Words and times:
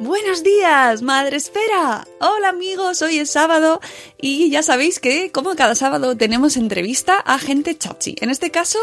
Buenos 0.00 0.44
días, 0.44 1.02
Madre 1.02 1.38
Esfera. 1.38 2.06
Hola 2.20 2.50
amigos, 2.50 3.02
hoy 3.02 3.18
es 3.18 3.32
sábado 3.32 3.80
y 4.16 4.48
ya 4.48 4.62
sabéis 4.62 5.00
que 5.00 5.32
como 5.32 5.56
cada 5.56 5.74
sábado 5.74 6.16
tenemos 6.16 6.56
entrevista 6.56 7.18
a 7.18 7.36
gente 7.40 7.76
chachi. 7.76 8.14
En 8.20 8.30
este 8.30 8.52
caso 8.52 8.78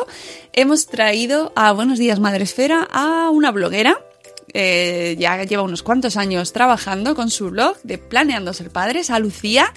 hemos 0.51 0.87
traído 0.87 1.53
a 1.55 1.71
Buenos 1.71 1.99
días, 1.99 2.19
Madre 2.19 2.43
Esfera 2.43 2.85
a 2.91 3.29
una 3.29 3.51
bloguera. 3.51 3.97
eh, 4.53 5.15
ya 5.17 5.41
lleva 5.43 5.63
unos 5.63 5.83
cuantos 5.83 6.17
años 6.17 6.51
trabajando 6.51 7.15
con 7.15 7.29
su 7.29 7.49
blog 7.49 7.77
de 7.83 7.97
Planeando 7.97 8.53
Ser 8.53 8.69
Padres, 8.69 9.09
a 9.09 9.19
Lucía, 9.19 9.73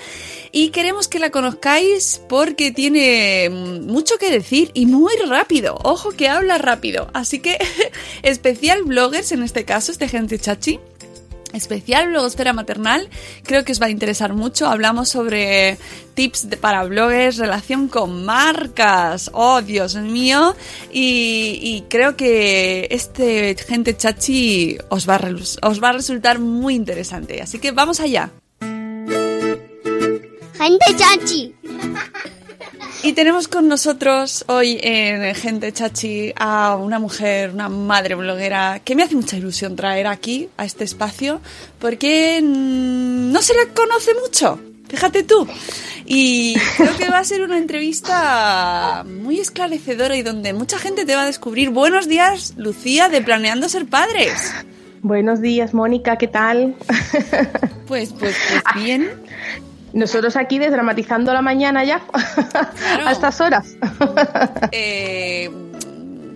y 0.51 0.71
queremos 0.71 1.07
que 1.07 1.19
la 1.19 1.31
conozcáis 1.31 2.21
porque 2.29 2.71
tiene 2.73 3.49
mucho 3.51 4.19
que 4.19 4.31
decir 4.31 4.71
y 4.75 4.87
muy 4.87 5.15
rápido. 5.27 5.79
Ojo 5.85 6.11
que 6.11 6.29
habla 6.29 6.59
rápido. 6.59 7.11
Así 7.13 7.39
que 7.39 7.59
especial 8.23 8.83
bloggers 8.83 9.31
en 9.31 9.45
este 9.45 9.65
caso, 9.65 9.93
este 9.93 10.09
gente 10.09 10.39
chachi 10.39 10.81
especial 11.53 12.09
blogosfera 12.09 12.53
maternal. 12.53 13.09
Creo 13.43 13.65
que 13.65 13.73
os 13.73 13.81
va 13.81 13.87
a 13.87 13.91
interesar 13.91 14.35
mucho. 14.35 14.67
Hablamos 14.67 15.09
sobre 15.09 15.79
tips 16.15 16.49
para 16.61 16.85
bloggers, 16.85 17.39
relación 17.39 17.89
con 17.89 18.25
marcas. 18.25 19.31
Oh, 19.33 19.63
Dios 19.63 19.95
mío. 19.97 20.55
Y, 20.93 21.85
creo 21.89 22.17
que 22.17 22.89
este 22.91 23.57
gente 23.57 23.97
chachi 23.97 24.79
os 24.89 25.09
va, 25.09 25.21
os 25.63 25.83
va 25.83 25.89
a 25.89 25.93
resultar 25.93 26.39
muy 26.39 26.75
interesante. 26.75 27.41
Así 27.41 27.59
que 27.59 27.73
vamos 27.73 28.01
allá. 28.01 28.31
Gente 30.59 30.87
chachi. 30.97 31.55
Y 33.03 33.13
tenemos 33.13 33.47
con 33.47 33.69
nosotros 33.69 34.45
hoy 34.49 34.81
en 34.83 35.33
Gente 35.37 35.73
Chachi 35.73 36.33
a 36.37 36.75
una 36.75 36.99
mujer, 36.99 37.51
una 37.51 37.69
madre 37.69 38.17
bloguera, 38.17 38.81
que 38.85 38.97
me 38.97 39.05
hace 39.05 39.15
mucha 39.15 39.37
ilusión 39.37 39.77
traer 39.77 40.09
aquí, 40.09 40.49
a 40.57 40.65
este 40.65 40.83
espacio, 40.83 41.41
porque 41.79 42.41
mm, 42.43 43.31
no 43.31 43.41
se 43.41 43.55
le 43.55 43.69
conoce 43.69 44.11
mucho, 44.21 44.59
fíjate 44.89 45.23
tú. 45.23 45.47
Y 46.07 46.57
creo 46.77 46.97
que 46.97 47.09
va 47.09 47.19
a 47.19 47.25
ser 47.25 47.43
una 47.43 47.57
entrevista 47.57 49.05
muy 49.07 49.39
esclarecedora 49.39 50.17
y 50.17 50.23
donde 50.23 50.53
mucha 50.53 50.79
gente 50.79 51.05
te 51.05 51.15
va 51.15 51.23
a 51.23 51.27
descubrir. 51.27 51.71
Buenos 51.71 52.09
días, 52.09 52.55
Lucía, 52.57 53.09
de 53.09 53.23
Planeando 53.23 53.69
Ser 53.69 53.87
Padres. 53.87 54.53
Buenos 55.03 55.41
días, 55.41 55.73
Mónica, 55.73 56.17
¿qué 56.17 56.27
tal? 56.27 56.75
Pues, 57.87 58.13
pues, 58.13 58.37
pues 58.51 58.63
bien. 58.75 59.09
Nosotros 59.99 60.37
aquí 60.37 60.61
desdramatizando 60.61 61.35
la 61.35 61.43
mañana 61.43 61.83
ya, 61.83 62.01
a 63.05 63.11
estas 63.11 63.41
horas. 63.41 63.77
Eh, 64.71 65.51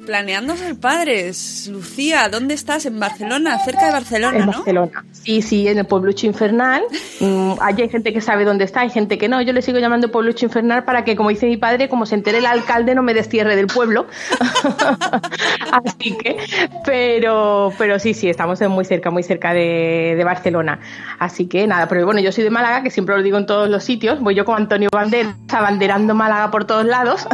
planeando 0.05 0.57
ser 0.57 0.79
padres. 0.79 1.69
Lucía, 1.71 2.29
¿dónde 2.29 2.55
estás? 2.55 2.87
En 2.87 2.99
Barcelona, 2.99 3.59
cerca 3.59 3.87
de 3.87 3.93
Barcelona, 3.93 4.39
en 4.39 4.47
¿no? 4.47 4.53
Barcelona. 4.53 5.05
Sí, 5.13 5.43
sí, 5.43 5.69
en 5.69 5.79
el 5.79 5.87
pueblucho 5.87 6.27
infernal. 6.27 6.83
Mm, 7.21 7.53
allí 7.61 7.83
hay 7.83 7.89
gente 7.89 8.13
que 8.13 8.21
sabe 8.21 8.45
dónde 8.45 8.65
está, 8.65 8.81
hay 8.81 8.91
gente 8.91 9.17
que 9.17 9.29
no. 9.29 9.41
Yo 9.43 9.53
le 9.53 9.63
sigo 9.63 9.79
llamando 9.79 10.11
pueblucho 10.11 10.45
infernal 10.45 10.83
para 10.83 11.05
que, 11.05 11.15
como 11.15 11.29
dice 11.29 11.47
mi 11.47 11.57
padre, 11.57 11.89
como 11.89 12.05
se 12.05 12.17
entere 12.17 12.39
el 12.39 12.47
alcalde, 12.47 12.97
no 12.97 13.03
me 13.05 13.15
destierre 13.15 13.55
del 13.55 13.69
pueblo. 13.69 14.07
Así 15.71 16.17
que, 16.17 16.37
pero, 16.85 17.73
pero 17.79 18.01
sí, 18.01 18.13
sí, 18.13 18.29
estamos 18.29 18.61
muy 18.63 18.85
cerca, 18.85 19.11
muy 19.11 19.23
cerca 19.23 19.53
de, 19.53 20.15
de 20.17 20.25
Barcelona. 20.25 20.81
Así 21.21 21.47
que 21.47 21.65
nada, 21.69 21.87
pero 21.87 22.05
bueno, 22.05 22.21
yo 22.21 22.33
soy 22.33 22.43
de 22.43 22.51
Málaga, 22.51 22.83
que 22.83 22.91
siempre 22.91 23.17
lo 23.17 23.23
digo 23.23 23.39
en 23.39 23.47
todos 23.47 23.69
los 23.69 23.85
sitios. 23.85 24.19
Voy 24.21 24.35
yo 24.35 24.45
con 24.45 24.57
Antonio 24.57 24.89
Banderas, 24.93 25.37
abanderando 25.51 26.15
Málaga 26.15 26.51
por 26.51 26.65
todos 26.65 26.85
lados. 26.85 27.29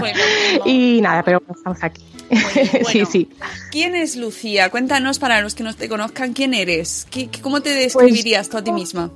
Bueno, 0.00 0.18
y 0.64 1.00
nada, 1.00 1.22
pero 1.22 1.40
estamos 1.48 1.82
aquí. 1.84 2.02
sí, 2.54 2.78
bueno. 2.82 3.08
sí. 3.10 3.28
¿Quién 3.70 3.94
es 3.94 4.16
Lucía? 4.16 4.70
Cuéntanos 4.70 5.18
para 5.18 5.40
los 5.40 5.54
que 5.54 5.62
no 5.64 5.74
te 5.74 5.88
conozcan 5.88 6.32
quién 6.32 6.54
eres. 6.54 7.06
¿Qué, 7.10 7.28
qué- 7.28 7.40
¿Cómo 7.40 7.60
te 7.62 7.70
describirías 7.70 8.48
tú 8.48 8.56
a 8.58 8.64
ti 8.64 8.72
misma? 8.72 9.10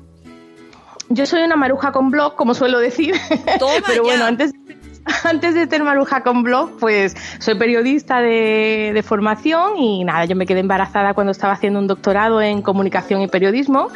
Yo 1.08 1.26
soy 1.26 1.42
una 1.42 1.56
maruja 1.56 1.92
con 1.92 2.10
blog, 2.10 2.36
como 2.36 2.54
suelo 2.54 2.78
decir. 2.78 3.14
Toma 3.58 3.74
Pero 3.86 4.02
bueno, 4.04 4.24
antes, 4.24 4.52
antes 5.24 5.54
de 5.54 5.66
ser 5.66 5.82
maruja 5.82 6.22
con 6.22 6.42
blog, 6.42 6.78
pues 6.78 7.16
soy 7.38 7.54
periodista 7.56 8.20
de, 8.20 8.92
de 8.94 9.02
formación 9.02 9.76
y 9.76 10.04
nada, 10.04 10.24
yo 10.24 10.36
me 10.36 10.46
quedé 10.46 10.60
embarazada 10.60 11.14
cuando 11.14 11.32
estaba 11.32 11.54
haciendo 11.54 11.78
un 11.78 11.86
doctorado 11.86 12.40
en 12.40 12.62
comunicación 12.62 13.22
y 13.22 13.28
periodismo 13.28 13.88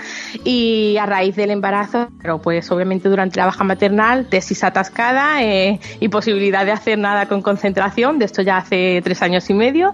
y 0.44 0.96
a 0.98 1.06
raíz 1.06 1.36
del 1.36 1.50
embarazo, 1.50 2.08
pero 2.20 2.40
pues 2.40 2.70
obviamente 2.70 3.08
durante 3.08 3.38
la 3.38 3.46
baja 3.46 3.64
maternal, 3.64 4.26
tesis 4.28 4.64
atascada, 4.64 5.42
eh, 5.42 5.80
imposibilidad 6.00 6.64
de 6.64 6.72
hacer 6.72 6.98
nada 6.98 7.26
con 7.26 7.42
concentración, 7.42 8.18
de 8.18 8.24
esto 8.24 8.42
ya 8.42 8.58
hace 8.58 9.00
tres 9.02 9.22
años 9.22 9.48
y 9.50 9.54
medio 9.54 9.92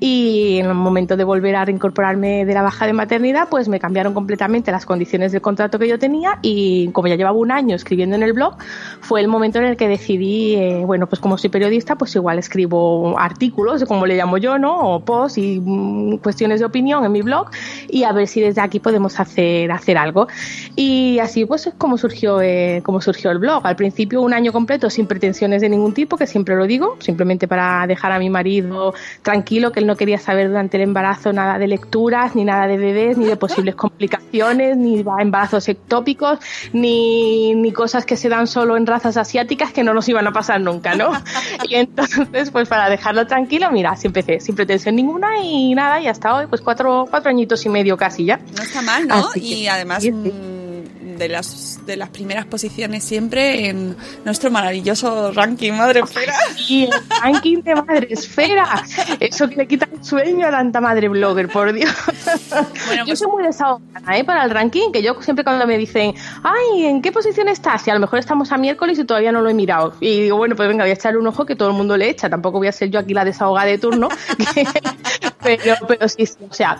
y 0.00 0.58
en 0.58 0.66
el 0.66 0.74
momento 0.74 1.16
de 1.16 1.24
volver 1.24 1.56
a 1.56 1.64
reincorporarme 1.64 2.44
de 2.44 2.54
la 2.54 2.62
baja 2.62 2.86
de 2.86 2.92
maternidad, 2.92 3.48
pues 3.48 3.68
me 3.68 3.80
cambiaron 3.80 4.14
completamente 4.14 4.70
las 4.70 4.86
condiciones 4.86 5.32
del 5.32 5.40
contrato 5.40 5.78
que 5.78 5.88
yo 5.88 5.98
tenía 5.98 6.38
y 6.42 6.90
como 6.92 7.08
ya 7.08 7.16
llevaba 7.16 7.36
un 7.36 7.50
año 7.50 7.74
escribiendo 7.74 8.16
en 8.16 8.22
el 8.22 8.32
blog, 8.32 8.56
fue 9.00 9.20
el 9.20 9.28
momento 9.28 9.58
en 9.58 9.64
el 9.64 9.76
que 9.76 9.88
decidí, 9.88 10.51
eh, 10.54 10.82
bueno, 10.84 11.06
pues 11.06 11.20
como 11.20 11.38
soy 11.38 11.50
periodista, 11.50 11.96
pues 11.96 12.14
igual 12.14 12.38
escribo 12.38 13.18
artículos, 13.18 13.84
como 13.84 14.06
le 14.06 14.16
llamo 14.16 14.38
yo, 14.38 14.58
¿no? 14.58 14.94
O 14.94 15.00
posts 15.00 15.38
y 15.38 15.60
mm, 15.60 16.18
cuestiones 16.18 16.60
de 16.60 16.66
opinión 16.66 17.04
en 17.04 17.12
mi 17.12 17.22
blog 17.22 17.48
y 17.88 18.04
a 18.04 18.12
ver 18.12 18.28
si 18.28 18.40
desde 18.40 18.60
aquí 18.60 18.80
podemos 18.80 19.18
hacer, 19.18 19.70
hacer 19.72 19.98
algo. 19.98 20.28
Y 20.76 21.18
así 21.18 21.44
pues 21.44 21.66
es 21.66 21.74
como 21.74 21.98
surgió, 21.98 22.40
eh, 22.40 22.82
como 22.84 23.00
surgió 23.00 23.30
el 23.30 23.38
blog. 23.38 23.66
Al 23.66 23.76
principio 23.76 24.20
un 24.20 24.34
año 24.34 24.52
completo 24.52 24.90
sin 24.90 25.06
pretensiones 25.06 25.62
de 25.62 25.68
ningún 25.68 25.94
tipo, 25.94 26.16
que 26.16 26.26
siempre 26.26 26.56
lo 26.56 26.66
digo, 26.66 26.96
simplemente 27.00 27.48
para 27.48 27.86
dejar 27.86 28.12
a 28.12 28.18
mi 28.18 28.30
marido 28.30 28.94
tranquilo, 29.22 29.72
que 29.72 29.80
él 29.80 29.86
no 29.86 29.96
quería 29.96 30.18
saber 30.18 30.48
durante 30.48 30.76
el 30.76 30.84
embarazo 30.84 31.32
nada 31.32 31.58
de 31.58 31.68
lecturas, 31.68 32.34
ni 32.34 32.44
nada 32.44 32.66
de 32.66 32.76
bebés, 32.76 33.18
ni 33.18 33.26
de 33.26 33.36
posibles 33.36 33.74
complicaciones, 33.76 34.76
ni 34.76 35.04
embarazos 35.18 35.68
ectópicos, 35.68 36.38
ni, 36.72 37.54
ni 37.54 37.72
cosas 37.72 38.04
que 38.04 38.16
se 38.16 38.28
dan 38.28 38.46
solo 38.46 38.76
en 38.76 38.86
razas 38.86 39.16
asiáticas 39.16 39.72
que 39.72 39.84
no 39.84 39.94
nos 39.94 40.08
iban 40.08 40.26
a 40.26 40.32
pasar 40.32 40.41
nunca, 40.58 40.94
¿no? 40.94 41.12
Y 41.68 41.74
entonces, 41.76 42.50
pues 42.50 42.68
para 42.68 42.88
dejarlo 42.88 43.26
tranquilo, 43.26 43.70
mira, 43.70 43.90
así 43.92 44.06
empecé, 44.08 44.40
sin 44.40 44.54
pretensión 44.54 44.96
ninguna 44.96 45.38
y 45.42 45.74
nada, 45.74 46.00
y 46.00 46.06
hasta 46.08 46.34
hoy, 46.34 46.46
pues 46.46 46.60
cuatro, 46.60 47.06
cuatro 47.08 47.30
añitos 47.30 47.64
y 47.66 47.68
medio 47.68 47.96
casi 47.96 48.24
ya. 48.24 48.38
No 48.56 48.62
está 48.62 48.82
mal, 48.82 49.06
¿no? 49.06 49.14
Así 49.14 49.40
que- 49.40 49.46
y 49.46 49.68
además 49.68 50.02
sí, 50.02 50.10
sí. 50.10 50.32
De 51.22 51.28
las 51.28 51.78
de 51.86 51.96
las 51.96 52.10
primeras 52.10 52.46
posiciones 52.46 53.02
siempre 53.04 53.68
en 53.68 53.96
nuestro 54.24 54.50
maravilloso 54.50 55.32
ranking, 55.32 55.72
madre 55.72 56.00
espera. 56.00 56.32
Y 56.68 56.84
el 56.84 56.90
ranking 57.22 57.58
de 57.62 57.74
madre 57.74 58.08
esfera, 58.10 58.82
eso 59.20 59.48
que 59.48 59.56
le 59.56 59.66
quita 59.66 59.88
el 59.92 60.04
sueño 60.04 60.46
a 60.46 60.50
tanta 60.50 60.80
madre 60.80 61.08
blogger, 61.08 61.48
por 61.48 61.72
Dios. 61.72 61.90
Bueno, 62.86 63.00
yo 63.00 63.04
pues 63.06 63.18
soy 63.18 63.28
muy 63.28 63.42
desahogada 63.42 64.16
¿eh? 64.16 64.24
para 64.24 64.44
el 64.44 64.50
ranking, 64.50 64.92
que 64.92 65.02
yo 65.02 65.20
siempre 65.22 65.44
cuando 65.44 65.66
me 65.66 65.76
dicen, 65.78 66.14
ay, 66.42 66.86
¿en 66.86 67.02
qué 67.02 67.12
posición 67.12 67.48
estás? 67.48 67.86
Y 67.86 67.90
a 67.90 67.94
lo 67.94 68.00
mejor 68.00 68.18
estamos 68.18 68.52
a 68.52 68.58
miércoles 68.58 68.98
y 68.98 69.04
todavía 69.04 69.32
no 69.32 69.40
lo 69.40 69.48
he 69.50 69.54
mirado. 69.54 69.94
Y 70.00 70.22
digo, 70.22 70.36
bueno, 70.36 70.56
pues 70.56 70.68
venga, 70.68 70.84
voy 70.84 70.90
a 70.90 70.94
echarle 70.94 71.18
un 71.18 71.26
ojo 71.26 71.44
que 71.46 71.56
todo 71.56 71.68
el 71.70 71.74
mundo 71.74 71.96
le 71.96 72.08
echa. 72.10 72.28
Tampoco 72.30 72.58
voy 72.58 72.68
a 72.68 72.72
ser 72.72 72.90
yo 72.90 72.98
aquí 73.00 73.14
la 73.14 73.24
desahogada 73.24 73.66
de 73.66 73.78
turno. 73.78 74.08
que- 74.54 74.66
pero, 75.42 75.74
pero 75.88 76.08
sí, 76.08 76.24
sí, 76.26 76.36
o 76.48 76.52
sea, 76.54 76.78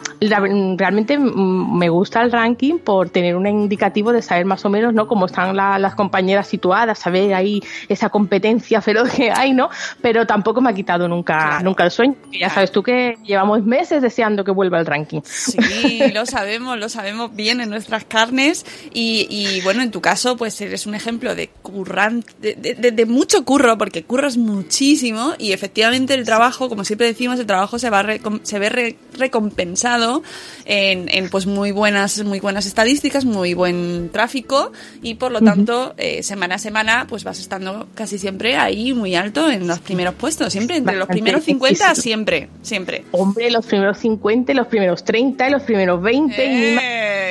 realmente 0.76 1.18
mm, 1.18 1.76
me 1.78 1.88
gusta 1.88 2.22
el 2.22 2.30
ranking 2.30 2.78
por 2.78 3.10
tener 3.10 3.36
un 3.36 3.46
indicativo 3.46 4.12
de 4.12 4.22
saber 4.32 4.44
más 4.46 4.64
o 4.64 4.70
menos, 4.70 4.94
¿no? 4.94 5.06
Cómo 5.06 5.26
están 5.26 5.54
la- 5.56 5.78
las 5.78 5.94
compañeras 5.94 6.46
situadas, 6.48 6.98
saber 6.98 7.34
ahí 7.34 7.62
esa 7.88 8.08
competencia 8.08 8.80
feroz 8.80 9.10
que 9.10 9.30
hay, 9.30 9.52
¿no? 9.52 9.68
Pero 10.00 10.26
tampoco 10.26 10.60
me 10.60 10.70
ha 10.70 10.74
quitado 10.74 11.06
nunca, 11.08 11.36
Claro. 11.38 11.64
nunca 11.64 11.84
el 11.84 11.90
sueño. 11.90 12.14
que 12.30 12.38
Ya 12.38 12.48
sabes 12.50 12.72
tú 12.72 12.82
que 12.82 13.16
llevamos 13.24 13.62
meses 13.64 14.00
deseando 14.02 14.44
que 14.44 14.50
vuelva 14.50 14.78
el 14.80 14.86
ranking. 14.86 15.20
Sí, 15.24 15.58
lo 16.14 16.24
sabemos, 16.26 16.78
lo 16.78 16.88
sabemos 16.88 17.34
bien 17.34 17.60
en 17.60 17.68
nuestras 17.70 18.04
carnes 18.04 18.64
y, 18.92 19.26
y, 19.30 19.60
bueno, 19.62 19.82
en 19.82 19.90
tu 19.90 20.00
caso 20.00 20.36
pues 20.36 20.60
eres 20.60 20.86
un 20.86 20.94
ejemplo 20.94 21.34
de 21.34 21.48
curran, 21.62 22.24
de, 22.40 22.54
de- 22.54 22.74
de- 22.74 22.90
de 22.92 23.06
mucho 23.06 23.44
curro, 23.44 23.76
porque 23.78 24.02
curras 24.04 24.36
muchísimo 24.38 25.34
y 25.38 25.52
efectivamente 25.52 26.14
el 26.14 26.24
trabajo, 26.24 26.68
como 26.68 26.84
siempre 26.84 27.06
decimos, 27.06 27.38
el 27.38 27.46
trabajo 27.46 27.78
se 27.78 27.90
va 27.90 28.02
se 28.42 28.58
ve 28.58 28.68
re- 28.68 28.96
recompensado 29.18 30.22
en, 30.64 31.08
en, 31.08 31.28
pues 31.28 31.46
muy 31.46 31.72
buenas, 31.72 32.22
muy 32.24 32.40
buenas 32.40 32.66
estadísticas, 32.66 33.24
muy 33.24 33.54
buen 33.54 34.08
tráfico 34.12 34.72
y 35.02 35.14
por 35.14 35.32
lo 35.32 35.40
tanto 35.40 35.94
eh, 35.96 36.22
semana 36.22 36.56
a 36.56 36.58
semana 36.58 37.06
pues 37.08 37.24
vas 37.24 37.40
estando 37.40 37.88
casi 37.94 38.18
siempre 38.18 38.56
ahí 38.56 38.92
muy 38.92 39.14
alto 39.14 39.50
en 39.50 39.66
los 39.66 39.80
primeros 39.80 40.14
puestos, 40.14 40.52
siempre 40.52 40.76
entre 40.76 40.96
los 40.96 41.08
primeros 41.08 41.44
50 41.44 41.88
sí, 41.88 41.94
sí. 41.94 42.02
siempre, 42.02 42.48
siempre. 42.62 43.04
Hombre, 43.12 43.50
los 43.50 43.66
primeros 43.66 43.98
50, 43.98 44.52
y 44.52 44.54
los 44.54 44.66
primeros 44.66 45.04
30, 45.04 45.48
y 45.48 45.50
los 45.50 45.62
primeros 45.62 46.02
20, 46.02 46.46
y 46.46 46.76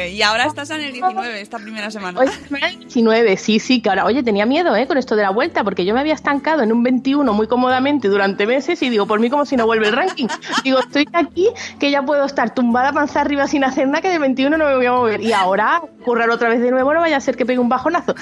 y 0.09 0.21
ahora 0.21 0.45
estás 0.45 0.69
en 0.71 0.81
el 0.81 0.92
19, 0.94 1.42
esta 1.42 1.57
primera 1.59 1.92
semana. 1.92 2.19
El 2.24 2.80
19, 2.80 3.38
sí, 3.38 3.59
sí, 3.59 3.81
que 3.81 3.89
ahora, 3.89 4.06
oye, 4.06 4.24
tenía 4.24 4.45
miedo, 4.45 4.75
¿eh? 4.75 4.88
Con 4.88 4.98
esto 4.98 5.15
de 5.15 5.24
la 5.24 5.30
vuelta, 5.30 5.63
porque 5.63 5.86
yo 5.86 5.94
me 5.94 6.00
había 6.00 6.13
estancado 6.13 6.63
en 6.63 6.71
un 6.71 6.83
21 6.83 7.31
muy 7.33 7.48
cómodamente 7.48 8.07
durante 8.07 8.45
meses 8.48 8.81
y 8.81 8.89
digo, 8.89 9.06
por 9.06 9.19
mí 9.19 9.30
como 9.30 9.45
si 9.45 9.56
no 9.56 9.65
vuelve 9.65 9.88
el 9.88 9.94
ranking. 9.95 10.27
Digo, 10.63 10.80
estoy 10.80 11.07
aquí, 11.13 11.50
que 11.80 11.92
ya 11.92 12.01
puedo 12.03 12.25
estar 12.25 12.53
tumbada 12.53 12.92
panza 12.94 13.21
arriba 13.21 13.48
sin 13.48 13.63
hacer 13.63 13.88
nada, 13.88 14.01
que 14.01 14.09
de 14.09 14.19
21 14.19 14.57
no 14.57 14.65
me 14.65 14.75
voy 14.75 14.86
a 14.86 14.92
mover. 14.92 15.21
Y 15.21 15.33
ahora, 15.33 15.81
currar 16.03 16.30
otra 16.30 16.50
vez 16.50 16.62
de 16.62 16.71
nuevo, 16.71 16.94
no 16.94 17.00
vaya 17.00 17.18
a 17.18 17.21
ser 17.21 17.36
que 17.38 17.45
pegue 17.45 17.59
un 17.59 17.69
bajonazo. 17.69 18.15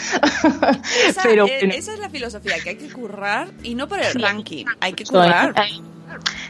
esa, 1.07 1.21
Pero, 1.23 1.45
eh, 1.47 1.57
bueno. 1.61 1.73
esa 1.75 1.93
es 1.93 1.99
la 1.99 2.09
filosofía, 2.09 2.55
que 2.63 2.69
hay 2.69 2.75
que 2.77 2.89
currar 2.89 3.47
y 3.63 3.75
no 3.75 3.87
por 3.87 3.99
el 3.99 4.05
Sí. 4.11 4.19
ranking, 4.19 4.65
hay 4.79 4.93
que 4.93 5.05
currar. 5.05 5.53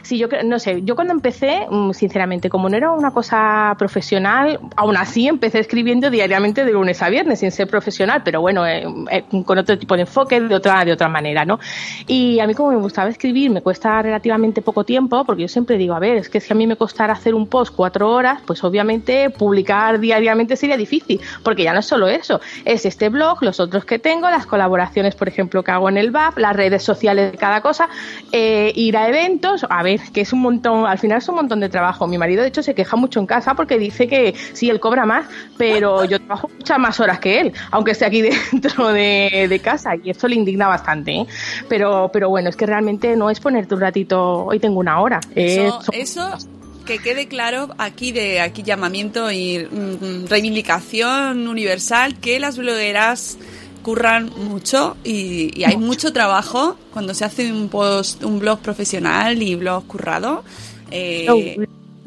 Sí, 0.02 0.18
yo 0.18 0.28
no 0.44 0.58
sé, 0.58 0.82
yo 0.82 0.94
cuando 0.94 1.12
empecé, 1.12 1.66
mm, 1.70 1.92
sinceramente, 1.92 2.48
como 2.48 2.68
no 2.68 2.76
era 2.76 2.90
una 2.92 3.10
cosa 3.10 3.74
profesional, 3.78 4.58
aún 4.76 4.96
así 4.96 5.28
empecé 5.28 5.60
escribiendo 5.60 6.10
diariamente 6.10 6.64
de 6.64 6.72
lunes 6.72 7.02
a 7.02 7.08
viernes, 7.08 7.40
sin 7.40 7.50
ser 7.52 7.68
profesional, 7.68 8.22
pero 8.24 8.40
bueno, 8.40 8.66
eh, 8.66 8.84
eh, 9.10 9.24
con 9.44 9.58
otro 9.58 9.78
tipo 9.78 9.94
de 9.94 10.02
enfoque, 10.02 10.40
de 10.40 10.54
otra, 10.54 10.84
de 10.84 10.92
otra 10.92 11.08
manera, 11.08 11.44
¿no? 11.44 11.58
Y 12.06 12.40
a 12.40 12.46
mí 12.46 12.54
como 12.54 12.70
me 12.70 12.78
gustaba 12.78 13.10
escribir, 13.10 13.50
me 13.50 13.62
cuesta 13.62 14.02
relativamente 14.02 14.62
poco 14.62 14.84
tiempo, 14.84 15.24
porque 15.24 15.42
yo 15.42 15.48
siempre 15.48 15.76
digo, 15.76 15.94
a 15.94 15.98
ver, 15.98 16.16
es 16.16 16.28
que 16.28 16.40
si 16.40 16.52
a 16.52 16.56
mí 16.56 16.66
me 16.66 16.76
costara 16.76 17.12
hacer 17.12 17.34
un 17.34 17.46
post 17.46 17.74
cuatro 17.74 18.10
horas, 18.10 18.40
pues 18.46 18.64
obviamente 18.64 19.30
publicar 19.30 20.00
diariamente 20.00 20.56
sería 20.56 20.76
difícil, 20.76 21.20
porque 21.42 21.62
ya 21.64 21.72
no 21.72 21.80
es 21.80 21.86
solo 21.86 22.08
eso, 22.08 22.40
es 22.64 22.86
este 22.86 23.08
blog, 23.08 23.42
los 23.42 23.60
otros 23.60 23.84
que 23.84 23.98
tengo, 23.98 24.30
las 24.30 24.46
colaboraciones, 24.46 25.14
por 25.14 25.28
ejemplo, 25.28 25.62
que 25.62 25.70
hago 25.70 25.88
en 25.88 25.98
el 25.98 26.10
BAP, 26.10 26.38
las 26.38 26.56
redes 26.56 26.82
sociales 26.82 27.32
de 27.32 27.38
cada 27.38 27.60
cosa, 27.60 27.88
eh, 28.32 28.72
ir 28.74 28.96
a 28.96 29.08
eventos, 29.08 29.49
a 29.68 29.82
ver, 29.82 30.00
que 30.12 30.20
es 30.22 30.32
un 30.32 30.40
montón, 30.40 30.86
al 30.86 30.98
final 30.98 31.18
es 31.18 31.28
un 31.28 31.34
montón 31.36 31.60
de 31.60 31.68
trabajo. 31.68 32.06
Mi 32.06 32.18
marido, 32.18 32.42
de 32.42 32.48
hecho, 32.48 32.62
se 32.62 32.74
queja 32.74 32.96
mucho 32.96 33.20
en 33.20 33.26
casa 33.26 33.54
porque 33.54 33.78
dice 33.78 34.06
que 34.08 34.34
sí, 34.52 34.70
él 34.70 34.80
cobra 34.80 35.06
más, 35.06 35.26
pero 35.56 36.04
yo 36.10 36.18
trabajo 36.18 36.50
muchas 36.56 36.78
más 36.78 37.00
horas 37.00 37.18
que 37.20 37.40
él, 37.40 37.52
aunque 37.70 37.92
esté 37.92 38.04
aquí 38.06 38.22
dentro 38.52 38.88
de, 38.92 39.46
de 39.48 39.58
casa, 39.60 39.92
y 40.02 40.10
esto 40.10 40.28
le 40.28 40.36
indigna 40.36 40.68
bastante. 40.68 41.12
¿eh? 41.12 41.26
Pero, 41.68 42.10
pero 42.12 42.28
bueno, 42.28 42.48
es 42.48 42.56
que 42.56 42.66
realmente 42.66 43.16
no 43.16 43.30
es 43.30 43.40
ponerte 43.40 43.74
un 43.74 43.80
ratito, 43.80 44.44
hoy 44.46 44.58
tengo 44.58 44.78
una 44.80 45.00
hora. 45.00 45.20
Eso, 45.34 45.80
es- 45.92 46.10
eso 46.10 46.38
que 46.86 46.98
quede 46.98 47.28
claro 47.28 47.68
aquí 47.78 48.10
de 48.10 48.40
aquí 48.40 48.62
llamamiento 48.64 49.30
y 49.30 49.58
mm, 49.70 50.26
reivindicación 50.28 51.46
universal 51.46 52.18
que 52.18 52.40
las 52.40 52.58
blogueras 52.58 53.38
curran 53.82 54.30
mucho 54.36 54.96
y, 55.04 55.58
y 55.58 55.64
hay 55.64 55.76
mucho 55.76 56.12
trabajo 56.12 56.76
cuando 56.92 57.14
se 57.14 57.24
hace 57.24 57.52
un 57.52 57.68
post, 57.68 58.22
un 58.24 58.38
blog 58.38 58.60
profesional 58.60 59.42
y 59.42 59.54
blog 59.56 59.86
currado. 59.86 60.44
eh, 60.90 61.56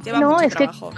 lleva 0.03 0.19
no, 0.19 0.31
mucho 0.31 0.41
es 0.41 0.55
que 0.55 0.63
trabajo. 0.65 0.91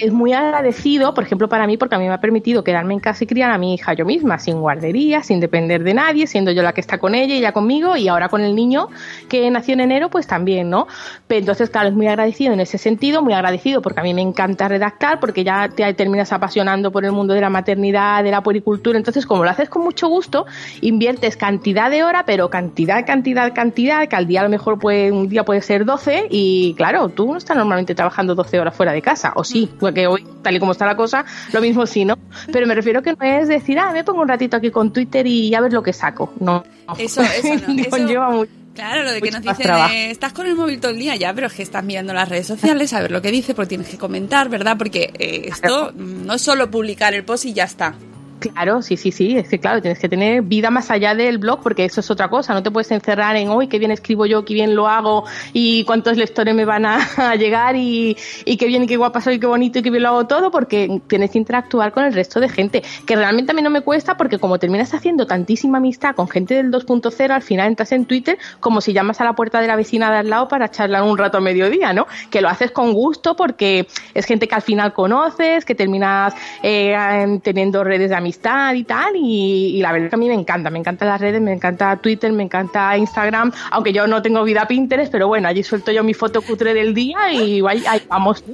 Es 0.00 0.12
muy 0.12 0.32
agradecido, 0.32 1.14
por 1.14 1.24
ejemplo, 1.24 1.48
para 1.48 1.66
mí, 1.66 1.76
porque 1.76 1.94
a 1.94 1.98
mí 1.98 2.06
me 2.06 2.14
ha 2.14 2.20
permitido 2.20 2.64
quedarme 2.64 2.94
en 2.94 3.00
casa 3.00 3.24
y 3.24 3.26
criar 3.26 3.50
a 3.50 3.58
mi 3.58 3.74
hija 3.74 3.94
yo 3.94 4.04
misma, 4.04 4.38
sin 4.38 4.60
guardería, 4.60 5.22
sin 5.22 5.40
depender 5.40 5.82
de 5.84 5.94
nadie, 5.94 6.26
siendo 6.26 6.50
yo 6.52 6.62
la 6.62 6.72
que 6.72 6.80
está 6.80 6.98
con 6.98 7.14
ella 7.14 7.34
y 7.34 7.38
ella 7.38 7.52
conmigo, 7.52 7.96
y 7.96 8.08
ahora 8.08 8.28
con 8.28 8.42
el 8.42 8.54
niño 8.54 8.88
que 9.28 9.50
nació 9.50 9.74
en 9.74 9.80
enero, 9.80 10.10
pues 10.10 10.26
también, 10.26 10.70
¿no? 10.70 10.86
Pero 11.26 11.40
entonces, 11.40 11.70
claro, 11.70 11.88
es 11.88 11.94
muy 11.94 12.06
agradecido 12.06 12.52
en 12.52 12.60
ese 12.60 12.78
sentido, 12.78 13.22
muy 13.22 13.32
agradecido 13.32 13.82
porque 13.82 14.00
a 14.00 14.02
mí 14.02 14.14
me 14.14 14.22
encanta 14.22 14.68
redactar, 14.68 15.20
porque 15.20 15.44
ya 15.44 15.68
te 15.68 15.92
terminas 15.94 16.32
apasionando 16.32 16.90
por 16.90 17.04
el 17.04 17.12
mundo 17.12 17.34
de 17.34 17.40
la 17.40 17.50
maternidad, 17.50 18.22
de 18.24 18.30
la 18.30 18.42
puericultura, 18.42 18.98
entonces, 18.98 19.26
como 19.26 19.44
lo 19.44 19.50
haces 19.50 19.68
con 19.68 19.82
mucho 19.82 20.08
gusto, 20.08 20.46
inviertes 20.80 21.36
cantidad 21.36 21.90
de 21.90 22.04
hora, 22.04 22.24
pero 22.26 22.50
cantidad, 22.50 23.04
cantidad, 23.06 23.52
cantidad, 23.54 24.08
que 24.08 24.16
al 24.16 24.26
día 24.26 24.40
a 24.40 24.44
lo 24.44 24.50
mejor 24.50 24.78
puede, 24.78 25.12
un 25.12 25.28
día 25.28 25.44
puede 25.44 25.62
ser 25.62 25.84
12, 25.84 26.28
y 26.30 26.74
claro, 26.74 27.08
tú 27.08 27.32
no 27.32 27.38
estás 27.38 27.56
normalmente 27.56 27.94
trabajando 27.94 28.34
12 28.34 28.60
horas 28.60 28.74
fuera 28.74 28.92
de 28.92 29.02
casa, 29.02 29.32
o 29.36 29.44
sí, 29.44 29.70
porque 29.86 30.06
hoy, 30.06 30.24
tal 30.42 30.56
y 30.56 30.58
como 30.58 30.72
está 30.72 30.84
la 30.84 30.96
cosa, 30.96 31.24
lo 31.52 31.60
mismo 31.60 31.86
sí, 31.86 32.04
¿no? 32.04 32.18
Pero 32.52 32.66
me 32.66 32.74
refiero 32.74 33.02
que 33.02 33.12
no 33.12 33.22
es 33.24 33.46
decir, 33.48 33.78
ah, 33.78 33.92
me 33.92 34.02
pongo 34.04 34.22
un 34.22 34.28
ratito 34.28 34.56
aquí 34.56 34.70
con 34.70 34.92
Twitter 34.92 35.26
y 35.26 35.48
ya 35.50 35.60
ves 35.60 35.72
lo 35.72 35.82
que 35.82 35.92
saco. 35.92 36.32
No. 36.40 36.64
Eso, 36.98 37.22
eso 37.22 37.54
no, 37.68 37.82
eso- 37.82 38.30
mucho. 38.30 38.50
Claro, 38.74 39.04
lo 39.04 39.12
de 39.12 39.22
que 39.22 39.30
mucho 39.30 39.40
nos 39.42 39.56
dicen, 39.56 39.74
eh, 39.90 40.10
estás 40.10 40.34
con 40.34 40.46
el 40.46 40.54
móvil 40.54 40.78
todo 40.80 40.90
el 40.90 40.98
día, 40.98 41.16
ya, 41.16 41.32
pero 41.32 41.46
es 41.46 41.54
que 41.54 41.62
estás 41.62 41.82
mirando 41.82 42.12
las 42.12 42.28
redes 42.28 42.46
sociales, 42.46 42.92
a 42.92 43.00
ver 43.00 43.10
lo 43.10 43.22
que 43.22 43.30
dice, 43.30 43.54
porque 43.54 43.70
tienes 43.70 43.88
que 43.88 43.96
comentar, 43.96 44.50
¿verdad? 44.50 44.76
Porque 44.76 45.14
eh, 45.18 45.48
esto 45.48 45.92
mm, 45.94 46.26
no 46.26 46.34
es 46.34 46.42
solo 46.42 46.70
publicar 46.70 47.14
el 47.14 47.24
post 47.24 47.46
y 47.46 47.54
ya 47.54 47.64
está. 47.64 47.94
Claro, 48.38 48.82
sí, 48.82 48.98
sí, 48.98 49.12
sí, 49.12 49.38
es 49.38 49.48
que 49.48 49.58
claro, 49.58 49.80
tienes 49.80 49.98
que 49.98 50.10
tener 50.10 50.42
vida 50.42 50.70
más 50.70 50.90
allá 50.90 51.14
del 51.14 51.38
blog 51.38 51.62
porque 51.62 51.86
eso 51.86 52.00
es 52.00 52.10
otra 52.10 52.28
cosa, 52.28 52.52
no 52.52 52.62
te 52.62 52.70
puedes 52.70 52.90
encerrar 52.90 53.34
en 53.36 53.48
hoy 53.48 53.66
qué 53.66 53.78
bien 53.78 53.90
escribo 53.90 54.26
yo, 54.26 54.44
qué 54.44 54.52
bien 54.52 54.74
lo 54.74 54.88
hago 54.88 55.24
y 55.54 55.84
cuántos 55.84 56.18
lectores 56.18 56.54
me 56.54 56.66
van 56.66 56.84
a, 56.84 57.34
llegar 57.38 57.76
y, 57.76 58.14
y 58.44 58.58
qué 58.58 58.66
bien 58.66 58.82
y 58.82 58.86
qué 58.86 58.98
guapa 58.98 59.22
soy, 59.22 59.40
qué 59.40 59.46
bonito 59.46 59.78
y 59.78 59.82
qué 59.82 59.90
bien 59.90 60.02
lo 60.02 60.10
hago 60.10 60.26
todo 60.26 60.50
porque 60.50 61.00
tienes 61.06 61.30
que 61.30 61.38
interactuar 61.38 61.92
con 61.92 62.04
el 62.04 62.12
resto 62.12 62.38
de 62.38 62.50
gente, 62.50 62.82
que 63.06 63.16
realmente 63.16 63.52
a 63.52 63.54
mí 63.54 63.62
no 63.62 63.70
me 63.70 63.80
cuesta 63.80 64.18
porque 64.18 64.38
como 64.38 64.58
terminas 64.58 64.92
haciendo 64.92 65.26
tantísima 65.26 65.78
amistad 65.78 66.14
con 66.14 66.28
gente 66.28 66.54
del 66.54 66.70
2.0, 66.70 67.30
al 67.30 67.42
final 67.42 67.68
entras 67.68 67.92
en 67.92 68.04
Twitter 68.04 68.36
como 68.60 68.82
si 68.82 68.92
llamas 68.92 69.18
a 69.22 69.24
la 69.24 69.32
puerta 69.32 69.62
de 69.62 69.66
la 69.66 69.76
vecina 69.76 70.10
de 70.10 70.18
al 70.18 70.28
lado 70.28 70.48
para 70.48 70.70
charlar 70.70 71.04
un 71.04 71.16
rato 71.16 71.38
a 71.38 71.40
mediodía, 71.40 71.94
¿no? 71.94 72.06
Que 72.30 72.42
lo 72.42 72.50
haces 72.50 72.70
con 72.70 72.92
gusto 72.92 73.34
porque 73.34 73.86
es 74.12 74.26
gente 74.26 74.46
que 74.46 74.54
al 74.54 74.62
final 74.62 74.92
conoces, 74.92 75.64
que 75.64 75.74
terminas 75.74 76.34
eh, 76.62 76.94
teniendo 77.42 77.82
redes 77.82 78.10
de 78.10 78.16
amistad 78.16 78.25
y 78.26 78.84
tal, 78.84 79.16
y, 79.16 79.76
y 79.76 79.82
la 79.82 79.92
verdad 79.92 80.10
que 80.10 80.16
a 80.16 80.18
mí 80.18 80.28
me 80.28 80.34
encanta, 80.34 80.70
me 80.70 80.78
encantan 80.78 81.08
las 81.08 81.20
redes, 81.20 81.40
me 81.40 81.52
encanta 81.52 81.96
Twitter, 81.96 82.32
me 82.32 82.42
encanta 82.42 82.96
Instagram, 82.96 83.52
aunque 83.70 83.92
yo 83.92 84.06
no 84.06 84.22
tengo 84.22 84.42
vida 84.44 84.66
Pinterest, 84.66 85.10
pero 85.12 85.28
bueno, 85.28 85.48
allí 85.48 85.62
suelto 85.62 85.92
yo 85.92 86.02
mi 86.04 86.14
foto 86.14 86.42
cutre 86.42 86.74
del 86.74 86.94
día 86.94 87.32
y 87.32 87.60
ahí, 87.66 87.84
ahí 87.88 88.02
vamos. 88.08 88.44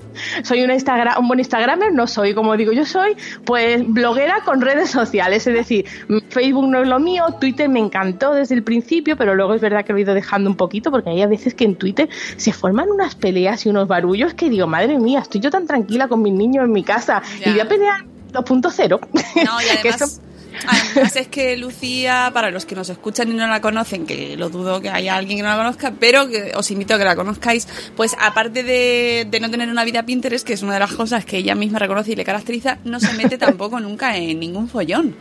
Soy 0.42 0.62
una 0.62 0.75
Instagram, 0.75 1.18
un 1.20 1.28
buen 1.28 1.38
Instagramer, 1.40 1.92
no 1.92 2.06
soy, 2.06 2.35
como 2.35 2.56
digo, 2.56 2.73
yo 2.73 2.85
soy 2.85 3.16
pues 3.44 3.82
bloguera 3.87 4.40
con 4.44 4.61
redes 4.61 4.90
sociales, 4.90 5.47
es 5.47 5.54
decir, 5.54 5.85
Facebook 6.30 6.68
no 6.68 6.80
es 6.82 6.88
lo 6.88 6.99
mío, 7.00 7.25
Twitter 7.40 7.68
me 7.68 7.80
encantó 7.80 8.32
desde 8.35 8.54
el 8.54 8.62
principio, 8.62 9.16
pero 9.16 9.35
luego 9.35 9.54
es 9.54 9.61
verdad 9.61 9.85
que 9.85 9.92
lo 9.92 9.99
he 9.99 10.02
ido 10.02 10.14
dejando 10.14 10.50
un 10.50 10.56
poquito 10.56 10.90
porque 10.90 11.11
hay 11.11 11.23
a 11.23 11.26
veces 11.26 11.54
que 11.54 11.64
en 11.64 11.76
Twitter 11.76 12.08
se 12.37 12.52
forman 12.52 12.90
unas 12.90 13.14
peleas 13.14 13.66
y 13.66 13.68
unos 13.68 13.88
barullos 13.88 14.35
que 14.35 14.49
digo, 14.50 14.66
madre 14.66 14.99
mía, 14.99 15.20
estoy 15.20 15.40
yo 15.40 15.50
tan 15.50 15.66
tranquila 15.66 16.08
con 16.08 16.23
mis 16.23 16.32
niños 16.32 16.64
en 16.64 16.73
mi 16.73 16.82
casa 16.82 17.23
Ya. 17.40 17.49
y 17.49 17.52
voy 17.52 17.61
a 17.61 17.68
pelear 17.68 18.12
2.0. 18.32 19.00
No, 19.44 19.60
y 19.60 19.64
Que 19.82 19.88
además, 19.88 20.20
además 20.66 21.16
es 21.16 21.28
que 21.28 21.56
Lucía, 21.56 22.30
para 22.32 22.50
los 22.50 22.64
que 22.64 22.74
nos 22.74 22.88
escuchan 22.88 23.30
y 23.30 23.34
no 23.34 23.46
la 23.46 23.60
conocen, 23.60 24.06
que 24.06 24.36
lo 24.36 24.50
dudo 24.50 24.80
que 24.80 24.90
haya 24.90 25.16
alguien 25.16 25.38
que 25.38 25.42
no 25.42 25.50
la 25.50 25.56
conozca, 25.56 25.92
pero 25.98 26.28
que 26.28 26.52
os 26.54 26.70
invito 26.70 26.94
a 26.94 26.98
que 26.98 27.04
la 27.04 27.16
conozcáis, 27.16 27.68
pues 27.96 28.16
aparte 28.20 28.62
de, 28.62 29.26
de 29.30 29.40
no 29.40 29.50
tener 29.50 29.68
una 29.68 29.84
vida 29.84 30.04
Pinterest, 30.04 30.46
que 30.46 30.54
es 30.54 30.62
una 30.62 30.74
de 30.74 30.80
las 30.80 30.92
cosas 30.92 31.24
que 31.24 31.38
ella 31.38 31.54
misma 31.54 31.78
reconoce 31.78 32.12
y 32.12 32.16
le 32.16 32.24
caracteriza, 32.24 32.78
no 32.84 33.00
se 33.00 33.12
mete 33.14 33.38
tampoco 33.38 33.80
nunca 33.80 34.16
en 34.16 34.40
ningún 34.40 34.68
follón. 34.68 35.16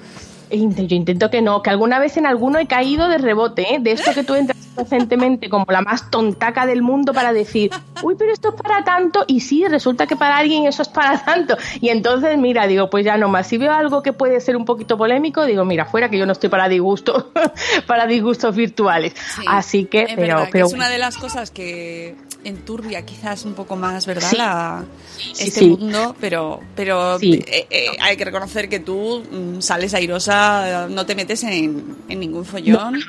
Yo 0.52 0.96
intento 0.96 1.30
que 1.30 1.42
no, 1.42 1.62
que 1.62 1.70
alguna 1.70 2.00
vez 2.00 2.18
en 2.18 2.26
alguno 2.26 2.60
he 2.60 2.68
caído 2.68 3.08
de 3.08 3.18
rebote, 3.18 3.76
¿eh? 3.76 3.80
de 3.80 3.94
esto 3.94 4.14
que 4.14 4.24
tú 4.24 4.36
entras 4.36 4.58
inocentemente 4.78 5.50
como 5.50 5.66
la 5.70 5.82
más 5.82 6.10
tontaca 6.10 6.66
del 6.66 6.82
mundo 6.82 7.14
para 7.14 7.34
decir, 7.34 7.72
uy, 8.02 8.16
pero 8.18 8.32
esto 8.32 8.50
es 8.50 8.62
para 8.62 8.84
tanto, 8.84 9.24
y 9.28 9.42
sí, 9.42 9.66
resulta 9.68 10.08
que 10.08 10.16
para 10.16 10.38
alguien 10.38 10.66
eso 10.66 10.82
es 10.82 10.90
para 10.90 11.24
tanto. 11.24 11.58
Y 11.80 11.90
entonces, 11.90 12.38
mira, 12.38 12.68
digo, 12.68 12.90
pues 12.90 13.06
ya 13.06 13.18
nomás, 13.18 13.48
si 13.48 13.58
veo 13.58 13.74
algo 13.74 14.02
que 14.02 14.14
puede 14.14 14.40
ser 14.42 14.58
un 14.58 14.66
poquito 14.66 14.98
polémico, 14.98 15.46
digo, 15.46 15.66
mira, 15.66 15.86
fuera 15.86 16.10
que 16.10 16.18
yo 16.18 16.26
no 16.26 16.34
estoy 16.34 16.50
para 16.50 16.68
disgustos, 16.70 17.26
para 17.88 18.06
disgustos 18.08 18.56
virtuales. 18.56 19.14
Sí, 19.36 19.44
Así 19.48 19.86
que, 19.86 20.04
es 20.04 20.14
pero, 20.16 20.36
verdad, 20.36 20.46
que 20.46 20.52
pero 20.52 20.66
es 20.68 20.74
una 20.74 20.90
de 20.90 20.98
las 20.98 21.18
cosas 21.18 21.52
que 21.52 22.16
enturbia 22.44 23.04
quizás 23.06 23.46
un 23.46 23.54
poco 23.54 23.76
más, 23.76 24.06
¿verdad? 24.06 24.30
Sí. 24.30 24.38
La- 24.38 24.84
Sí, 25.18 25.32
este 25.48 25.60
sí. 25.62 25.68
mundo, 25.68 26.16
pero, 26.20 26.60
pero 26.76 27.20
eh, 27.22 27.68
eh, 27.70 27.86
hay 28.00 28.18
que 28.18 28.26
reconocer 28.26 28.68
que 28.70 28.80
tú 28.80 29.24
mm, 29.32 29.60
sales 29.62 29.94
airosa, 29.94 30.88
no 30.90 31.06
te 31.06 31.14
metes 31.16 31.44
en, 31.44 31.96
en 32.10 32.20
ningún 32.20 32.44
follón. 32.46 33.00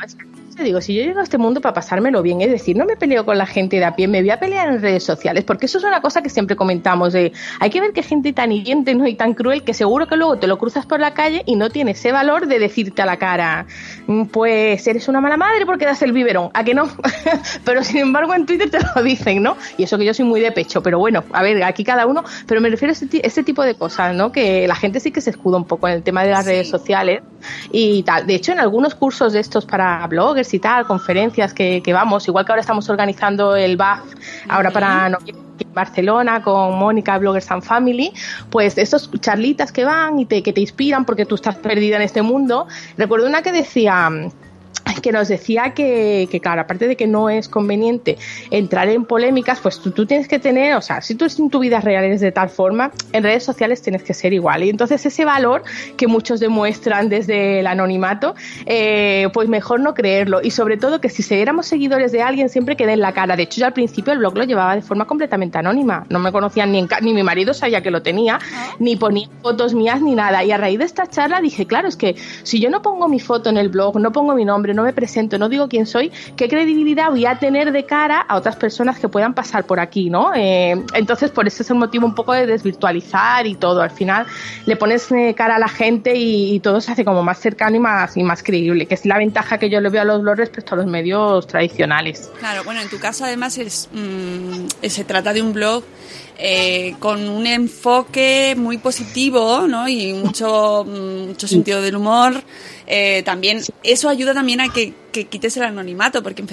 Digo, 0.57 0.81
si 0.81 0.95
yo 0.95 1.03
llego 1.03 1.21
a 1.21 1.23
este 1.23 1.39
mundo 1.39 1.61
para 1.61 1.75
pasármelo 1.75 2.23
bien, 2.23 2.41
es 2.41 2.51
decir, 2.51 2.77
no 2.77 2.85
me 2.85 2.97
peleo 2.97 3.25
con 3.25 3.39
la 3.39 3.47
gente 3.47 3.77
de 3.77 3.85
a 3.85 3.97
pie, 3.97 4.09
me 4.09 4.21
voy 4.21 4.31
a 4.31 4.39
pelear 4.39 4.69
en 4.69 4.81
redes 4.81 5.03
sociales, 5.05 5.45
porque 5.45 5.67
eso 5.67 5.79
es 5.79 5.85
una 5.85 6.01
cosa 6.01 6.23
que 6.23 6.29
siempre 6.29 6.57
comentamos, 6.57 7.13
de 7.13 7.33
hay 7.61 7.71
que 7.71 7.81
ver 7.81 7.93
qué 7.93 8.03
gente 8.03 8.33
tan 8.33 8.53
hiriente 8.53 8.95
¿no? 8.95 9.07
y 9.07 9.15
tan 9.15 9.35
cruel 9.35 9.63
que 9.63 9.75
seguro 9.75 10.07
que 10.07 10.17
luego 10.17 10.37
te 10.39 10.47
lo 10.47 10.59
cruzas 10.59 10.87
por 10.87 11.01
la 11.01 11.15
calle 11.15 11.43
y 11.47 11.57
no 11.57 11.71
tiene 11.71 11.93
ese 11.93 12.13
valor 12.13 12.47
de 12.47 12.59
decirte 12.59 13.03
a 13.03 13.07
la 13.07 13.17
cara, 13.17 13.67
"Mm, 14.07 14.25
pues 14.27 14.87
eres 14.87 15.09
una 15.09 15.21
mala 15.21 15.37
madre 15.37 15.65
porque 15.67 15.85
das 15.85 16.03
el 16.03 16.13
biberón, 16.13 16.51
a 16.55 16.65
que 16.65 16.75
no, 16.75 16.89
pero 17.65 17.83
sin 17.83 17.99
embargo 17.99 18.35
en 18.35 18.47
Twitter 18.47 18.71
te 18.71 18.79
lo 18.95 19.03
dicen, 19.03 19.43
¿no? 19.43 19.57
Y 19.79 19.85
eso 19.85 19.99
que 19.99 20.05
yo 20.05 20.15
soy 20.15 20.25
muy 20.25 20.41
de 20.41 20.53
pecho, 20.53 20.83
pero 20.83 20.99
bueno, 20.99 21.25
a 21.33 21.43
ver, 21.43 21.63
aquí 21.65 21.85
cada 21.85 22.07
uno, 22.07 22.25
pero 22.47 22.61
me 22.61 22.69
refiero 22.69 22.91
a 22.91 22.93
este, 22.93 23.27
este 23.27 23.43
tipo 23.43 23.63
de 23.63 23.75
cosas, 23.75 24.15
¿no? 24.15 24.33
Que 24.33 24.67
la 24.67 24.75
gente 24.75 25.01
sí 25.01 25.11
que 25.11 25.21
se 25.21 25.31
escuda 25.31 25.57
un 25.57 25.65
poco 25.65 25.89
en 25.89 25.95
el 25.95 26.03
tema 26.03 26.25
de 26.25 26.31
las 26.31 26.45
redes 26.45 26.69
sociales 26.69 27.23
y 27.71 28.03
tal. 28.03 28.27
De 28.27 28.35
hecho, 28.35 28.53
en 28.53 28.61
algunos 28.61 28.95
cursos 28.95 29.33
de 29.33 29.41
estos 29.41 29.67
para 29.67 30.07
bloggers 30.07 30.42
y 30.55 30.59
tal, 30.59 30.87
conferencias 30.87 31.53
que, 31.55 31.83
que 31.83 31.93
vamos, 31.93 32.27
igual 32.29 32.45
que 32.45 32.53
ahora 32.53 32.61
estamos 32.61 32.89
organizando 32.89 33.55
el 33.57 33.77
BAF, 33.77 34.01
ahora 34.49 34.71
para 34.71 35.09
noviembre 35.09 35.43
en 35.61 35.75
Barcelona 35.75 36.43
con 36.43 36.79
Mónica, 36.79 37.19
Bloggers 37.19 37.51
and 37.51 37.63
Family, 37.63 38.13
pues 38.51 38.79
estos 38.79 39.11
charlitas 39.21 39.73
que 39.73 39.85
van 39.85 40.19
y 40.19 40.27
te, 40.27 40.43
que 40.43 40.53
te 40.53 40.61
inspiran 40.61 41.05
porque 41.05 41.25
tú 41.27 41.35
estás 41.37 41.57
perdida 41.57 41.97
en 41.97 42.03
este 42.03 42.23
mundo. 42.23 42.67
Recuerdo 42.97 43.27
una 43.27 43.43
que 43.43 43.53
decía 43.53 44.11
que 45.03 45.13
nos 45.13 45.29
decía 45.29 45.75
que, 45.75 46.29
que, 46.31 46.41
claro, 46.41 46.63
aparte 46.63 46.89
de 46.89 46.97
que 46.97 47.07
no 47.07 47.29
es 47.29 47.49
conveniente 47.49 48.17
entrar 48.51 48.89
en 48.89 49.05
polémicas, 49.05 49.61
pues 49.61 49.81
tú, 49.81 49.91
tú 49.91 50.07
tienes 50.07 50.29
que 50.29 50.39
tener, 50.39 50.77
o 50.77 50.81
sea, 50.81 51.03
si 51.03 51.15
tú 51.15 51.27
en 51.39 51.51
tu 51.51 51.59
vida 51.59 51.81
real 51.81 52.05
eres 52.05 52.21
de 52.21 52.33
tal 52.33 52.49
forma, 52.49 52.93
en 53.13 53.23
redes 53.23 53.45
sociales 53.45 53.83
tienes 53.83 54.03
que 54.03 54.15
ser 54.15 54.33
igual. 54.33 54.63
Y 54.63 54.71
entonces 54.71 55.05
ese 55.05 55.25
valor 55.25 55.65
que 55.97 56.07
muchos 56.07 56.41
demuestran 56.41 57.09
desde 57.09 57.61
el 57.61 57.67
anonimato, 57.67 58.35
eh, 58.67 59.29
pues 59.33 59.49
mejor 59.49 59.81
no 59.81 59.93
creerlo. 59.95 60.41
Y 60.43 60.53
sobre 60.53 60.77
todo 60.77 61.01
que 61.01 61.09
si 61.09 61.23
éramos 61.35 61.67
seguidores 61.67 62.13
de 62.13 62.23
alguien, 62.23 62.49
siempre 62.49 62.77
que 62.77 62.87
den 62.87 63.01
la 63.01 63.13
cara. 63.13 63.37
De 63.37 63.45
hecho, 63.45 63.61
yo 63.61 63.67
al 63.67 63.73
principio 63.73 64.13
el 64.13 64.19
blog 64.19 64.37
lo 64.37 64.45
llevaba 64.45 64.75
de 64.77 64.83
forma 64.83 65.07
completamente 65.07 65.59
anónima. 65.59 66.07
No 66.09 66.19
me 66.19 66.31
conocían 66.31 66.71
ni, 66.71 66.79
en 66.79 66.89
ni 67.01 67.15
mi 67.15 67.23
marido 67.23 67.55
sabía 67.55 67.83
que 67.83 67.91
lo 67.91 68.03
tenía, 68.03 68.39
ni 68.79 68.97
ponía 68.97 69.29
fotos 69.43 69.75
mías 69.75 70.01
ni 70.01 70.15
nada. 70.15 70.45
Y 70.45 70.53
a 70.53 70.59
raíz 70.59 70.79
de 70.79 70.85
esta 70.85 71.07
charla 71.07 71.41
dije, 71.41 71.67
claro, 71.67 71.89
es 71.89 71.97
que 71.97 72.15
si 72.43 72.61
yo 72.61 72.71
no 72.71 72.83
pongo 72.83 73.09
mi 73.09 73.19
foto 73.19 73.51
en 73.51 73.57
el 73.57 73.69
blog, 73.69 73.99
no 73.99 74.13
pongo 74.13 74.35
mi 74.35 74.45
nombre, 74.45 74.62
no 74.75 74.85
me 74.85 74.93
presento, 74.93 75.39
no 75.39 75.49
digo 75.49 75.69
quién 75.69 75.87
soy, 75.87 76.13
¿qué 76.37 76.49
credibilidad 76.49 77.11
voy 77.11 77.27
a 77.27 77.39
tener 77.39 77.73
de 77.73 77.85
cara 77.85 78.21
a 78.21 78.37
otras 78.37 78.57
personas 78.57 78.99
que 78.99 79.09
puedan 79.09 79.35
pasar 79.35 79.65
por 79.65 79.81
aquí, 79.81 80.11
¿no? 80.11 80.33
Eh, 80.35 80.83
entonces, 80.95 81.31
por 81.31 81.47
eso 81.47 81.63
es 81.63 81.71
el 81.71 81.77
motivo 81.77 82.07
un 82.07 82.15
poco 82.15 82.33
de 82.33 82.47
desvirtualizar 82.47 83.47
y 83.47 83.55
todo. 83.55 83.83
Al 83.83 83.91
final 83.91 84.27
le 84.67 84.77
pones 84.77 85.11
eh, 85.13 85.35
cara 85.37 85.57
a 85.57 85.59
la 85.59 85.69
gente 85.69 86.15
y, 86.15 86.61
todo 86.61 86.81
se 86.81 86.93
hace 86.93 87.05
como 87.05 87.23
más 87.23 87.39
cercano 87.39 87.77
y 87.77 87.81
más, 87.81 88.17
y 88.17 88.23
más 88.23 88.43
creíble, 88.43 88.87
que 88.87 88.95
es 88.95 89.05
la 89.05 89.19
ventaja 89.19 89.59
que 89.59 89.69
yo 89.69 89.81
le 89.81 89.89
veo 89.89 90.03
a 90.03 90.05
los 90.05 90.23
blogs 90.23 90.39
respecto 90.39 90.75
a 90.75 90.79
los 90.79 90.87
medios 90.87 91.47
tradicionales. 91.47 92.31
Claro, 92.39 92.63
bueno, 92.63 92.81
en 92.81 92.89
tu 92.89 92.99
caso 92.99 93.25
además 93.25 93.59
es, 93.59 93.89
mm, 93.93 94.87
se 94.87 95.05
trata 95.05 95.33
de 95.33 95.43
un 95.43 95.53
blog 95.53 95.83
eh, 96.39 96.97
con 96.99 97.29
un 97.29 97.47
enfoque 97.47 98.55
muy 98.57 98.79
positivo, 98.79 99.67
¿no? 99.69 99.89
Y 99.89 100.13
mucho, 100.13 100.85
mm, 100.85 101.29
mucho 101.29 101.47
sentido 101.47 101.81
del 101.83 101.97
humor. 101.97 102.43
Eh, 102.87 103.23
también 103.25 103.61
eso 103.85 104.09
ayuda 104.09 104.35
también 104.35 104.61
a 104.61 104.73
que, 104.73 104.93
que 105.13 105.27
quites 105.27 105.57
el 105.57 105.63
anonimato, 105.65 106.23
porque 106.23 106.45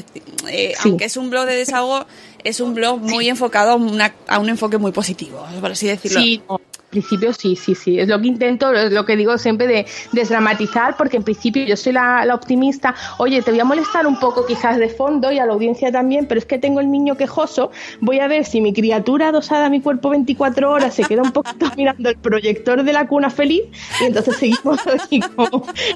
eh, 0.50 0.74
Sí. 0.76 0.90
aunque 0.90 1.06
es 1.06 1.18
un 1.18 1.30
blog 1.30 1.46
de 1.46 1.56
desahogo, 1.56 2.06
es 2.44 2.60
un 2.60 2.74
blog 2.74 3.00
muy 3.00 3.28
enfocado 3.30 3.72
a, 3.72 3.76
una- 3.76 4.14
a 4.28 4.40
un 4.40 4.50
enfoque 4.50 4.78
muy 4.78 4.92
positivo, 4.92 5.46
por 5.60 5.72
así 5.72 5.88
decirlo. 5.88 6.22
Sí, 6.22 6.42
no, 6.48 6.56
en 6.58 6.69
principio 6.90 7.34
sí, 7.34 7.56
sí, 7.56 7.76
sí. 7.76 8.00
Es 8.00 8.08
lo 8.08 8.20
que 8.22 8.28
intento, 8.28 8.74
es 8.74 8.92
lo 8.92 9.06
que 9.06 9.16
digo 9.16 9.38
siempre 9.38 9.68
de 9.68 9.86
desdramatizar, 10.12 10.98
porque 10.98 11.18
en 11.18 11.24
principio 11.24 11.64
yo 11.64 11.78
soy 11.78 11.94
la, 11.94 12.26
la 12.26 12.36
optimista. 12.36 12.96
Oye, 13.18 13.42
te 13.42 13.52
voy 13.52 13.60
a 13.60 13.66
molestar 13.66 14.06
un 14.08 14.20
poco 14.20 14.46
quizás 14.46 14.78
de 14.78 14.90
fondo 14.90 15.32
y 15.32 15.40
a 15.40 15.46
la 15.46 15.54
audiencia 15.54 15.92
también, 15.92 16.26
pero 16.28 16.40
es 16.40 16.46
que 16.46 16.58
tengo 16.58 16.80
el 16.80 16.90
niño 16.92 17.16
quejoso. 17.16 17.72
Voy 18.02 18.20
a 18.20 18.28
ver 18.28 18.46
si 18.46 18.62
mi 18.62 18.74
criatura 18.74 19.30
adosada 19.30 19.68
a 19.68 19.70
mi 19.70 19.82
cuerpo 19.82 20.10
24 20.10 20.72
horas 20.72 20.94
se 20.94 21.04
queda 21.04 21.22
un 21.22 21.32
poquito 21.32 21.68
mirando 21.78 22.10
el 22.10 22.18
proyector 22.18 22.84
de 22.84 22.94
la 22.94 23.08
cuna 23.08 23.30
feliz 23.30 23.64
y 24.02 24.06
entonces 24.06 24.36
seguimos, 24.38 24.80
seguimos, 25.10 25.50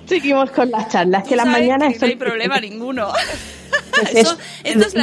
seguimos 0.06 0.52
con 0.52 0.72
las 0.72 0.90
charlas. 0.90 1.28
Que 1.28 1.36
las 1.36 1.46
mañanas 1.48 1.94
que 1.94 2.00
no 2.00 2.06
hay 2.08 2.16
problema 2.16 2.60
ninguno. 2.62 3.08
Pues 3.92 4.16
Eso, 4.16 4.38
es- 4.64 4.76
esto 4.76 4.88
es 4.88 4.94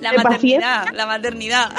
la, 0.00 0.12
maternidad, 0.12 0.86
la 0.92 1.06
maternidad. 1.06 1.70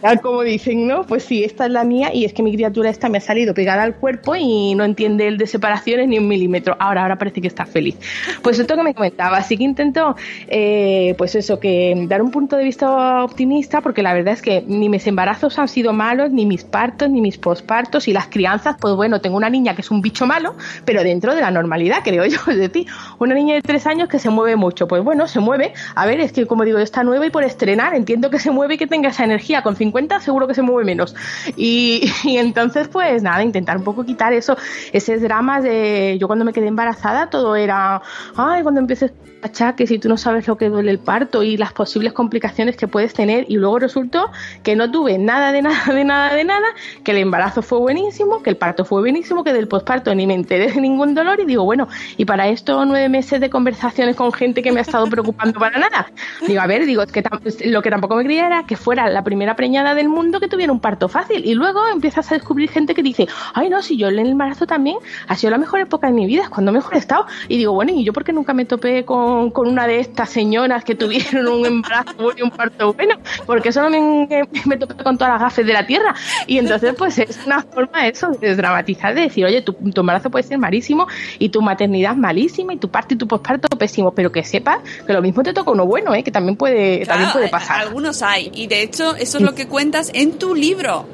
Tal 0.00 0.20
como 0.20 0.42
dicen, 0.42 0.86
¿no? 0.86 1.02
Pues 1.02 1.24
sí, 1.24 1.42
esta 1.42 1.66
es 1.66 1.72
la 1.72 1.84
mía 1.84 2.10
y 2.14 2.24
es 2.24 2.32
que 2.32 2.42
mi 2.42 2.52
criatura 2.52 2.90
esta 2.90 3.08
me 3.08 3.18
ha 3.18 3.20
salido 3.20 3.54
pegada 3.54 3.82
al 3.82 3.96
cuerpo 3.96 4.36
y 4.36 4.74
no 4.74 4.84
entiende 4.84 5.26
el 5.26 5.38
de 5.38 5.46
separaciones 5.46 6.08
ni 6.08 6.18
un 6.18 6.28
milímetro. 6.28 6.76
Ahora, 6.78 7.02
ahora 7.02 7.18
parece 7.18 7.40
que 7.40 7.48
está 7.48 7.66
feliz. 7.66 7.96
Pues 8.42 8.58
esto 8.58 8.76
que 8.76 8.82
me 8.82 8.94
comentaba, 8.94 9.38
así 9.38 9.56
que 9.56 9.64
intento, 9.64 10.14
eh, 10.46 11.14
pues 11.18 11.34
eso, 11.34 11.58
que 11.58 11.94
dar 12.08 12.22
un 12.22 12.30
punto 12.30 12.56
de 12.56 12.64
vista 12.64 13.24
optimista 13.24 13.80
porque 13.80 14.02
la 14.02 14.12
verdad 14.12 14.34
es 14.34 14.42
que 14.42 14.62
ni 14.66 14.88
mis 14.88 15.06
embarazos 15.06 15.58
han 15.58 15.68
sido 15.68 15.92
malos, 15.92 16.30
ni 16.30 16.46
mis 16.46 16.64
partos, 16.64 17.10
ni 17.10 17.20
mis 17.20 17.38
pospartos 17.38 18.08
y 18.08 18.12
las 18.12 18.28
crianzas, 18.28 18.76
pues 18.80 18.94
bueno, 18.94 19.20
tengo 19.20 19.36
una 19.36 19.50
niña 19.50 19.74
que 19.74 19.80
es 19.80 19.90
un 19.90 20.00
bicho 20.00 20.26
malo, 20.26 20.54
pero 20.84 21.02
dentro 21.02 21.34
de 21.34 21.40
la 21.40 21.50
normalidad, 21.50 21.98
creo 22.04 22.24
yo. 22.26 22.38
Es 22.48 22.56
decir, 22.56 22.86
una 23.18 23.34
niña 23.34 23.54
de 23.54 23.62
tres 23.62 23.86
años 23.86 24.08
que 24.08 24.18
se 24.18 24.30
mueve 24.30 24.56
mucho, 24.56 24.88
pues 24.88 25.02
bueno, 25.02 25.26
se 25.28 25.40
mueve. 25.40 25.72
A 25.94 26.06
ver, 26.06 26.20
es 26.20 26.32
que 26.32 26.46
como 26.46 26.64
digo, 26.64 26.78
está 26.78 27.04
nueva 27.04 27.26
y 27.26 27.30
por 27.30 27.44
estrenar, 27.44 27.94
entiendo 27.94 28.30
que 28.30 28.38
se 28.38 28.50
mueve 28.50 28.74
y 28.74 28.78
que 28.78 28.86
tenga 28.86 29.10
esa 29.10 29.24
energía. 29.24 29.62
Con 29.62 29.76
50 29.78 30.20
seguro 30.20 30.46
que 30.46 30.54
se 30.54 30.62
mueve 30.62 30.84
menos. 30.84 31.14
Y, 31.56 32.10
y 32.24 32.36
entonces, 32.36 32.88
pues 32.88 33.22
nada, 33.22 33.42
intentar 33.42 33.76
un 33.76 33.84
poco 33.84 34.04
quitar 34.04 34.32
eso, 34.32 34.56
ese 34.92 35.18
drama 35.18 35.60
de 35.60 36.18
yo 36.20 36.26
cuando 36.26 36.44
me 36.44 36.52
quedé 36.52 36.66
embarazada, 36.66 37.30
todo 37.30 37.56
era, 37.56 38.02
ay, 38.36 38.62
cuando 38.62 38.80
empieces 38.80 39.12
achaques 39.42 39.90
y 39.90 39.98
tú 39.98 40.08
no 40.08 40.16
sabes 40.16 40.46
lo 40.48 40.56
que 40.56 40.68
duele 40.68 40.90
el 40.90 40.98
parto 40.98 41.42
y 41.42 41.56
las 41.56 41.72
posibles 41.72 42.12
complicaciones 42.12 42.76
que 42.76 42.88
puedes 42.88 43.14
tener 43.14 43.44
y 43.48 43.56
luego 43.56 43.78
resultó 43.78 44.30
que 44.62 44.76
no 44.76 44.90
tuve 44.90 45.18
nada 45.18 45.52
de 45.52 45.62
nada 45.62 45.92
de 45.92 46.04
nada 46.04 46.34
de 46.34 46.44
nada, 46.44 46.66
que 47.04 47.12
el 47.12 47.18
embarazo 47.18 47.62
fue 47.62 47.78
buenísimo, 47.78 48.42
que 48.42 48.50
el 48.50 48.56
parto 48.56 48.84
fue 48.84 49.00
buenísimo, 49.00 49.44
que 49.44 49.52
del 49.52 49.68
posparto 49.68 50.14
ni 50.14 50.26
me 50.26 50.34
enteré 50.34 50.72
de 50.72 50.80
ningún 50.80 51.14
dolor 51.14 51.40
y 51.40 51.44
digo, 51.44 51.64
bueno, 51.64 51.88
y 52.16 52.24
para 52.24 52.48
esto 52.48 52.84
nueve 52.84 53.08
meses 53.08 53.40
de 53.40 53.50
conversaciones 53.50 54.16
con 54.16 54.32
gente 54.32 54.62
que 54.62 54.72
me 54.72 54.80
ha 54.80 54.82
estado 54.82 55.06
preocupando 55.06 55.58
para 55.58 55.78
nada. 55.78 56.10
Digo, 56.46 56.60
a 56.60 56.66
ver, 56.66 56.86
digo, 56.86 57.02
es 57.02 57.12
que 57.12 57.22
lo 57.66 57.82
que 57.82 57.90
tampoco 57.90 58.16
me 58.16 58.24
creía 58.24 58.46
era 58.46 58.66
que 58.66 58.76
fuera 58.76 59.08
la 59.08 59.22
primera 59.22 59.56
del 59.68 60.08
mundo 60.08 60.40
que 60.40 60.48
tuviera 60.48 60.72
un 60.72 60.80
parto 60.80 61.08
fácil 61.08 61.44
y 61.44 61.54
luego 61.54 61.86
empiezas 61.88 62.30
a 62.32 62.34
descubrir 62.34 62.70
gente 62.70 62.94
que 62.94 63.02
dice, 63.02 63.28
ay 63.54 63.68
no, 63.68 63.82
si 63.82 63.96
yo 63.96 64.08
en 64.08 64.18
el 64.18 64.28
embarazo 64.28 64.66
también 64.66 64.96
ha 65.26 65.36
sido 65.36 65.50
la 65.50 65.58
mejor 65.58 65.80
época 65.80 66.06
de 66.06 66.12
mi 66.12 66.26
vida, 66.26 66.42
es 66.42 66.48
cuando 66.48 66.72
mejor 66.72 66.94
he 66.94 66.98
estado. 66.98 67.26
Y 67.48 67.58
digo, 67.58 67.72
bueno, 67.72 67.92
¿y 67.92 68.04
yo 68.04 68.12
por 68.12 68.24
qué 68.24 68.32
nunca 68.32 68.54
me 68.54 68.64
topé 68.64 69.04
con, 69.04 69.50
con 69.50 69.68
una 69.68 69.86
de 69.86 70.00
estas 70.00 70.30
señoras 70.30 70.84
que 70.84 70.94
tuvieron 70.94 71.48
un 71.48 71.66
embarazo 71.66 72.32
y 72.36 72.42
un 72.42 72.50
parto 72.50 72.92
bueno? 72.94 73.16
Porque 73.46 73.72
solo 73.72 73.90
me, 73.90 74.26
me 74.64 74.76
topé 74.76 75.02
con 75.02 75.18
todas 75.18 75.34
las 75.34 75.42
gafes 75.42 75.66
de 75.66 75.72
la 75.72 75.86
tierra. 75.86 76.14
Y 76.46 76.58
entonces, 76.58 76.94
pues 76.96 77.18
es 77.18 77.40
una 77.46 77.62
forma 77.62 78.06
eso 78.06 78.28
de 78.28 78.48
desdramatizar, 78.48 79.14
de 79.14 79.22
decir, 79.22 79.44
oye, 79.44 79.62
tu, 79.62 79.72
tu 79.72 80.00
embarazo 80.00 80.30
puede 80.30 80.44
ser 80.44 80.58
malísimo 80.58 81.06
y 81.38 81.50
tu 81.50 81.62
maternidad 81.62 82.16
malísima 82.16 82.72
y 82.72 82.78
tu 82.78 82.90
parto 82.90 83.14
y 83.14 83.16
tu 83.18 83.28
posparto 83.28 83.68
pésimo, 83.76 84.12
pero 84.12 84.32
que 84.32 84.42
sepas 84.44 84.78
que 85.06 85.12
lo 85.12 85.22
mismo 85.22 85.42
te 85.42 85.52
toca 85.52 85.70
uno 85.70 85.86
bueno, 85.86 86.14
¿eh? 86.14 86.22
que 86.22 86.30
también 86.30 86.56
puede, 86.56 87.04
también 87.04 87.28
Claro, 87.28 87.32
puede 87.32 87.48
pasar. 87.48 87.80
Algunos 87.80 88.22
hay. 88.22 88.50
Y 88.54 88.66
de 88.66 88.82
hecho, 88.82 89.14
eso 89.16 89.38
es 89.38 89.44
lo 89.44 89.54
que 89.58 89.66
cuentas 89.66 90.12
en 90.14 90.38
tu 90.38 90.54
libro. 90.54 91.04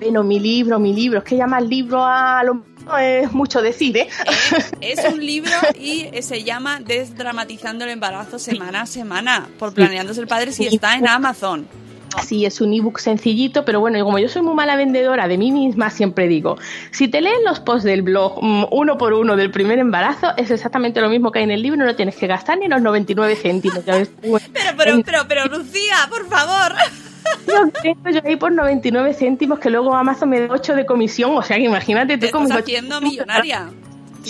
Bueno, 0.00 0.22
mi 0.22 0.38
libro, 0.38 0.78
mi 0.78 0.94
libro, 0.94 1.18
es 1.18 1.24
que 1.24 1.36
llamar 1.36 1.64
libro 1.64 2.04
a 2.04 2.44
lo 2.44 2.62
no 2.86 2.96
es 2.96 3.32
mucho 3.32 3.60
decir, 3.60 3.96
¿eh? 3.96 4.08
Es 4.80 5.04
un 5.12 5.18
libro 5.18 5.50
y 5.76 6.08
se 6.22 6.44
llama 6.44 6.78
Desdramatizando 6.78 7.84
el 7.84 7.90
embarazo 7.90 8.38
semana 8.38 8.82
a 8.82 8.86
semana 8.86 9.48
por 9.58 9.74
Planeándose 9.74 10.20
el 10.20 10.28
Padre 10.28 10.52
si 10.52 10.68
está 10.68 10.94
en 10.94 11.08
Amazon. 11.08 11.66
Sí, 12.24 12.46
es 12.46 12.60
un 12.60 12.72
ebook 12.72 13.00
sencillito, 13.00 13.64
pero 13.64 13.80
bueno, 13.80 13.98
y 13.98 14.02
como 14.02 14.20
yo 14.20 14.28
soy 14.28 14.42
muy 14.42 14.54
mala 14.54 14.76
vendedora 14.76 15.26
de 15.26 15.36
mí 15.36 15.50
misma, 15.50 15.90
siempre 15.90 16.28
digo, 16.28 16.56
si 16.92 17.08
te 17.08 17.20
leen 17.20 17.42
los 17.44 17.58
posts 17.58 17.82
del 17.82 18.02
blog 18.02 18.38
mm, 18.40 18.66
uno 18.70 18.96
por 18.96 19.12
uno 19.12 19.34
del 19.34 19.50
primer 19.50 19.80
embarazo, 19.80 20.28
es 20.36 20.52
exactamente 20.52 21.00
lo 21.00 21.10
mismo 21.10 21.32
que 21.32 21.40
hay 21.40 21.44
en 21.44 21.50
el 21.50 21.62
libro, 21.62 21.84
no 21.84 21.96
tienes 21.96 22.14
que 22.14 22.28
gastar 22.28 22.58
ni 22.58 22.68
los 22.68 22.80
99 22.80 23.34
céntimos. 23.34 23.80
Pero, 23.86 24.48
pero, 24.76 25.02
pero, 25.04 25.18
pero, 25.26 25.44
Lucía, 25.46 25.96
por 26.08 26.28
favor. 26.28 26.72
Yo 27.46 27.70
tengo 27.82 28.10
yo 28.10 28.20
ahí 28.24 28.36
por 28.36 28.52
99 28.52 29.14
céntimos 29.14 29.58
que 29.58 29.70
luego 29.70 29.94
Amazon 29.94 30.30
me 30.30 30.40
da 30.40 30.52
8 30.52 30.74
de 30.74 30.86
comisión, 30.86 31.36
o 31.36 31.42
sea 31.42 31.56
que 31.56 31.64
imagínate 31.64 32.18
Te 32.18 32.26
tú 32.26 32.32
como 32.32 32.44
estás 32.44 32.62
haciendo 32.62 33.00
millonaria. 33.00 33.68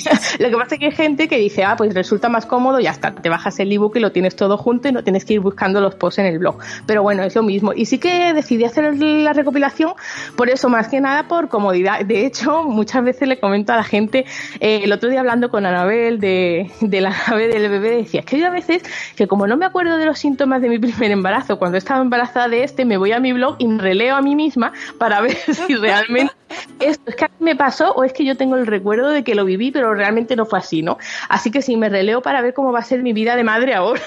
Lo 0.38 0.50
que 0.50 0.56
pasa 0.56 0.74
es 0.74 0.78
que 0.80 0.86
hay 0.86 0.92
gente 0.92 1.28
que 1.28 1.38
dice, 1.38 1.64
ah, 1.64 1.76
pues 1.76 1.94
resulta 1.94 2.28
más 2.28 2.46
cómodo, 2.46 2.80
ya 2.80 2.90
está, 2.90 3.14
te 3.14 3.28
bajas 3.28 3.58
el 3.60 3.72
ebook 3.72 3.96
y 3.96 4.00
lo 4.00 4.12
tienes 4.12 4.36
todo 4.36 4.58
junto 4.58 4.88
y 4.88 4.92
no 4.92 5.02
tienes 5.02 5.24
que 5.24 5.34
ir 5.34 5.40
buscando 5.40 5.80
los 5.80 5.94
posts 5.94 6.18
en 6.18 6.26
el 6.26 6.38
blog. 6.38 6.58
Pero 6.86 7.02
bueno, 7.02 7.22
es 7.22 7.34
lo 7.34 7.42
mismo. 7.42 7.72
Y 7.74 7.86
sí 7.86 7.98
que 7.98 8.32
decidí 8.34 8.64
hacer 8.64 8.96
la 8.96 9.32
recopilación 9.32 9.92
por 10.36 10.48
eso, 10.50 10.68
más 10.68 10.88
que 10.88 11.00
nada 11.00 11.28
por 11.28 11.48
comodidad. 11.48 12.04
De 12.04 12.26
hecho, 12.26 12.64
muchas 12.64 13.04
veces 13.04 13.28
le 13.28 13.38
comento 13.38 13.72
a 13.72 13.76
la 13.76 13.84
gente, 13.84 14.24
eh, 14.60 14.80
el 14.82 14.92
otro 14.92 15.08
día 15.08 15.20
hablando 15.20 15.50
con 15.50 15.66
Anabel 15.66 16.20
de, 16.20 16.70
de 16.80 17.00
la 17.00 17.10
nave 17.28 17.48
del 17.48 17.68
bebé, 17.68 17.96
decía, 17.96 18.20
es 18.20 18.26
que 18.26 18.36
hay 18.36 18.42
a 18.42 18.50
veces 18.50 18.82
que 19.16 19.26
como 19.26 19.46
no 19.46 19.56
me 19.56 19.66
acuerdo 19.66 19.98
de 19.98 20.06
los 20.06 20.18
síntomas 20.18 20.60
de 20.62 20.68
mi 20.68 20.78
primer 20.86 21.10
embarazo, 21.10 21.58
cuando 21.58 21.78
estaba 21.78 22.00
embarazada 22.00 22.48
de 22.48 22.64
este, 22.64 22.84
me 22.84 22.96
voy 22.96 23.12
a 23.12 23.20
mi 23.20 23.32
blog 23.32 23.56
y 23.58 23.66
me 23.66 23.80
releo 23.80 24.16
a 24.16 24.22
mí 24.22 24.34
misma 24.34 24.72
para 24.98 25.20
ver 25.20 25.36
si 25.66 25.74
realmente 25.74 26.34
esto 26.80 27.10
es 27.10 27.16
que 27.16 27.24
a 27.24 27.28
mí 27.28 27.34
me 27.40 27.56
pasó 27.56 27.92
o 27.92 28.04
es 28.04 28.12
que 28.12 28.24
yo 28.24 28.36
tengo 28.36 28.56
el 28.56 28.66
recuerdo 28.66 29.10
de 29.10 29.24
que 29.24 29.34
lo 29.34 29.44
viví, 29.44 29.70
pero 29.70 29.94
realmente 29.94 30.36
no 30.36 30.46
fue 30.46 30.58
así, 30.58 30.82
¿no? 30.82 30.98
Así 31.28 31.50
que 31.50 31.62
sí, 31.62 31.76
me 31.76 31.88
releo 31.88 32.22
para 32.22 32.42
ver 32.42 32.54
cómo 32.54 32.72
va 32.72 32.80
a 32.80 32.84
ser 32.84 33.02
mi 33.02 33.12
vida 33.12 33.36
de 33.36 33.44
madre 33.44 33.74
ahora. 33.74 34.00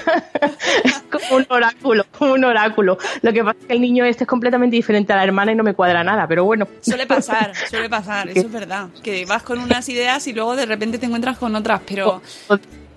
es 0.83 1.01
como 1.11 1.37
un 1.37 1.45
oráculo, 1.49 2.05
como 2.17 2.33
un 2.33 2.43
oráculo. 2.43 2.97
Lo 3.21 3.33
que 3.33 3.43
pasa 3.43 3.57
es 3.61 3.65
que 3.65 3.73
el 3.73 3.81
niño 3.81 4.05
este 4.05 4.23
es 4.23 4.27
completamente 4.27 4.75
diferente 4.75 5.13
a 5.13 5.17
la 5.17 5.23
hermana 5.23 5.51
y 5.51 5.55
no 5.55 5.63
me 5.63 5.73
cuadra 5.73 6.03
nada, 6.03 6.27
pero 6.27 6.45
bueno. 6.45 6.67
Suele 6.81 7.07
pasar, 7.07 7.53
suele 7.69 7.89
pasar, 7.89 8.29
eso 8.29 8.41
es 8.41 8.51
verdad. 8.51 8.89
Que 9.03 9.25
vas 9.25 9.43
con 9.43 9.59
unas 9.59 9.87
ideas 9.89 10.25
y 10.27 10.33
luego 10.33 10.55
de 10.55 10.65
repente 10.65 10.97
te 10.97 11.05
encuentras 11.05 11.37
con 11.37 11.55
otras, 11.55 11.81
pero... 11.85 12.21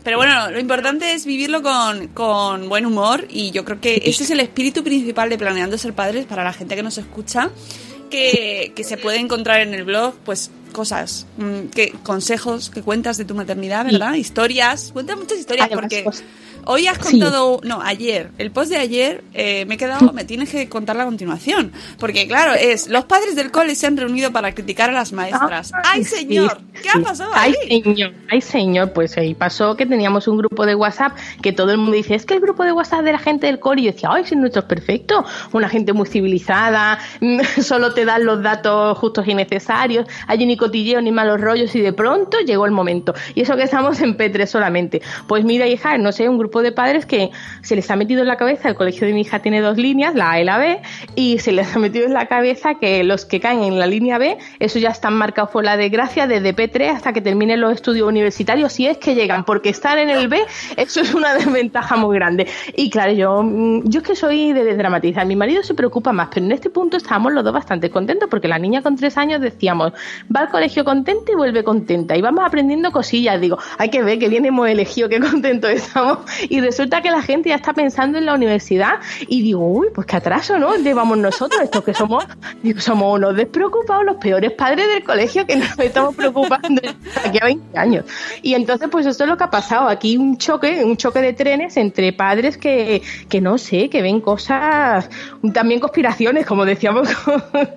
Pero 0.05 0.17
bueno, 0.17 0.51
lo 0.51 0.59
importante 0.59 1.15
es 1.15 1.25
vivirlo 1.25 1.63
con, 1.63 2.09
con 2.09 2.69
buen 2.69 2.87
humor 2.87 3.25
y 3.29 3.53
yo 3.53 3.65
creo 3.65 3.81
que 3.81 4.03
ese 4.05 4.25
es 4.25 4.31
el 4.33 4.41
espíritu 4.41 4.83
principal 4.83 5.31
de 5.31 5.39
Planeando 5.39 5.79
Ser 5.79 5.93
Padres 5.93 6.27
para 6.27 6.43
la 6.43 6.53
gente 6.53 6.75
que 6.75 6.83
nos 6.83 6.99
escucha 6.99 7.51
que, 8.13 8.73
que 8.77 8.85
se 8.85 8.99
puede 8.99 9.19
encontrar 9.19 9.61
en 9.63 9.73
el 9.73 9.85
blog, 9.85 10.15
pues 10.25 10.51
cosas, 10.73 11.27
mm, 11.39 11.69
que 11.75 11.93
consejos 12.03 12.71
que 12.71 12.83
cuentas 12.83 13.17
de 13.17 13.25
tu 13.25 13.35
maternidad, 13.35 13.85
¿verdad? 13.87 14.15
Historias, 14.15 14.91
cuenta 14.93 15.17
muchas 15.17 15.39
historias 15.39 15.67
Además, 15.67 15.85
porque 15.85 16.03
pues, 16.05 16.23
hoy 16.67 16.87
has 16.87 16.99
sí. 16.99 17.19
contado, 17.19 17.61
no, 17.65 17.81
ayer, 17.83 18.31
el 18.39 18.51
post 18.51 18.71
de 18.71 18.77
ayer 18.77 19.25
eh, 19.35 19.65
me 19.67 19.75
he 19.75 19.79
quedado, 19.79 20.13
me 20.13 20.25
tienes 20.25 20.51
que 20.51 20.69
contar 20.69 20.97
la 20.97 21.05
continuación, 21.05 21.73
porque 21.99 22.27
claro, 22.27 22.55
es, 22.55 22.89
los 22.89 23.05
padres 23.05 23.37
del 23.37 23.51
cole 23.51 23.75
se 23.75 23.87
han 23.87 23.97
reunido 23.97 24.33
para 24.33 24.55
criticar 24.55 24.91
a 24.91 24.93
las 24.93 25.13
maestras. 25.13 25.73
¡Ay, 25.85 26.05
sí, 26.05 26.17
señor! 26.17 26.61
¿Qué 26.83 26.89
ha 26.89 27.03
pasado 27.03 27.33
ahí? 27.35 27.55
Ay, 27.71 27.83
señor, 27.83 28.13
ay, 28.31 28.41
señor, 28.41 28.93
pues 28.93 29.17
ahí 29.17 29.35
pasó 29.35 29.77
que 29.77 29.87
teníamos 29.87 30.29
un 30.29 30.39
grupo 30.39 30.67
de 30.67 30.75
WhatsApp 30.75 31.17
que 31.41 31.53
todo 31.53 31.71
el 31.71 31.79
mundo 31.79 31.93
dice, 31.93 32.15
es 32.15 32.27
que 32.27 32.35
el 32.35 32.41
grupo 32.41 32.65
de 32.65 32.73
WhatsApp 32.73 33.03
de 33.03 33.13
la 33.13 33.19
gente 33.19 33.47
del 33.47 33.59
core, 33.59 33.81
y 33.83 33.85
yo 33.85 33.93
decía, 33.93 34.11
ay, 34.13 34.25
si 34.25 34.37
nuestro 34.37 34.61
es 34.61 34.67
perfecto, 34.67 35.25
una 35.53 35.69
gente 35.69 35.93
muy 35.93 36.07
civilizada, 36.07 36.99
solo 37.63 37.95
te 37.95 38.05
dan 38.05 38.25
los 38.25 38.43
datos 38.43 38.99
justos 38.99 39.27
y 39.27 39.35
necesarios, 39.35 40.07
hay 40.27 40.45
ni 40.45 40.57
cotilleo 40.57 41.01
ni 41.01 41.13
malos 41.13 41.41
rollos, 41.41 41.75
y 41.75 41.81
de 41.81 41.93
pronto 41.93 42.39
llegó 42.41 42.67
el 42.67 42.73
momento. 42.73 43.15
Y 43.35 43.43
eso 43.43 43.57
que 43.57 43.63
estamos 43.63 44.01
en 44.01 44.17
P3 44.17 44.47
solamente. 44.47 45.03
Pues 45.27 45.45
mira, 45.45 45.67
hija, 45.67 45.99
no 45.99 46.13
sé, 46.13 46.29
un 46.29 46.39
grupo 46.39 46.52
de 46.61 46.73
padres 46.73 47.07
que 47.07 47.31
se 47.63 47.77
les 47.77 47.91
ha 47.91 47.97
metido 47.97 48.23
en 48.23 48.29
la 48.29 48.37
cabeza, 48.37 48.69
el 48.69 48.75
colegio 48.75 49.07
de 49.07 49.13
mi 49.13 49.23
hija 49.23 49.39
tiene 49.39 49.61
dos 49.61 49.77
líneas, 49.77 50.15
la 50.15 50.33
A 50.33 50.41
y 50.41 50.45
la 50.45 50.59
B, 50.59 50.81
y 51.15 51.39
se 51.39 51.53
les 51.53 51.75
ha 51.75 51.79
metido 51.79 52.07
en 52.07 52.13
la 52.13 52.27
cabeza 52.27 52.75
que 52.75 53.05
los 53.05 53.25
que 53.25 53.41
caen 53.41 53.63
en 53.63 53.79
la 53.79 53.87
línea 53.87 54.19
B, 54.19 54.37
eso 54.59 54.79
ya 54.79 54.91
están 54.91 55.15
marcados 55.15 55.51
por 55.51 55.65
la 55.65 55.77
desgracia 55.77 56.27
desde 56.27 56.55
P3 56.55 56.97
hasta 56.97 57.13
que 57.13 57.21
terminen 57.21 57.61
los 57.61 57.73
estudios 57.73 58.09
universitarios, 58.09 58.73
si 58.73 58.87
es 58.87 58.99
que 58.99 59.15
llegan, 59.15 59.45
porque 59.45 59.71
estar 59.71 59.99
en 59.99 60.11
el 60.11 60.29
B, 60.29 60.41
eso 60.77 61.01
es 61.01 61.15
una 61.15 61.35
desventaja 61.37 61.97
muy 61.97 62.17
grande. 62.17 62.47
Y 62.77 62.91
claro, 62.91 63.13
yo, 63.13 63.43
mm, 63.43 63.89
yo 63.89 64.01
es 64.01 64.07
que 64.07 64.17
soy 64.17 64.53
de 64.53 64.65
desdramatizar, 64.65 65.27
mi 65.27 65.37
marido 65.37 65.63
se 65.63 65.75
preocupa 65.75 66.13
más, 66.13 66.29
pero 66.33 66.47
en 66.47 66.53
este 66.53 66.71
punto 66.71 66.97
estábamos 66.97 67.33
los 67.33 67.45
dos 67.45 67.53
bastante 67.53 67.91
contentos, 67.91 68.29
porque 68.29 68.49
la 68.49 68.59
niña 68.59 68.83
con 68.83 68.97
tres 68.97 69.17
años 69.17 69.41
decíamos, 69.41 69.93
va 70.35 70.41
al 70.41 70.49
colegio 70.49 70.85
contenta 70.85 71.33
y 71.33 71.35
vuelve 71.35 71.65
contenta, 71.65 72.17
y 72.17 72.23
vamos 72.23 72.45
aprendiendo 72.45 72.91
cosillas, 72.91 73.41
digo, 73.41 73.59
hay 73.79 73.91
que 73.91 74.03
ver 74.03 74.19
que 74.19 74.29
bien 74.29 74.45
hemos 74.45 74.69
elegido, 74.69 75.09
qué 75.09 75.21
contentos 75.31 75.71
estamos, 75.71 76.19
y 76.49 76.61
resulta 76.61 77.03
que 77.03 77.11
la 77.11 77.23
gente 77.23 77.51
ya 77.51 77.57
está 77.57 77.73
pensando 77.73 78.19
en 78.19 78.27
la 78.27 78.35
universidad, 78.35 79.01
y 79.27 79.43
digo, 79.43 79.67
uy, 79.67 79.89
pues 79.95 80.07
qué 80.07 80.17
atraso, 80.17 80.59
¿no? 80.59 80.77
Llevamos 80.77 81.19
nosotros, 81.19 81.61
estos 81.63 81.85
que 81.85 81.95
somos, 81.95 82.25
somos 82.79 83.19
unos 83.19 83.37
despreocupados, 83.37 84.05
los 84.05 84.17
peores 84.17 84.53
padres 84.53 84.89
del 84.89 85.05
colegio 85.05 85.47
que 85.47 85.57
nos 85.57 85.79
estamos 85.79 86.15
preocupando 86.15 86.83
aquí 87.25 87.39
a 87.41 87.45
20 87.47 87.79
años. 87.79 88.05
Y 88.43 88.55
entonces, 88.55 88.89
pues 88.91 89.07
esto 89.07 89.25
es 89.25 89.31
lo 89.31 89.37
que 89.37 89.45
ha 89.45 89.51
pasado. 89.51 89.89
Aquí 89.89 90.17
un 90.17 90.39
choque, 90.39 90.85
un 90.85 90.97
choque 90.97 91.21
de 91.21 91.33
trenes 91.33 91.77
entre 91.77 92.13
padres 92.13 92.57
que, 92.59 93.03
que 93.29 93.41
no 93.41 93.59
sé, 93.59 93.89
que 93.89 94.03
ven 94.03 94.21
cosas, 94.21 95.09
también 95.53 95.81
conspiraciones, 95.81 96.47
como 96.47 96.65
decíamos 96.65 97.09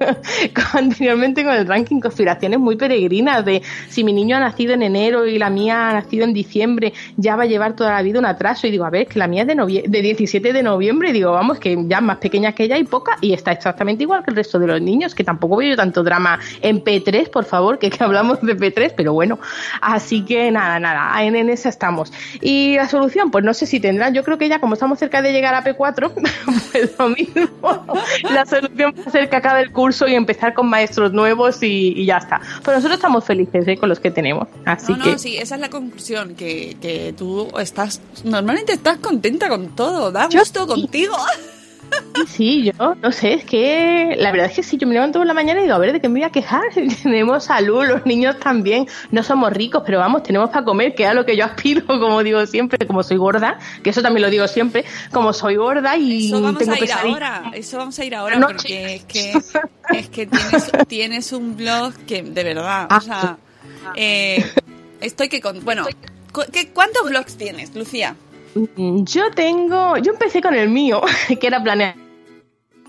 anteriormente 0.73 1.43
con 1.43 1.53
el 1.53 1.67
ranking, 1.67 1.99
conspiraciones 1.99 2.59
muy 2.59 2.75
peregrinas 2.75 3.43
de 3.45 3.61
si 3.89 4.03
mi 4.03 4.13
niño 4.13 4.37
ha 4.37 4.39
nacido 4.39 4.73
en 4.73 4.83
enero 4.83 5.25
y 5.25 5.37
la 5.37 5.49
mía 5.49 5.89
ha 5.89 5.93
nacido 5.93 6.25
en 6.25 6.33
diciembre, 6.33 6.93
ya 7.17 7.35
va 7.35 7.43
a 7.43 7.47
llevar 7.47 7.75
toda 7.75 7.91
la 7.91 8.01
vida 8.01 8.19
un 8.19 8.25
atraso. 8.25 8.54
Y 8.63 8.71
digo, 8.71 8.85
a 8.85 8.89
ver, 8.89 9.07
que 9.07 9.19
la 9.19 9.27
mía 9.27 9.41
es 9.43 9.47
de, 9.47 9.55
novie- 9.55 9.85
de 9.87 10.01
17 10.01 10.53
de 10.53 10.63
noviembre, 10.63 11.09
y 11.09 11.13
digo, 11.13 11.31
vamos, 11.31 11.59
que 11.59 11.77
ya 11.87 12.01
más 12.01 12.17
pequeña 12.17 12.53
que 12.53 12.63
ella 12.63 12.77
y 12.77 12.83
poca, 12.83 13.17
y 13.21 13.33
está 13.33 13.51
exactamente 13.51 14.03
igual 14.03 14.23
que 14.23 14.31
el 14.31 14.37
resto 14.37 14.59
de 14.59 14.67
los 14.67 14.81
niños, 14.81 15.13
que 15.15 15.23
tampoco 15.23 15.57
veo 15.57 15.69
yo 15.71 15.75
tanto 15.75 16.03
drama 16.03 16.39
en 16.61 16.83
P3, 16.83 17.29
por 17.29 17.45
favor, 17.45 17.79
que, 17.79 17.89
que 17.89 18.03
hablamos 18.03 18.41
de 18.41 18.55
P3, 18.57 18.93
pero 18.95 19.13
bueno, 19.13 19.39
así 19.81 20.23
que 20.23 20.49
nada, 20.51 20.79
nada, 20.79 21.23
en, 21.23 21.35
en 21.35 21.49
esa 21.49 21.69
estamos. 21.69 22.11
Y 22.41 22.75
la 22.75 22.87
solución, 22.87 23.31
pues 23.31 23.43
no 23.43 23.53
sé 23.53 23.65
si 23.65 23.79
tendrán, 23.79 24.13
yo 24.13 24.23
creo 24.23 24.37
que 24.37 24.47
ya 24.49 24.59
como 24.59 24.73
estamos 24.73 24.99
cerca 24.99 25.21
de 25.21 25.31
llegar 25.31 25.53
a 25.55 25.63
P4, 25.63 26.11
pues 26.71 26.95
lo 26.97 27.09
mismo, 27.09 27.85
la 28.31 28.45
solución 28.45 28.93
va 28.97 29.03
a 29.05 29.09
ser 29.11 29.29
que 29.29 29.35
acabe 29.35 29.61
el 29.61 29.71
curso 29.71 30.07
y 30.07 30.15
empezar 30.15 30.53
con 30.53 30.69
maestros 30.69 31.13
nuevos 31.13 31.61
y, 31.63 31.93
y 31.95 32.05
ya 32.05 32.17
está. 32.17 32.39
Pero 32.63 32.77
nosotros 32.77 32.97
estamos 32.97 33.23
felices 33.25 33.67
¿eh? 33.67 33.77
con 33.77 33.89
los 33.89 33.99
que 33.99 34.11
tenemos, 34.11 34.47
así 34.65 34.91
no, 34.93 34.99
no, 34.99 35.03
que... 35.05 35.17
sí, 35.19 35.37
esa 35.37 35.55
es 35.55 35.61
la 35.61 35.69
conclusión, 35.69 36.35
que, 36.35 36.75
que 36.81 37.13
tú 37.17 37.47
estás, 37.59 38.01
normalmente 38.45 38.73
estás 38.73 38.97
contenta 38.99 39.49
con 39.49 39.75
todo, 39.75 40.11
da 40.11 40.29
Yo 40.29 40.39
gusto 40.39 40.67
contigo. 40.67 41.15
Sí, 42.27 42.71
yo 42.77 42.95
no 42.95 43.11
sé, 43.11 43.33
es 43.33 43.43
que 43.45 44.15
la 44.17 44.31
verdad 44.31 44.49
es 44.49 44.55
que 44.55 44.63
sí, 44.63 44.77
yo 44.77 44.85
me 44.87 44.93
levanto 44.93 45.19
por 45.19 45.25
la 45.27 45.33
mañana 45.33 45.59
y 45.59 45.63
digo, 45.63 45.75
a 45.75 45.79
ver, 45.79 45.93
¿de 45.93 45.99
qué 46.01 46.09
me 46.09 46.19
voy 46.19 46.23
a 46.27 46.31
quejar? 46.31 46.61
tenemos 47.03 47.45
salud, 47.45 47.85
los 47.87 48.05
niños 48.05 48.39
también, 48.39 48.87
no 49.11 49.23
somos 49.23 49.51
ricos, 49.51 49.81
pero 49.85 49.97
vamos, 49.99 50.21
tenemos 50.23 50.49
para 50.51 50.63
comer, 50.63 50.93
que 50.93 51.03
es 51.03 51.09
a 51.09 51.13
lo 51.15 51.25
que 51.25 51.35
yo 51.35 51.45
aspiro, 51.45 51.85
como 51.87 52.21
digo 52.23 52.45
siempre, 52.45 52.85
como 52.85 53.01
soy 53.01 53.17
gorda, 53.17 53.57
que 53.83 53.89
eso 53.89 54.01
también 54.03 54.23
lo 54.23 54.29
digo 54.29 54.47
siempre, 54.47 54.85
como 55.11 55.33
soy 55.33 55.55
gorda 55.55 55.95
y 55.97 56.27
Eso 56.27 56.41
vamos 56.41 56.59
tengo 56.59 56.73
a 56.73 56.79
ir 56.79 56.91
ahora, 56.93 57.51
eso 57.55 57.77
vamos 57.77 57.97
a 57.97 58.05
ir 58.05 58.13
ahora 58.15 58.37
No, 58.39 58.47
porque 58.47 58.95
es 58.95 59.03
que, 59.05 59.31
es 59.93 60.09
que 60.09 60.27
tienes, 60.27 60.71
tienes 60.87 61.31
un 61.33 61.57
blog 61.57 61.93
que 62.07 62.21
de 62.21 62.43
verdad, 62.43 62.87
Ah, 62.89 62.97
o 62.97 63.01
sea, 63.01 63.37
eh, 63.95 64.43
estoy 65.01 65.29
que 65.29 65.39
con, 65.41 65.63
bueno, 65.63 65.85
cu- 66.31 66.43
¿qué- 66.51 66.69
¿cuántos 66.69 67.09
blogs 67.09 67.35
tienes, 67.37 67.73
Lucía? 67.75 68.15
Mm, 68.55 69.03
Yo 69.05 69.31
tengo, 69.31 69.97
yo 69.97 70.13
empecé 70.13 70.41
con 70.41 70.55
el 70.55 70.69
mío, 70.69 71.01
que 71.39 71.47
era 71.47 71.61
planear 71.61 71.95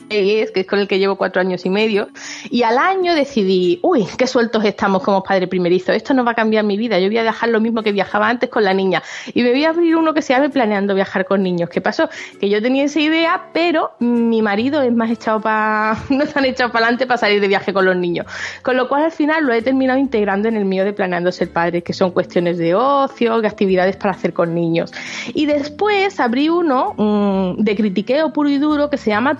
que 0.09 0.43
es 0.43 0.67
con 0.67 0.79
el 0.79 0.89
que 0.89 0.99
llevo 0.99 1.17
cuatro 1.17 1.41
años 1.41 1.65
y 1.67 1.71
medio, 1.71 2.09
y 2.51 2.63
al 2.63 2.79
año 2.79 3.15
decidí, 3.15 3.81
uy, 3.83 4.07
qué 4.17 4.27
sueltos 4.27 4.65
estamos 4.65 5.03
como 5.03 5.23
padre 5.23 5.47
primerizo, 5.47 5.93
esto 5.93 6.15
no 6.15 6.25
va 6.25 6.33
a 6.33 6.35
cambiar 6.35 6.65
mi 6.65 6.77
vida, 6.77 6.99
yo 6.99 7.09
voy 7.09 7.19
a 7.19 7.25
dejar 7.25 7.49
lo 7.49 7.61
mismo 7.61 7.83
que 7.83 7.93
viajaba 7.93 8.29
antes 8.29 8.51
con 8.51 8.65
la 8.65 8.75
niña, 8.75 9.03
y 9.33 9.43
me 9.43 9.51
voy 9.51 9.65
a 9.65 9.71
abrir 9.71 9.97
uno 9.97 10.15
que 10.15 10.23
se 10.23 10.33
llame 10.33 10.51
Planeando 10.51 10.95
Viajar 10.95 11.25
con 11.25 11.43
Niños. 11.43 11.71
¿Qué 11.71 11.81
pasó? 11.81 12.09
Que 12.41 12.49
yo 12.49 12.63
tenía 12.63 12.85
esa 12.85 13.01
idea, 13.01 13.49
pero 13.53 13.93
mi 13.99 14.43
marido 14.43 14.83
es 14.83 14.93
más 14.93 15.11
echado 15.11 15.41
para, 15.41 15.97
no 16.09 16.27
tan 16.27 16.45
echado 16.45 16.71
para 16.71 16.87
adelante 16.87 17.07
para 17.07 17.19
salir 17.19 17.41
de 17.41 17.49
viaje 17.49 17.73
con 17.73 17.85
los 17.85 17.97
niños, 17.97 18.27
con 18.63 18.77
lo 18.77 18.89
cual 18.89 19.05
al 19.05 19.13
final 19.13 19.45
lo 19.45 19.53
he 19.53 19.63
terminado 19.63 19.99
integrando 19.99 20.49
en 20.49 20.57
el 20.57 20.65
mío 20.65 20.85
de 20.85 20.93
Planeando 20.93 21.33
Ser 21.33 21.51
Padre, 21.51 21.83
que 21.83 21.93
son 21.93 22.11
cuestiones 22.11 22.59
de 22.59 22.75
ocio, 22.75 23.41
de 23.41 23.49
actividades 23.49 23.97
para 23.97 24.13
hacer 24.13 24.33
con 24.33 24.55
niños. 24.55 24.93
Y 25.35 25.47
después 25.47 26.21
abrí 26.21 26.49
uno 26.49 26.95
mm, 26.97 27.63
de 27.63 27.77
critiqueo 27.77 28.33
puro 28.33 28.49
y 28.49 28.59
duro 28.59 28.91
que 28.91 28.99
se 28.99 29.11
llama 29.11 29.37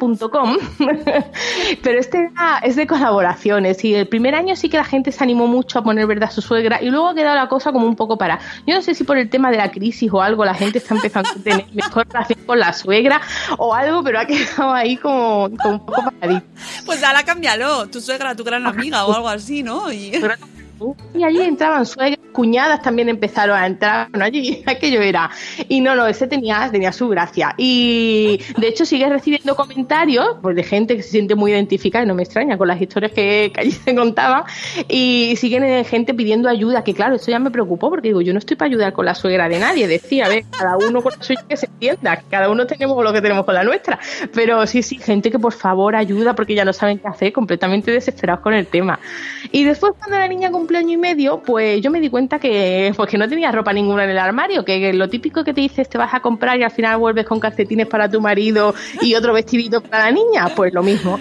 tusuegra.com, 0.00 0.56
pero 1.82 1.98
este 1.98 2.30
es 2.62 2.76
de 2.76 2.86
colaboraciones. 2.86 3.84
Y 3.84 3.94
el 3.94 4.08
primer 4.08 4.34
año 4.34 4.56
sí 4.56 4.68
que 4.68 4.76
la 4.76 4.84
gente 4.84 5.12
se 5.12 5.22
animó 5.22 5.46
mucho 5.46 5.78
a 5.78 5.84
poner 5.84 6.06
verdad 6.06 6.28
a 6.28 6.32
su 6.32 6.42
suegra 6.42 6.82
y 6.82 6.90
luego 6.90 7.08
ha 7.08 7.14
quedado 7.14 7.36
la 7.36 7.48
cosa 7.48 7.72
como 7.72 7.86
un 7.86 7.96
poco 7.96 8.16
para. 8.18 8.38
Yo 8.66 8.74
no 8.74 8.82
sé 8.82 8.94
si 8.94 9.04
por 9.04 9.18
el 9.18 9.28
tema 9.28 9.50
de 9.50 9.58
la 9.58 9.70
crisis 9.70 10.10
o 10.12 10.22
algo, 10.22 10.44
la 10.44 10.54
gente 10.54 10.78
está 10.78 10.94
empezando 10.94 11.30
a 11.30 11.34
tener 11.34 11.66
mejor 11.72 12.06
relación 12.08 12.40
con 12.46 12.58
la 12.58 12.72
suegra 12.72 13.20
o 13.58 13.74
algo, 13.74 14.02
pero 14.02 14.18
ha 14.18 14.26
quedado 14.26 14.72
ahí 14.72 14.96
como, 14.96 15.50
como 15.62 15.74
un 15.74 15.86
poco 15.86 16.02
paradito. 16.02 16.46
Pues 16.86 17.02
ahora 17.02 17.22
cámbialo, 17.22 17.88
tu 17.88 18.00
suegra, 18.00 18.34
tu 18.34 18.44
gran 18.44 18.66
amiga 18.66 19.04
o 19.06 19.12
algo 19.12 19.28
así, 19.28 19.62
¿no? 19.62 19.92
Y, 19.92 20.12
Y 21.14 21.24
allí 21.24 21.40
entraban 21.42 21.84
suegras, 21.86 22.18
cuñadas 22.32 22.82
también 22.82 23.08
empezaron 23.08 23.56
a 23.56 23.66
entrar, 23.66 24.08
bueno, 24.10 24.24
allí 24.24 24.62
aquello 24.66 25.00
era. 25.00 25.30
Y 25.68 25.80
no, 25.80 25.94
no, 25.94 26.06
ese 26.06 26.26
tenía, 26.26 26.68
tenía 26.70 26.92
su 26.92 27.08
gracia. 27.08 27.54
Y 27.56 28.40
de 28.56 28.68
hecho 28.68 28.84
sigue 28.84 29.08
recibiendo 29.08 29.56
comentarios 29.56 30.36
pues, 30.40 30.56
de 30.56 30.62
gente 30.62 30.96
que 30.96 31.02
se 31.02 31.10
siente 31.10 31.34
muy 31.34 31.52
identificada, 31.52 32.04
y 32.04 32.08
no 32.08 32.14
me 32.14 32.22
extraña, 32.22 32.56
con 32.56 32.68
las 32.68 32.80
historias 32.80 33.12
que, 33.12 33.50
que 33.54 33.60
allí 33.60 33.72
se 33.72 33.94
contaban. 33.94 34.44
Y 34.88 35.34
siguen 35.36 35.64
eh, 35.64 35.84
gente 35.84 36.14
pidiendo 36.14 36.48
ayuda, 36.48 36.84
que 36.84 36.94
claro, 36.94 37.16
eso 37.16 37.30
ya 37.30 37.38
me 37.38 37.50
preocupó, 37.50 37.90
porque 37.90 38.08
digo, 38.08 38.20
yo 38.20 38.32
no 38.32 38.38
estoy 38.38 38.56
para 38.56 38.68
ayudar 38.68 38.92
con 38.92 39.04
la 39.04 39.14
suegra 39.14 39.48
de 39.48 39.58
nadie. 39.58 39.86
Decía, 39.88 40.26
a 40.26 40.28
ver, 40.28 40.44
cada 40.50 40.76
uno 40.76 41.02
con 41.02 41.12
la 41.16 41.22
suya 41.22 41.44
que 41.48 41.56
se 41.56 41.66
entienda, 41.66 42.22
cada 42.30 42.50
uno 42.50 42.66
tenemos 42.66 43.02
lo 43.02 43.12
que 43.12 43.20
tenemos 43.20 43.44
con 43.44 43.54
la 43.54 43.64
nuestra. 43.64 43.98
Pero 44.32 44.66
sí, 44.66 44.82
sí, 44.82 44.98
gente 44.98 45.30
que 45.30 45.38
por 45.38 45.52
favor 45.52 45.96
ayuda 45.96 46.34
porque 46.34 46.54
ya 46.54 46.64
no 46.64 46.72
saben 46.72 46.98
qué 46.98 47.08
hacer, 47.08 47.32
completamente 47.32 47.90
desesperados 47.90 48.42
con 48.42 48.54
el 48.54 48.66
tema. 48.66 48.98
Y 49.52 49.64
después 49.64 49.92
cuando 49.98 50.18
la 50.18 50.28
niña 50.28 50.50
año 50.78 50.92
y 50.92 50.96
medio, 50.96 51.42
pues 51.42 51.80
yo 51.80 51.90
me 51.90 52.00
di 52.00 52.08
cuenta 52.10 52.38
que, 52.38 52.92
pues 52.96 53.10
que 53.10 53.18
no 53.18 53.28
tenía 53.28 53.52
ropa 53.52 53.72
ninguna 53.72 54.04
en 54.04 54.10
el 54.10 54.18
armario, 54.18 54.64
que 54.64 54.92
lo 54.92 55.08
típico 55.08 55.44
que 55.44 55.52
te 55.52 55.60
dices 55.60 55.88
te 55.88 55.98
vas 55.98 56.14
a 56.14 56.20
comprar 56.20 56.58
y 56.58 56.62
al 56.62 56.70
final 56.70 56.98
vuelves 56.98 57.26
con 57.26 57.40
calcetines 57.40 57.86
para 57.86 58.08
tu 58.08 58.20
marido 58.20 58.74
y 59.00 59.14
otro 59.14 59.32
vestidito 59.32 59.80
para 59.80 60.06
la 60.06 60.10
niña, 60.12 60.48
pues 60.54 60.72
lo 60.72 60.82
mismo. 60.82 61.18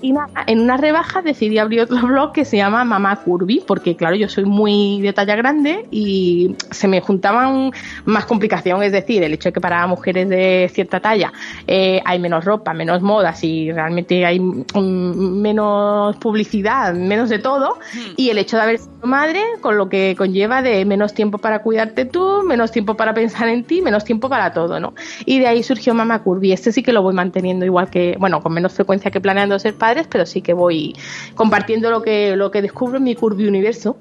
Y 0.00 0.12
nada, 0.12 0.44
en 0.46 0.60
una 0.60 0.76
rebaja 0.76 1.22
decidí 1.22 1.58
abrir 1.58 1.82
otro 1.82 2.00
blog 2.06 2.32
que 2.32 2.44
se 2.44 2.56
llama 2.56 2.84
Mamá 2.84 3.16
Curvy, 3.16 3.62
porque 3.66 3.96
claro, 3.96 4.16
yo 4.16 4.28
soy 4.28 4.44
muy 4.44 5.00
de 5.00 5.12
talla 5.12 5.36
grande 5.36 5.86
y 5.90 6.56
se 6.70 6.88
me 6.88 7.00
juntaban 7.00 7.72
más 8.04 8.26
complicaciones, 8.26 8.86
es 8.88 8.92
decir, 8.92 9.22
el 9.22 9.32
hecho 9.32 9.48
de 9.48 9.52
que 9.52 9.60
para 9.60 9.86
mujeres 9.86 10.28
de 10.28 10.70
cierta 10.72 11.00
talla 11.00 11.32
eh, 11.66 12.00
hay 12.04 12.18
menos 12.18 12.44
ropa, 12.44 12.74
menos 12.74 13.02
modas 13.02 13.42
y 13.44 13.72
realmente 13.72 14.24
hay 14.24 14.40
menos 14.40 16.16
publicidad, 16.16 16.94
menos 16.94 17.28
de 17.28 17.38
todo, 17.38 17.78
y 18.16 18.30
el 18.30 18.38
hecho 18.38 18.56
de 18.56 18.62
haber 18.62 18.78
sido 18.78 19.06
madre, 19.06 19.42
con 19.60 19.78
lo 19.78 19.88
que 19.88 20.14
conlleva 20.16 20.62
de 20.62 20.84
menos 20.84 21.14
tiempo 21.14 21.38
para 21.38 21.60
cuidarte 21.60 22.04
tú, 22.04 22.42
menos 22.42 22.72
tiempo 22.72 22.96
para 22.96 23.14
pensar 23.14 23.48
en 23.48 23.64
ti, 23.64 23.82
menos 23.82 24.04
tiempo 24.04 24.28
para 24.28 24.52
todo, 24.52 24.80
¿no? 24.80 24.94
Y 25.24 25.38
de 25.38 25.46
ahí 25.46 25.62
surgió 25.62 25.94
Mamá 25.94 26.22
Curvy. 26.22 26.52
Este 26.52 26.72
sí 26.72 26.82
que 26.82 26.92
lo 26.92 27.02
voy 27.02 27.14
manteniendo 27.14 27.64
igual 27.64 27.90
que, 27.90 28.16
bueno, 28.18 28.40
con 28.42 28.52
menos 28.52 28.74
frecuencia 28.74 29.10
que 29.10 29.20
planeando 29.20 29.58
ser 29.58 29.74
padres, 29.78 30.06
pero 30.10 30.26
sí 30.26 30.42
que 30.42 30.52
voy 30.52 30.94
compartiendo 31.34 31.90
lo 31.90 32.02
que, 32.02 32.36
lo 32.36 32.50
que 32.50 32.60
descubro 32.62 32.98
en 32.98 33.04
mi 33.04 33.14
Curvy 33.14 33.46
universo. 33.46 33.96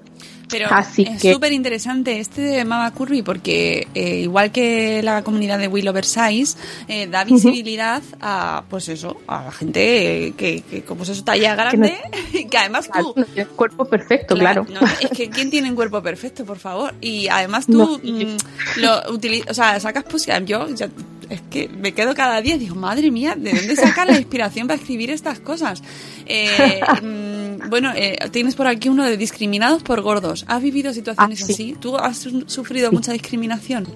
Pero 0.50 0.68
Así 0.72 1.04
es 1.04 1.22
que- 1.22 1.34
súper 1.34 1.52
interesante 1.52 2.22
este 2.22 2.42
de 2.42 2.64
Mama 2.64 2.90
Curvy 2.94 3.22
porque 3.22 3.86
eh, 3.94 4.20
igual 4.20 4.50
que 4.54 5.02
la 5.04 5.22
comunidad 5.22 5.60
de 5.60 5.68
Will 5.68 5.86
Oversize 5.90 6.58
eh, 6.88 7.06
da 7.08 7.26
visibilidad 7.26 8.02
a 8.22 8.64
pues 8.70 8.88
eso 8.88 9.18
a 9.28 9.44
la 9.44 9.52
gente 9.52 10.28
eh, 10.28 10.34
que, 10.38 10.62
que 10.62 10.84
como 10.84 11.04
es 11.04 11.10
eso 11.10 11.22
talla 11.26 11.54
grande 11.54 11.98
y 12.34 12.46
que 12.46 12.58
además 12.58 12.88
Claro, 12.88 13.12
tú 13.14 13.26
no 13.36 13.48
cuerpo 13.58 13.84
perfecto, 13.90 14.36
claro. 14.38 14.66
no, 14.70 14.80
es 15.02 15.10
que 15.10 15.30
quién 15.30 15.50
tiene 15.50 15.70
un 15.70 15.76
cuerpo 15.76 16.02
perfecto 16.02 16.46
por 16.46 16.60
favor 16.60 16.94
y 17.02 17.28
además 17.28 17.66
tú 17.66 18.00
mm, 18.04 18.80
lo 18.80 19.12
utilizas 19.12 19.52
o 19.52 19.54
sea 19.54 19.78
sacas 19.82 20.06
posibilidad 20.06 20.46
yo 20.48 20.70
ya- 20.74 20.88
es 21.30 21.42
que 21.50 21.68
me 21.70 21.94
quedo 21.94 22.14
cada 22.16 22.42
día 22.42 22.56
y 22.56 22.60
digo 22.60 22.76
madre 22.76 23.12
mía 23.12 23.36
de 23.38 23.52
dónde 23.54 23.76
sacas 23.76 24.08
la 24.08 24.18
inspiración 24.24 24.68
para 24.68 24.80
escribir 24.80 25.10
estas 25.12 25.40
cosas 25.40 25.82
Eh, 26.26 26.82
mm, 27.02 27.70
bueno 27.70 27.92
eh, 27.96 28.18
tienes 28.32 28.56
por 28.56 28.68
aquí 28.68 28.90
uno 28.90 29.04
de 29.06 29.16
discriminados 29.18 29.82
por 29.84 30.02
gordos 30.02 30.44
has 30.48 30.62
vivido 30.62 30.94
situaciones 30.94 31.42
Ah, 31.42 31.46
sí. 31.46 31.54
así 31.54 31.76
tú 31.80 31.98
has 31.98 32.18
su- 32.18 32.44
sufrido 32.48 32.92
mucha 32.92 33.12
discriminación 33.14 33.88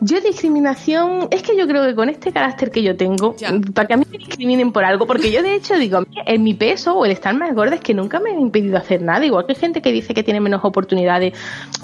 Yo 0.00 0.20
discriminación, 0.20 1.28
es 1.30 1.42
que 1.42 1.56
yo 1.56 1.66
creo 1.66 1.84
que 1.86 1.94
con 1.94 2.08
este 2.08 2.32
carácter 2.32 2.70
que 2.70 2.82
yo 2.82 2.96
tengo, 2.96 3.34
Ya. 3.38 3.52
para 3.74 3.86
que 3.88 3.94
a 3.94 3.96
mí 3.96 4.04
me 4.10 4.18
discriminen 4.18 4.72
por 4.72 4.84
algo, 4.84 5.06
porque 5.06 5.30
yo 5.30 5.42
de 5.42 5.54
hecho 5.54 5.76
digo, 5.76 6.04
en 6.26 6.42
mi 6.42 6.54
peso 6.54 6.94
o 6.94 7.04
el 7.04 7.12
estar 7.12 7.34
más 7.34 7.54
gorda 7.54 7.74
es 7.76 7.80
que 7.80 7.94
nunca 7.94 8.20
me 8.20 8.30
ha 8.30 8.38
impedido 8.38 8.76
hacer 8.76 9.02
nada, 9.02 9.24
igual 9.24 9.46
que 9.46 9.52
hay 9.52 9.58
gente 9.58 9.82
que 9.82 9.92
dice 9.92 10.14
que 10.14 10.22
tiene 10.22 10.40
menos 10.40 10.64
oportunidades 10.64 11.34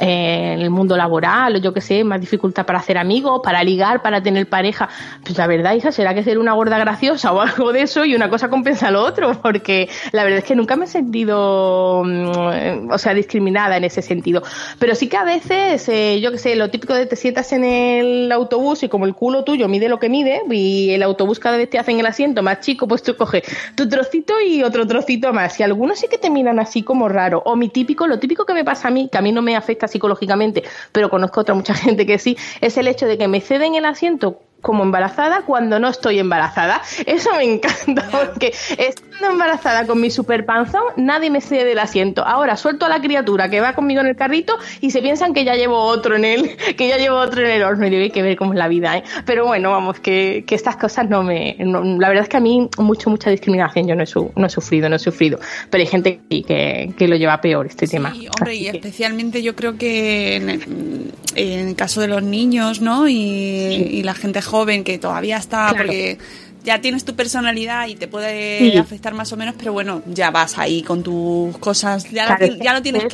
eh, 0.01 0.53
en 0.55 0.61
el 0.61 0.71
mundo 0.71 0.97
laboral 0.97 1.57
o 1.57 1.59
yo 1.59 1.73
que 1.73 1.81
sé, 1.81 2.05
más 2.05 2.21
dificultad 2.21 2.67
para 2.67 2.79
hacer 2.79 2.99
amigos, 2.99 3.41
para 3.43 3.63
ligar, 3.63 4.03
para 4.03 4.23
tener 4.23 4.49
pareja, 4.49 4.89
pues 5.25 5.37
la 5.39 5.47
verdad, 5.47 5.75
hija, 5.75 5.93
será 5.93 6.15
que 6.15 6.23
ser 6.23 6.39
una 6.39 6.53
gorda 6.53 6.79
graciosa 6.79 7.33
o 7.33 7.41
algo 7.41 7.73
de 7.73 7.83
eso 7.83 8.05
y 8.05 8.15
una 8.15 8.29
cosa 8.31 8.49
compensa 8.49 8.91
lo 8.91 9.03
otro, 9.03 9.41
porque 9.43 9.89
la 10.13 10.25
verdad 10.25 10.39
es 10.41 10.45
que 10.45 10.57
nunca 10.57 10.77
me 10.77 10.85
he 10.87 10.89
sentido, 10.89 12.03
mm, 12.05 12.91
o 12.91 12.99
sea, 12.99 13.15
discriminada 13.15 13.77
en 13.77 13.85
ese 13.85 14.03
sentido, 14.03 14.43
pero 14.79 14.95
sí 14.95 15.09
que 15.09 15.17
a 15.17 15.25
veces, 15.25 15.89
eh, 15.89 16.21
yo 16.21 16.31
que 16.33 16.39
sé, 16.39 16.57
lo 16.57 16.71
típico 16.71 16.95
de 16.95 17.07
te 17.07 17.17
sientas 17.17 17.53
en 17.53 17.65
el 17.65 17.86
autobús 18.33 18.83
y 18.83 18.89
como 18.89 19.07
el 19.07 19.15
culo 19.15 19.45
tuyo 19.45 19.69
mide 19.69 19.89
lo 19.89 19.99
que 19.99 20.09
mide 20.09 20.43
y 20.51 20.91
el 20.91 21.03
autobús 21.03 21.39
cada 21.39 21.57
vez 21.57 21.71
te 21.71 21.79
hacen 21.79 21.99
el 22.01 22.07
asiento 22.07 22.43
más 22.43 22.61
chico, 22.61 22.87
pues 22.89 23.03
tú 23.03 23.17
coges 23.17 23.43
tu 23.75 23.89
trocito 23.89 24.35
y 24.41 24.63
otro 24.63 24.87
trocito 24.87 25.33
más. 25.33 25.59
Y 25.61 25.63
algunos 25.63 25.99
sí 25.99 26.09
que 26.09 26.19
te 26.19 26.31
miran 26.31 26.59
así 26.59 26.83
como 26.83 27.09
raro. 27.09 27.43
O 27.45 27.57
mi 27.57 27.69
típico, 27.69 28.07
lo 28.07 28.19
típico 28.19 28.45
que 28.45 28.55
me 28.55 28.65
pasa 28.65 28.89
a 28.89 28.91
mí, 28.91 29.09
que 29.11 29.19
a 29.19 29.23
mí 29.23 29.33
no 29.33 29.43
me 29.43 29.57
afecta 29.57 29.89
psicológicamente, 29.89 30.63
pero 30.93 31.11
conozco 31.11 31.41
a 31.41 31.43
otra 31.43 31.55
mucha 31.55 31.75
gente 31.87 32.07
que 32.07 32.19
sí, 32.19 32.37
es 32.61 32.77
el 32.77 32.89
hecho 32.89 33.07
de 33.07 33.19
que 33.19 33.29
me 33.29 33.41
ceden 33.41 33.75
el 33.75 33.85
asiento 33.85 34.41
como 34.63 34.83
embarazada 34.83 35.43
cuando 35.43 35.79
no 35.79 35.89
estoy 35.89 36.19
embarazada. 36.19 36.83
Eso 37.07 37.31
me 37.37 37.45
encanta 37.45 38.09
porque 38.11 38.53
estando 38.79 39.31
embarazada 39.31 39.87
con 39.87 40.01
mi 40.01 40.11
super 40.11 40.45
panzón, 40.45 40.83
nadie 40.97 41.31
me 41.31 41.41
cede 41.41 41.73
el 41.73 41.79
asiento. 41.79 42.25
Ahora 42.27 42.57
suelto 42.57 42.85
a 42.87 42.89
la 42.89 43.01
criatura 43.01 43.49
que 43.49 43.61
va 43.61 43.75
conmigo 43.75 44.01
en 44.01 44.09
el 44.09 44.17
carrito 44.17 44.57
y 44.81 44.91
se 44.91 45.01
piensan 45.03 45.35
que 45.35 45.45
ya 45.45 45.55
llevo 45.55 45.79
otro 45.79 46.17
en 46.17 46.25
el, 46.25 46.57
que 46.77 46.89
ya 46.89 46.97
llevo 46.97 47.17
otro 47.17 47.43
en 47.43 47.51
el 47.51 47.63
horno. 47.63 47.87
Y 47.87 47.91
digo, 47.91 48.03
hay 48.03 48.11
que 48.11 48.23
ver 48.23 48.37
cómo 48.37 48.55
es 48.55 48.59
la 48.59 48.67
vida, 48.69 48.97
¿eh? 48.97 49.05
Pero 49.25 49.47
bueno, 49.47 49.71
vamos, 49.71 50.01
que, 50.01 50.45
que 50.47 50.55
estas 50.57 50.77
cosas 50.77 51.09
no 51.09 51.23
me. 51.23 51.55
no- 51.61 51.85
la 51.99 52.09
verdad 52.09 52.25
es 52.25 52.29
que 52.29 52.37
a 52.39 52.41
mí, 52.41 52.69
mucho, 52.79 53.09
mucha 53.09 53.31
discriminación 53.31 53.87
yo 53.87 53.95
no 53.95 54.03
he, 54.03 54.07
su- 54.07 54.33
no 54.35 54.47
he 54.47 54.51
sufrido, 54.51 54.89
no 54.89 54.97
he 54.97 54.99
sufrido. 54.99 55.39
Pero 55.71 55.81
hay 55.83 55.87
gente 55.89 56.21
que, 56.29 56.43
que, 56.43 56.93
que 56.99 57.07
lo 57.09 57.15
lleva 57.17 57.41
peor 57.41 57.67
este 57.67 57.87
tema. 57.87 58.13
Sí, 58.13 58.27
hombre, 58.27 58.53
Así 58.55 58.67
y 58.67 58.71
que- 58.71 58.77
especialmente 58.79 59.43
yo 59.43 59.55
creo 59.55 59.79
que 59.79 60.35
en 60.37 60.51
el, 60.51 61.13
en 61.37 61.69
el 61.69 61.77
caso 61.77 62.01
de 62.01 62.09
los 62.09 62.23
niños, 62.25 62.81
¿no? 62.81 63.07
Y, 63.09 63.15
y 63.15 64.03
la 64.03 64.15
gente 64.15 64.41
joven 64.47 64.85
que 64.85 64.99
todavía 64.99 65.37
está, 65.37 65.69
Claro. 65.71 65.77
porque 65.79 66.19
ya 66.65 66.81
tienes 66.81 67.05
tu 67.05 67.15
personalidad 67.15 67.87
y 67.89 67.95
te 67.95 68.09
puede 68.09 68.59
Sí. 68.73 68.77
afectar 68.79 69.15
más 69.15 69.33
o 69.33 69.37
menos, 69.37 69.55
pero 69.59 69.73
bueno, 69.73 70.03
ya 70.07 70.31
vas 70.31 70.59
ahí 70.59 70.83
con 70.83 71.03
tus 71.03 71.57
cosas, 71.59 72.11
ya, 72.11 72.31
lo, 72.31 72.37
Claro, 72.37 72.55
ya 72.63 72.73
lo 72.75 72.83
tienes 72.83 73.05
es- 73.05 73.09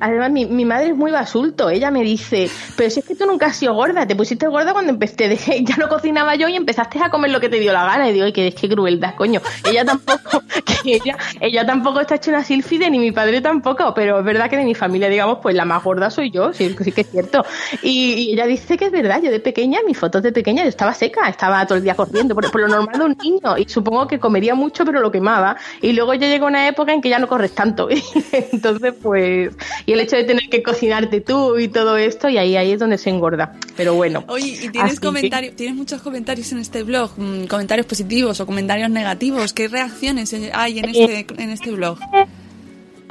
Además, 0.00 0.30
mi, 0.30 0.64
madre 0.64 0.88
es 0.88 0.96
muy 0.96 1.10
basulto. 1.10 1.70
Ella 1.70 1.90
me 1.90 2.02
dice, 2.02 2.50
pero 2.76 2.90
si 2.90 3.00
es 3.00 3.06
que 3.06 3.14
tú 3.14 3.26
nunca 3.26 3.46
has 3.46 3.56
sido 3.56 3.74
gorda, 3.74 4.06
te 4.06 4.16
pusiste 4.16 4.46
gorda 4.46 4.72
cuando 4.72 4.90
empecé, 4.90 5.36
ya 5.64 5.76
no 5.76 5.88
cocinaba 5.88 6.34
yo 6.34 6.48
y 6.48 6.56
empezaste 6.56 7.02
a 7.02 7.10
comer 7.10 7.30
lo 7.30 7.40
que 7.40 7.48
te 7.48 7.58
dio 7.58 7.72
la 7.72 7.84
gana. 7.84 8.08
Y 8.08 8.12
digo, 8.12 8.26
ay, 8.26 8.32
que, 8.32 8.52
qué 8.52 8.68
crueldad, 8.68 9.14
coño. 9.14 9.40
Ella 9.68 9.84
tampoco, 9.84 10.42
que 10.82 10.94
ella, 10.94 11.16
ella 11.40 11.66
tampoco 11.66 12.00
está 12.00 12.16
hecha 12.16 12.30
una 12.30 12.44
sílfide, 12.44 12.90
ni 12.90 12.98
mi 12.98 13.12
padre 13.12 13.40
tampoco, 13.40 13.92
pero 13.94 14.18
es 14.18 14.24
verdad 14.24 14.48
que 14.48 14.56
de 14.56 14.64
mi 14.64 14.74
familia, 14.74 15.08
digamos, 15.08 15.38
pues 15.42 15.54
la 15.54 15.64
más 15.64 15.82
gorda 15.82 16.10
soy 16.10 16.30
yo, 16.30 16.52
sí, 16.52 16.74
sí 16.82 16.92
que 16.92 17.02
es 17.02 17.10
cierto. 17.10 17.44
Y, 17.82 18.14
y 18.14 18.32
ella 18.32 18.46
dice 18.46 18.76
que 18.76 18.86
es 18.86 18.92
verdad, 18.92 19.20
yo 19.22 19.30
de 19.30 19.40
pequeña, 19.40 19.80
mis 19.86 19.98
fotos 19.98 20.22
de 20.22 20.32
pequeña, 20.32 20.62
yo 20.62 20.68
estaba 20.68 20.94
seca, 20.94 21.28
estaba 21.28 21.66
todo 21.66 21.78
el 21.78 21.84
día 21.84 21.94
corriendo, 21.94 22.34
por, 22.34 22.50
por 22.50 22.60
lo 22.60 22.68
normal 22.68 22.98
de 22.98 23.04
un 23.04 23.16
niño, 23.22 23.58
y 23.58 23.68
supongo 23.68 24.06
que 24.06 24.18
comería 24.18 24.54
mucho, 24.54 24.84
pero 24.84 25.00
lo 25.00 25.10
quemaba. 25.10 25.56
Y 25.80 25.92
luego 25.92 26.14
ya 26.14 26.28
llegó 26.28 26.46
una 26.46 26.68
época 26.68 26.92
en 26.92 27.00
que 27.00 27.08
ya 27.08 27.18
no 27.18 27.28
corres 27.28 27.54
tanto. 27.54 27.88
Entonces, 28.32 28.94
pues, 29.02 29.50
y 29.86 29.92
el 29.92 30.00
hecho 30.00 30.16
de 30.16 30.24
tener 30.24 30.48
que 30.50 30.62
cocinarte 30.62 31.20
tú 31.20 31.58
y 31.58 31.68
todo 31.68 31.96
esto, 31.96 32.28
y 32.28 32.38
ahí, 32.38 32.56
ahí 32.56 32.72
es 32.72 32.78
donde 32.78 32.98
se 32.98 33.10
engorda. 33.10 33.56
Pero 33.76 33.94
bueno. 33.94 34.24
Oye, 34.28 34.58
y 34.62 34.68
tienes 34.68 35.00
que- 35.00 35.06
comentarios, 35.06 35.56
tienes 35.56 35.74
muchos 35.76 36.02
comentarios 36.02 36.50
en 36.52 36.58
este 36.58 36.82
blog, 36.82 37.12
mm, 37.16 37.46
comentarios 37.46 37.86
positivos 37.86 38.40
o 38.40 38.46
comentarios 38.46 38.90
negativos. 38.90 39.52
¿Qué 39.52 39.68
reacciones 39.68 40.34
hay 40.52 40.78
en 40.78 40.88
este, 40.88 41.26
en 41.38 41.50
este 41.50 41.70
blog? 41.72 41.98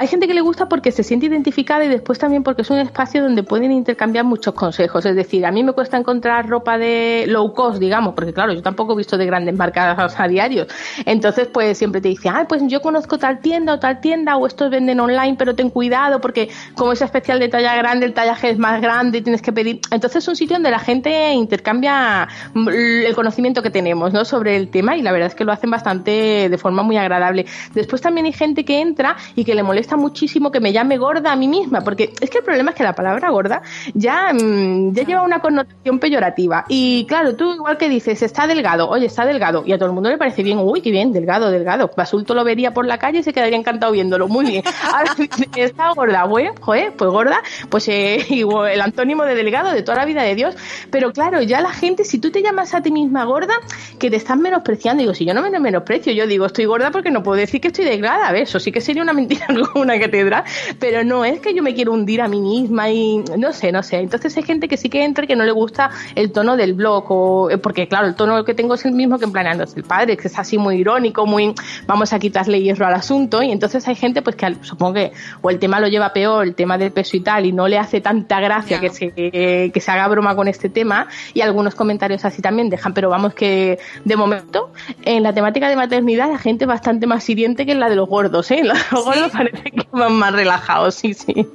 Hay 0.00 0.06
gente 0.06 0.26
que 0.26 0.32
le 0.32 0.40
gusta 0.40 0.66
porque 0.66 0.92
se 0.92 1.02
siente 1.02 1.26
identificada 1.26 1.84
y 1.84 1.88
después 1.88 2.18
también 2.18 2.42
porque 2.42 2.62
es 2.62 2.70
un 2.70 2.78
espacio 2.78 3.22
donde 3.22 3.42
pueden 3.42 3.70
intercambiar 3.70 4.24
muchos 4.24 4.54
consejos. 4.54 5.04
Es 5.04 5.14
decir, 5.14 5.44
a 5.44 5.52
mí 5.52 5.62
me 5.62 5.74
cuesta 5.74 5.98
encontrar 5.98 6.48
ropa 6.48 6.78
de 6.78 7.26
low 7.28 7.52
cost, 7.52 7.78
digamos, 7.78 8.14
porque 8.14 8.32
claro, 8.32 8.54
yo 8.54 8.62
tampoco 8.62 8.94
he 8.94 8.96
visto 8.96 9.18
de 9.18 9.26
grandes 9.26 9.54
marcas 9.54 10.18
a 10.18 10.26
diarios. 10.26 10.68
Entonces, 11.04 11.48
pues 11.48 11.76
siempre 11.76 12.00
te 12.00 12.08
dice, 12.08 12.30
ah, 12.30 12.46
pues 12.48 12.62
yo 12.66 12.80
conozco 12.80 13.18
tal 13.18 13.40
tienda 13.40 13.74
o 13.74 13.78
tal 13.78 14.00
tienda 14.00 14.38
o 14.38 14.46
estos 14.46 14.70
venden 14.70 15.00
online, 15.00 15.36
pero 15.38 15.54
ten 15.54 15.68
cuidado 15.68 16.18
porque 16.18 16.48
como 16.76 16.92
es 16.92 17.02
especial 17.02 17.38
de 17.38 17.50
talla 17.50 17.76
grande, 17.76 18.06
el 18.06 18.14
tallaje 18.14 18.48
es 18.48 18.58
más 18.58 18.80
grande 18.80 19.18
y 19.18 19.20
tienes 19.20 19.42
que 19.42 19.52
pedir. 19.52 19.82
Entonces 19.90 20.24
es 20.24 20.28
un 20.28 20.36
sitio 20.36 20.56
donde 20.56 20.70
la 20.70 20.78
gente 20.78 21.34
intercambia 21.34 22.26
mm, 22.54 22.68
el 22.70 23.14
conocimiento 23.14 23.62
que 23.62 23.68
tenemos, 23.68 24.14
¿no? 24.14 24.24
Sobre 24.24 24.56
el 24.56 24.70
tema 24.70 24.96
y 24.96 25.02
la 25.02 25.12
verdad 25.12 25.26
es 25.26 25.34
que 25.34 25.44
lo 25.44 25.52
hacen 25.52 25.70
bastante 25.70 26.48
de 26.48 26.56
forma 26.56 26.82
muy 26.82 26.96
agradable. 26.96 27.44
Después 27.74 28.00
también 28.00 28.24
hay 28.24 28.32
gente 28.32 28.64
que 28.64 28.80
entra 28.80 29.18
y 29.36 29.44
que 29.44 29.54
le 29.54 29.62
molesta 29.62 29.89
muchísimo 29.96 30.50
que 30.50 30.60
me 30.60 30.72
llame 30.72 30.98
gorda 30.98 31.32
a 31.32 31.36
mí 31.36 31.48
misma, 31.48 31.82
porque 31.82 32.12
es 32.20 32.30
que 32.30 32.38
el 32.38 32.44
problema 32.44 32.70
es 32.70 32.76
que 32.76 32.82
la 32.82 32.94
palabra 32.94 33.30
gorda 33.30 33.62
ya, 33.94 34.32
mm, 34.32 34.92
ya 34.92 35.04
lleva 35.04 35.22
una 35.22 35.40
connotación 35.40 35.98
peyorativa. 35.98 36.64
Y 36.68 37.06
claro, 37.06 37.36
tú 37.36 37.54
igual 37.54 37.78
que 37.78 37.88
dices, 37.88 38.22
está 38.22 38.46
delgado, 38.46 38.88
oye, 38.88 39.06
está 39.06 39.24
delgado, 39.24 39.62
y 39.64 39.72
a 39.72 39.78
todo 39.78 39.88
el 39.88 39.94
mundo 39.94 40.10
le 40.10 40.18
parece 40.18 40.42
bien, 40.42 40.58
uy, 40.58 40.80
qué 40.80 40.90
bien, 40.90 41.12
delgado, 41.12 41.50
delgado. 41.50 41.90
Basulto 41.96 42.34
lo 42.34 42.44
vería 42.44 42.72
por 42.72 42.86
la 42.86 42.98
calle 42.98 43.20
y 43.20 43.22
se 43.22 43.32
quedaría 43.32 43.56
encantado 43.56 43.92
viéndolo, 43.92 44.28
muy 44.28 44.46
bien. 44.46 44.64
Ahora 44.92 45.14
está 45.56 45.92
gorda, 45.94 46.24
bueno, 46.24 46.54
joder, 46.60 46.92
pues 46.94 47.10
gorda, 47.10 47.40
pues 47.68 47.88
eh, 47.88 48.24
igual, 48.30 48.72
el 48.72 48.80
antónimo 48.80 49.24
de 49.24 49.34
delgado 49.34 49.70
de 49.70 49.82
toda 49.82 49.98
la 49.98 50.04
vida 50.04 50.22
de 50.22 50.34
Dios. 50.34 50.56
Pero 50.90 51.12
claro, 51.12 51.42
ya 51.42 51.60
la 51.60 51.70
gente, 51.70 52.04
si 52.04 52.18
tú 52.18 52.30
te 52.30 52.42
llamas 52.42 52.74
a 52.74 52.82
ti 52.82 52.90
misma 52.90 53.24
gorda, 53.24 53.54
que 53.98 54.10
te 54.10 54.16
estás 54.16 54.36
menospreciando, 54.36 55.02
digo, 55.02 55.14
si 55.14 55.24
yo 55.24 55.34
no 55.34 55.42
me 55.42 55.50
menosprecio, 55.60 56.12
yo 56.12 56.26
digo, 56.26 56.46
estoy 56.46 56.64
gorda 56.64 56.90
porque 56.90 57.10
no 57.10 57.22
puedo 57.22 57.38
decir 57.38 57.60
que 57.60 57.68
estoy 57.68 57.84
delgada, 57.84 58.28
a 58.28 58.32
ver, 58.32 58.42
eso 58.42 58.58
sí 58.60 58.72
que 58.72 58.80
sería 58.80 59.02
una 59.02 59.12
mentira 59.12 59.46
una 59.80 59.98
catedral, 59.98 60.44
pero 60.78 61.04
no 61.04 61.24
es 61.24 61.40
que 61.40 61.54
yo 61.54 61.62
me 61.62 61.74
quiero 61.74 61.92
hundir 61.92 62.20
a 62.22 62.28
mí 62.28 62.40
misma 62.40 62.90
y 62.90 63.18
no 63.36 63.52
sé, 63.52 63.72
no 63.72 63.82
sé. 63.82 63.98
Entonces 63.98 64.36
hay 64.36 64.42
gente 64.42 64.68
que 64.68 64.76
sí 64.76 64.88
que 64.88 65.04
entra 65.04 65.24
y 65.24 65.26
que 65.26 65.36
no 65.36 65.44
le 65.44 65.52
gusta 65.52 65.90
el 66.14 66.32
tono 66.32 66.56
del 66.56 66.74
blog, 66.74 67.04
o, 67.10 67.50
eh, 67.50 67.58
porque 67.58 67.88
claro, 67.88 68.06
el 68.06 68.14
tono 68.14 68.44
que 68.44 68.54
tengo 68.54 68.74
es 68.74 68.84
el 68.84 68.92
mismo 68.92 69.18
que 69.18 69.24
en 69.24 69.32
Planeando 69.32 69.64
es 69.64 69.76
el 69.76 69.84
padre, 69.84 70.16
que 70.16 70.28
es 70.28 70.38
así 70.38 70.58
muy 70.58 70.76
irónico, 70.76 71.26
muy 71.26 71.54
vamos 71.86 72.12
a 72.12 72.18
quitarle 72.18 72.60
hierro 72.60 72.86
al 72.86 72.94
asunto, 72.94 73.42
y 73.42 73.50
entonces 73.50 73.86
hay 73.88 73.94
gente 73.94 74.22
pues 74.22 74.36
que 74.36 74.54
supongo 74.62 74.94
que 74.94 75.12
o 75.40 75.50
el 75.50 75.58
tema 75.58 75.80
lo 75.80 75.88
lleva 75.88 76.12
peor, 76.12 76.44
el 76.46 76.54
tema 76.54 76.78
del 76.78 76.92
peso 76.92 77.16
y 77.16 77.20
tal, 77.20 77.46
y 77.46 77.52
no 77.52 77.68
le 77.68 77.78
hace 77.78 78.00
tanta 78.00 78.40
gracia 78.40 78.80
que 78.80 78.90
se, 78.90 79.12
eh, 79.16 79.70
que 79.72 79.80
se 79.80 79.90
haga 79.90 80.08
broma 80.08 80.34
con 80.34 80.48
este 80.48 80.68
tema, 80.68 81.08
y 81.34 81.40
algunos 81.40 81.74
comentarios 81.74 82.24
así 82.24 82.42
también 82.42 82.70
dejan, 82.70 82.94
pero 82.94 83.10
vamos 83.10 83.34
que 83.34 83.78
de 84.04 84.16
momento 84.16 84.70
en 85.04 85.22
la 85.22 85.32
temática 85.32 85.68
de 85.68 85.76
maternidad 85.76 86.30
la 86.30 86.38
gente 86.38 86.64
es 86.64 86.68
bastante 86.68 87.06
más 87.06 87.28
hiriente 87.28 87.66
que 87.66 87.72
en 87.72 87.80
la 87.80 87.88
de 87.88 87.96
los 87.96 88.08
gordos, 88.08 88.50
¿eh? 88.50 88.62
Los 88.64 89.04
gordos 89.04 89.30
parece 89.32 89.69
van 89.92 90.12
más 90.18 90.32
relajados, 90.32 90.94
sí, 90.94 91.14
sí. 91.14 91.46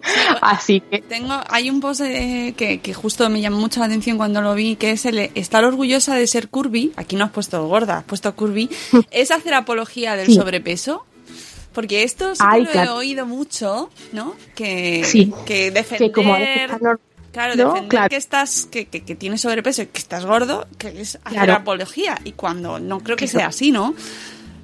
Así 0.41 0.81
que. 0.81 0.99
Tengo, 1.01 1.33
hay 1.49 1.69
un 1.69 1.79
post 1.79 2.01
eh, 2.01 2.53
que, 2.57 2.79
que 2.79 2.93
justo 2.93 3.29
me 3.29 3.41
llamó 3.41 3.57
mucho 3.57 3.79
la 3.79 3.85
atención 3.87 4.17
cuando 4.17 4.41
lo 4.41 4.53
vi, 4.55 4.75
que 4.75 4.91
es 4.91 5.05
el 5.05 5.19
estar 5.35 5.63
orgullosa 5.65 6.15
de 6.15 6.27
ser 6.27 6.49
curvy. 6.49 6.93
Aquí 6.95 7.15
no 7.15 7.25
has 7.25 7.31
puesto 7.31 7.65
gorda, 7.67 7.99
has 7.99 8.03
puesto 8.05 8.35
curvy. 8.35 8.69
es 9.11 9.31
hacer 9.31 9.53
apología 9.53 10.15
del 10.15 10.27
Sí. 10.27 10.35
sobrepeso. 10.35 11.05
Porque 11.73 12.03
esto 12.03 12.33
sí 12.35 12.39
que 12.41 12.47
Ay, 12.49 12.63
lo 12.73 12.81
he 12.81 12.89
oído 12.89 13.25
mucho, 13.25 13.89
¿no? 14.13 14.33
Que, 14.55 15.03
Sí. 15.03 15.33
que 15.45 15.71
defender... 15.71 16.07
Que 16.07 16.11
como 16.13 16.35
Claro, 17.33 17.55
¿no? 17.57 17.65
defender 17.65 17.89
Claro. 17.89 18.09
que 18.09 18.15
estás, 18.15 18.65
que, 18.71 18.85
que, 18.85 19.03
que 19.03 19.13
tienes 19.15 19.41
sobrepeso 19.41 19.81
y 19.81 19.87
que 19.87 19.97
estás 19.99 20.25
gordo, 20.25 20.65
que 20.77 21.01
es 21.01 21.17
hacer 21.25 21.33
Claro. 21.33 21.53
apología. 21.55 22.17
Y 22.23 22.31
cuando 22.31 22.79
no 22.79 23.01
creo 23.01 23.17
que 23.17 23.25
Claro. 23.27 23.39
sea 23.39 23.47
así, 23.49 23.71
¿no? 23.71 23.93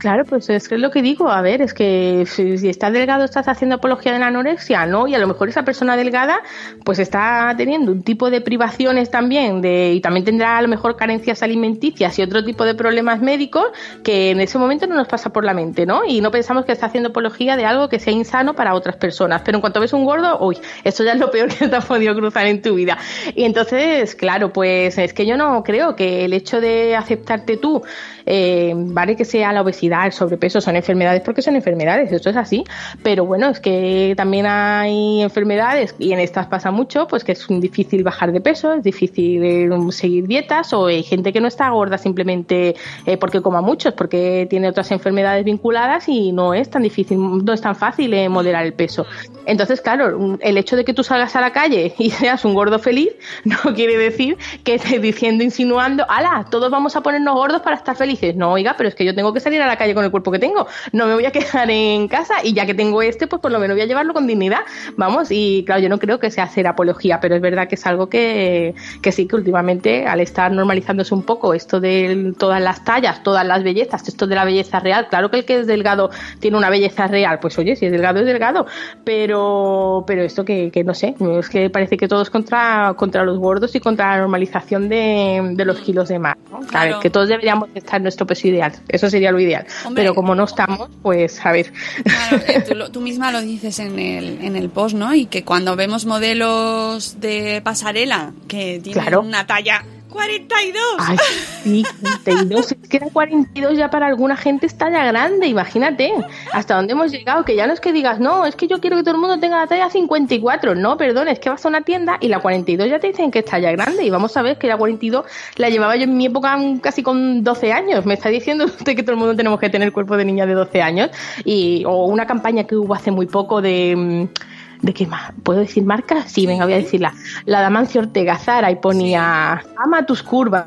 Claro, 0.01 0.25
pues 0.25 0.49
es 0.49 0.67
que 0.67 0.73
es 0.73 0.81
lo 0.81 0.89
que 0.89 1.03
digo. 1.03 1.29
A 1.29 1.43
ver, 1.43 1.61
es 1.61 1.75
que 1.75 2.25
si, 2.25 2.67
estás 2.67 2.91
delgado 2.91 3.23
estás 3.23 3.47
haciendo 3.47 3.75
apología 3.75 4.11
de 4.11 4.17
la 4.17 4.27
anorexia, 4.27 4.87
¿no? 4.87 5.07
Y 5.07 5.13
a 5.13 5.19
lo 5.19 5.27
mejor 5.27 5.47
esa 5.47 5.63
persona 5.63 5.95
delgada 5.95 6.41
pues 6.83 6.97
está 6.97 7.53
teniendo 7.55 7.91
un 7.91 8.01
tipo 8.01 8.31
de 8.31 8.41
privaciones 8.41 9.11
también 9.11 9.61
de, 9.61 9.93
y 9.93 10.01
también 10.01 10.25
tendrá 10.25 10.57
a 10.57 10.61
lo 10.63 10.67
mejor 10.69 10.95
carencias 10.95 11.43
alimenticias 11.43 12.17
y 12.17 12.23
otro 12.23 12.43
tipo 12.43 12.65
de 12.65 12.73
problemas 12.73 13.21
médicos 13.21 13.67
que 14.03 14.31
en 14.31 14.41
ese 14.41 14.57
momento 14.57 14.87
no 14.87 14.95
nos 14.95 15.07
pasa 15.07 15.31
por 15.31 15.45
la 15.45 15.53
mente, 15.53 15.85
¿no? 15.85 16.03
Y 16.03 16.19
no 16.19 16.31
pensamos 16.31 16.65
que 16.65 16.71
está 16.71 16.87
haciendo 16.87 17.09
apología 17.09 17.55
de 17.55 17.65
algo 17.65 17.87
que 17.87 17.99
sea 17.99 18.11
insano 18.11 18.55
para 18.55 18.73
otras 18.73 18.95
personas. 18.95 19.43
Pero 19.45 19.59
en 19.59 19.61
cuanto 19.61 19.79
ves 19.79 19.93
un 19.93 20.03
gordo, 20.03 20.39
uy, 20.39 20.57
eso 20.83 21.03
ya 21.03 21.11
es 21.13 21.19
lo 21.19 21.29
peor 21.29 21.49
que 21.49 21.67
te 21.67 21.75
ha 21.75 21.81
podido 21.81 22.15
cruzar 22.15 22.47
en 22.47 22.63
tu 22.63 22.73
vida. 22.73 22.97
Y 23.35 23.43
entonces, 23.43 24.15
claro, 24.15 24.51
pues 24.51 24.97
es 24.97 25.13
que 25.13 25.27
yo 25.27 25.37
no 25.37 25.63
creo 25.63 25.95
que 25.95 26.25
el 26.25 26.33
hecho 26.33 26.59
de 26.59 26.95
aceptarte 26.95 27.57
tú 27.57 27.83
eh, 28.25 28.73
vale 28.75 29.15
que 29.15 29.25
sea 29.25 29.51
la 29.53 29.61
obesidad, 29.61 29.90
sobrepeso, 30.11 30.61
son 30.61 30.75
enfermedades 30.75 31.21
porque 31.21 31.41
son 31.41 31.55
enfermedades, 31.55 32.11
esto 32.11 32.29
es 32.29 32.37
así. 32.37 32.63
Pero 33.03 33.25
bueno, 33.25 33.49
es 33.49 33.59
que 33.59 34.13
también 34.17 34.45
hay 34.45 35.21
enfermedades 35.21 35.95
y 35.99 36.13
en 36.13 36.19
estas 36.19 36.47
pasa 36.47 36.71
mucho, 36.71 37.07
pues 37.07 37.23
que 37.23 37.33
es 37.33 37.45
difícil 37.49 38.03
bajar 38.03 38.31
de 38.31 38.41
peso, 38.41 38.73
es 38.73 38.83
difícil 38.83 39.43
eh, 39.43 39.69
seguir 39.91 40.27
dietas 40.27 40.73
o 40.73 40.87
hay 40.87 41.03
gente 41.03 41.33
que 41.33 41.41
no 41.41 41.47
está 41.47 41.69
gorda 41.69 41.97
simplemente 41.97 42.75
eh, 43.05 43.17
porque 43.17 43.41
coma 43.41 43.61
mucho, 43.61 43.89
es 43.89 43.95
porque 43.95 44.47
tiene 44.49 44.69
otras 44.69 44.91
enfermedades 44.91 45.43
vinculadas 45.45 46.07
y 46.07 46.31
no 46.31 46.53
es 46.53 46.69
tan 46.69 46.83
difícil, 46.83 47.17
no 47.45 47.53
es 47.53 47.61
tan 47.61 47.75
fácil 47.75 48.13
eh, 48.13 48.29
moderar 48.29 48.65
el 48.65 48.73
peso. 48.73 49.05
Entonces, 49.45 49.81
claro, 49.81 50.37
el 50.39 50.57
hecho 50.57 50.75
de 50.75 50.85
que 50.85 50.93
tú 50.93 51.03
salgas 51.03 51.35
a 51.35 51.41
la 51.41 51.51
calle 51.51 51.93
y 51.97 52.09
seas 52.11 52.45
un 52.45 52.53
gordo 52.53 52.79
feliz 52.79 53.09
no 53.43 53.57
quiere 53.75 53.97
decir 53.97 54.37
que 54.63 54.75
estés 54.75 55.01
diciendo, 55.01 55.43
insinuando, 55.43 56.05
ala, 56.09 56.45
todos 56.49 56.69
vamos 56.69 56.95
a 56.95 57.01
ponernos 57.01 57.35
gordos 57.35 57.61
para 57.61 57.75
estar 57.75 57.95
felices. 57.95 58.35
No, 58.35 58.51
oiga, 58.51 58.75
pero 58.77 58.89
es 58.89 58.95
que 58.95 59.05
yo 59.05 59.15
tengo 59.15 59.33
que 59.33 59.39
salir 59.39 59.61
a 59.61 59.67
la 59.67 59.77
calle 59.81 59.95
con 59.95 60.03
el 60.03 60.11
cuerpo 60.11 60.31
que 60.31 60.39
tengo. 60.39 60.67
No 60.91 61.07
me 61.07 61.13
voy 61.13 61.25
a 61.25 61.31
quedar 61.31 61.69
en 61.69 62.07
casa 62.07 62.35
y 62.43 62.53
ya 62.53 62.65
que 62.65 62.73
tengo 62.73 63.01
este, 63.01 63.27
pues 63.27 63.41
por 63.41 63.51
lo 63.51 63.59
menos 63.59 63.75
voy 63.75 63.81
a 63.81 63.87
llevarlo 63.87 64.13
con 64.13 64.27
dignidad. 64.27 64.61
Vamos, 64.95 65.29
y 65.31 65.63
claro, 65.65 65.81
yo 65.81 65.89
no 65.89 65.97
creo 65.97 66.19
que 66.19 66.29
sea 66.29 66.43
hacer 66.43 66.67
apología, 66.67 67.19
pero 67.19 67.35
es 67.35 67.41
verdad 67.41 67.67
que 67.67 67.75
es 67.75 67.85
algo 67.85 68.09
que, 68.09 68.75
que 69.01 69.11
sí, 69.11 69.27
que 69.27 69.35
últimamente 69.35 70.05
al 70.05 70.19
estar 70.19 70.51
normalizándose 70.51 71.13
un 71.13 71.23
poco 71.23 71.53
esto 71.53 71.79
de 71.79 72.33
todas 72.37 72.61
las 72.61 72.83
tallas, 72.83 73.23
todas 73.23 73.45
las 73.45 73.63
bellezas, 73.63 74.07
esto 74.07 74.27
de 74.27 74.35
la 74.35 74.45
belleza 74.45 74.79
real, 74.79 75.07
claro 75.09 75.31
que 75.31 75.37
el 75.39 75.45
que 75.45 75.59
es 75.59 75.67
delgado 75.67 76.11
tiene 76.39 76.57
una 76.57 76.69
belleza 76.69 77.07
real, 77.07 77.39
pues 77.39 77.57
oye, 77.57 77.75
si 77.75 77.85
es 77.85 77.91
delgado 77.91 78.19
es 78.19 78.25
delgado, 78.25 78.65
pero 79.03 80.03
pero 80.05 80.23
esto 80.23 80.45
que, 80.45 80.71
que 80.71 80.83
no 80.83 80.93
sé, 80.93 81.15
es 81.39 81.49
que 81.49 81.69
parece 81.69 81.97
que 81.97 82.07
todo 82.07 82.21
es 82.21 82.29
contra, 82.29 82.93
contra 82.95 83.23
los 83.23 83.39
gordos 83.39 83.75
y 83.75 83.79
contra 83.79 84.11
la 84.11 84.17
normalización 84.19 84.89
de, 84.89 85.53
de 85.53 85.65
los 85.65 85.79
kilos 85.79 86.09
de 86.09 86.19
más. 86.19 86.35
¿no? 86.51 86.59
Claro. 86.59 86.77
A 86.77 86.93
ver, 86.93 87.01
que 87.01 87.09
todos 87.09 87.27
deberíamos 87.27 87.69
estar 87.73 87.97
en 87.97 88.03
nuestro 88.03 88.25
peso 88.25 88.47
ideal, 88.47 88.73
eso 88.87 89.09
sería 89.09 89.31
lo 89.31 89.39
ideal, 89.39 89.65
Hombre. 89.85 90.03
pero 90.03 90.15
como 90.15 90.35
no 90.35 90.43
estamos, 90.45 90.89
pues 91.01 91.43
a 91.45 91.51
ver. 91.51 91.71
Claro, 92.03 92.37
eh, 92.47 92.63
tú, 92.67 92.75
lo- 92.75 92.91
tú 92.91 93.01
misma 93.01 93.31
lo 93.31 93.41
dices 93.41 93.79
en 93.79 93.97
el, 93.99 94.39
en 94.43 94.55
el 94.55 94.69
post, 94.69 94.95
¿no? 94.95 95.13
Y 95.13 95.25
que 95.25 95.43
cuando 95.43 95.75
vemos 95.75 96.05
modelos 96.05 97.19
de 97.19 97.61
pasarela 97.63 98.31
que 98.47 98.79
tienen 98.83 99.01
Claro. 99.03 99.21
una 99.21 99.45
talla 99.47 99.83
42. 100.11 100.83
Ay, 100.99 101.17
sí, 101.63 101.85
42. 102.01 102.71
Es 102.71 102.89
que 102.89 102.97
era 102.97 103.07
42 103.09 103.77
ya 103.77 103.89
para 103.89 104.07
alguna 104.07 104.37
gente 104.37 104.65
está 104.65 104.89
ya 104.91 105.05
grande, 105.05 105.47
imagínate. 105.47 106.13
Hasta 106.51 106.75
dónde 106.75 106.93
hemos 106.93 107.11
llegado, 107.11 107.43
que 107.45 107.55
ya 107.55 107.65
no 107.65 107.73
es 107.73 107.79
que 107.79 107.93
digas, 107.93 108.19
no, 108.19 108.45
es 108.45 108.55
que 108.55 108.67
yo 108.67 108.79
quiero 108.79 108.97
que 108.97 109.03
todo 109.03 109.15
el 109.15 109.21
mundo 109.21 109.39
tenga 109.39 109.57
la 109.57 109.67
talla 109.67 109.89
54. 109.89 110.75
No, 110.75 110.97
perdón, 110.97 111.27
es 111.29 111.39
que 111.39 111.49
vas 111.49 111.65
a 111.65 111.69
una 111.69 111.81
tienda 111.81 112.17
y 112.19 112.27
la 112.27 112.39
42 112.39 112.89
ya 112.89 112.99
te 112.99 113.07
dicen 113.07 113.31
que 113.31 113.39
está 113.39 113.59
ya 113.59 113.71
grande. 113.71 114.03
Y 114.03 114.09
vamos 114.09 114.35
a 114.37 114.41
ver 114.41 114.57
que 114.57 114.67
la 114.67 114.77
42 114.77 115.25
la 115.55 115.69
llevaba 115.69 115.95
yo 115.95 116.03
en 116.03 116.15
mi 116.15 116.25
época 116.25 116.57
casi 116.81 117.03
con 117.03 117.43
12 117.43 117.73
años. 117.73 118.05
Me 118.05 118.13
está 118.13 118.29
diciendo 118.29 118.65
usted 118.65 118.95
que 118.95 119.03
todo 119.03 119.13
el 119.13 119.17
mundo 119.17 119.35
tenemos 119.35 119.59
que 119.59 119.69
tener 119.69 119.91
cuerpo 119.91 120.17
de 120.17 120.25
niña 120.25 120.45
de 120.45 120.53
12 120.53 120.81
años. 120.81 121.09
Y, 121.45 121.83
o 121.85 122.05
una 122.05 122.25
campaña 122.27 122.65
que 122.65 122.75
hubo 122.75 122.93
hace 122.93 123.11
muy 123.11 123.27
poco 123.27 123.61
de... 123.61 123.95
mm, 123.95 124.60
¿De 124.81 124.93
qué 124.93 125.05
más? 125.05 125.31
¿Puedo 125.43 125.59
decir 125.59 125.83
marca? 125.83 126.23
Sí, 126.27 126.47
venga, 126.47 126.65
voy 126.65 126.73
a 126.73 126.77
decirla. 126.77 127.13
La 127.45 127.61
Damancio 127.61 128.01
Ortega 128.01 128.37
Zara 128.37 128.71
y 128.71 128.75
ponía 128.77 129.63
Ama 129.77 130.05
tus 130.05 130.23
curvas. 130.23 130.65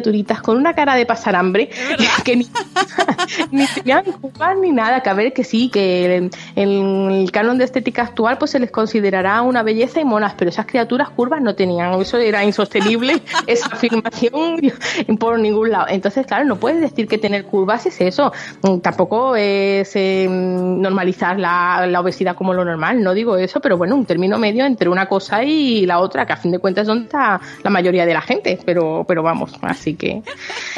Turitas 0.00 0.40
con 0.40 0.56
una 0.56 0.74
cara 0.74 0.94
de 0.94 1.06
pasar 1.06 1.36
hambre 1.36 1.70
que 2.24 2.36
ni, 2.36 2.48
ni 3.50 3.66
tenían 3.66 4.04
curvas 4.04 4.56
ni 4.58 4.72
nada 4.72 5.00
que 5.00 5.10
a 5.10 5.14
ver 5.14 5.32
que 5.32 5.44
sí 5.44 5.68
que 5.68 6.16
en 6.16 6.30
el, 6.56 7.22
el 7.22 7.32
canon 7.32 7.58
de 7.58 7.64
estética 7.64 8.02
actual 8.02 8.38
pues 8.38 8.50
se 8.52 8.58
les 8.58 8.70
considerará 8.70 9.42
una 9.42 9.62
belleza 9.62 10.00
y 10.00 10.04
monas 10.04 10.34
pero 10.36 10.50
esas 10.50 10.66
criaturas 10.66 11.10
curvas 11.10 11.40
no 11.40 11.54
tenían 11.54 12.00
eso 12.00 12.18
era 12.18 12.44
insostenible 12.44 13.22
esa 13.46 13.66
afirmación 13.66 14.60
por 15.18 15.38
ningún 15.38 15.70
lado. 15.70 15.86
Entonces 15.88 16.26
claro 16.26 16.44
no 16.44 16.56
puedes 16.56 16.80
decir 16.80 17.08
que 17.08 17.18
tener 17.18 17.44
curvas 17.44 17.86
es 17.86 18.00
eso. 18.00 18.32
Mm, 18.62 18.78
tampoco 18.78 19.36
es 19.36 19.94
eh, 19.96 20.26
normalizar 20.28 21.38
la, 21.38 21.86
la 21.86 22.00
obesidad 22.00 22.34
como 22.34 22.54
lo 22.54 22.64
normal 22.64 23.02
no 23.02 23.14
digo 23.14 23.36
eso 23.36 23.60
pero 23.60 23.76
bueno 23.76 23.96
un 23.96 24.06
término 24.06 24.38
medio 24.38 24.64
entre 24.64 24.88
una 24.88 25.06
cosa 25.06 25.44
y 25.44 25.86
la 25.86 25.98
otra 26.00 26.26
que 26.26 26.32
a 26.32 26.36
fin 26.36 26.52
de 26.52 26.58
cuentas 26.58 26.82
es 26.82 26.88
donde 26.88 27.04
está 27.04 27.40
la 27.62 27.70
mayoría 27.70 28.06
de 28.06 28.14
la 28.14 28.20
gente 28.20 28.58
pero 28.64 29.04
pero 29.06 29.22
vamos 29.22 29.52
así 29.62 29.89
que 29.94 30.22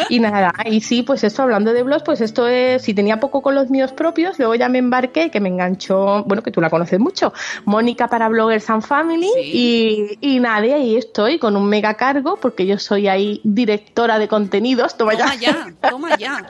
y 0.08 0.20
nada 0.20 0.52
y 0.64 0.80
sí 0.80 1.02
pues 1.02 1.22
esto 1.24 1.42
hablando 1.42 1.72
de 1.72 1.82
blogs 1.82 2.02
pues 2.02 2.20
esto 2.20 2.48
es 2.48 2.82
si 2.82 2.94
tenía 2.94 3.20
poco 3.20 3.42
con 3.42 3.54
los 3.54 3.70
míos 3.70 3.92
propios 3.92 4.38
luego 4.38 4.54
ya 4.54 4.68
me 4.68 4.78
embarqué 4.78 5.30
que 5.30 5.40
me 5.40 5.48
enganchó 5.48 6.24
bueno 6.24 6.42
que 6.42 6.50
tú 6.50 6.60
la 6.60 6.70
conoces 6.70 6.98
mucho 6.98 7.32
Mónica 7.64 8.08
para 8.08 8.28
Bloggers 8.28 8.68
and 8.70 8.82
Family 8.82 9.30
y, 9.42 10.18
y 10.20 10.40
nada 10.40 10.66
y 10.66 10.72
ahí 10.72 10.96
estoy 10.96 11.38
con 11.38 11.56
un 11.56 11.68
mega 11.68 11.94
cargo 11.94 12.38
porque 12.40 12.66
yo 12.66 12.78
soy 12.78 13.08
ahí 13.08 13.40
directora 13.44 14.18
de 14.18 14.28
contenidos 14.28 14.96
toma 14.96 15.12
Toma 15.12 15.34
ya 15.36 15.42
ya, 15.42 15.90
toma 15.90 16.16
ya. 16.16 16.48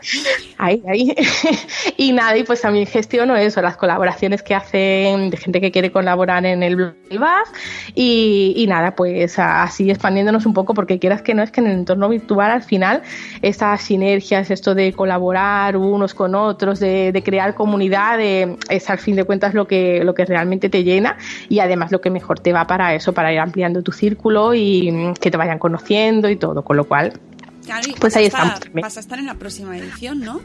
Ahí, 0.59 0.83
ahí. 0.87 1.15
y 1.97 2.13
nada, 2.13 2.37
y 2.37 2.45
pues 2.45 2.61
también 2.61 2.87
gestiono 2.87 3.37
eso, 3.37 3.63
las 3.63 3.77
colaboraciones 3.77 4.43
que 4.43 4.55
hacen 4.55 5.31
de 5.31 5.37
gente 5.37 5.61
que 5.61 5.71
quiere 5.71 5.91
colaborar 5.91 6.45
en 6.47 6.63
el 6.63 6.77
blog 6.77 6.95
del 7.09 7.19
BAF. 7.19 7.49
Y, 7.95 8.55
y 8.57 8.67
nada, 8.67 8.95
pues 8.95 9.39
así 9.39 9.91
expandiéndonos 9.91 10.47
un 10.47 10.55
poco, 10.55 10.75
porque 10.75 10.99
quieras 10.99 11.23
que 11.23 11.35
no, 11.35 11.43
es 11.43 11.51
que 11.51 11.61
en 11.61 11.67
el 11.67 11.79
entorno 11.79 12.09
virtual 12.09 12.42
al 12.51 12.63
final 12.63 13.03
estas 13.43 13.83
sinergias, 13.83 14.51
esto 14.51 14.75
de 14.75 14.93
colaborar 14.93 15.77
unos 15.77 16.15
con 16.15 16.35
otros, 16.35 16.81
de, 16.81 17.13
de 17.13 17.23
crear 17.23 17.55
comunidad, 17.55 18.19
de- 18.19 18.57
es 18.69 18.91
al 18.91 18.99
fin 18.99 19.17
de 19.17 19.25
cuentas 19.25 19.55
lo 19.55 19.67
que, 19.67 20.03
lo 20.05 20.15
que 20.15 20.25
realmente 20.25 20.69
te 20.69 20.85
llena 20.85 21.17
y 21.49 21.61
además 21.61 21.93
lo 21.93 22.01
que 22.01 22.11
mejor 22.11 22.41
te 22.41 22.53
va 22.53 22.67
para 22.67 22.95
eso, 22.95 23.13
para 23.13 23.33
ir 23.33 23.39
ampliando 23.39 23.83
tu 23.83 23.93
círculo 23.93 24.55
y 24.55 24.91
mm, 24.91 25.15
que 25.15 25.31
te 25.31 25.37
vayan 25.37 25.59
conociendo 25.59 26.29
y 26.29 26.37
todo, 26.37 26.63
con 26.63 26.77
lo 26.77 26.85
cual 26.85 27.13
Claro, 27.65 27.87
y 27.89 27.93
Pues 27.93 28.17
ahí 28.17 28.27
estamos. 28.27 28.61
Vas 28.73 28.97
a 28.97 29.01
estar 29.01 29.19
en 29.21 29.27
la 29.27 29.35
próxima 29.35 29.79
edición, 29.79 30.21
¿no? 30.21 30.41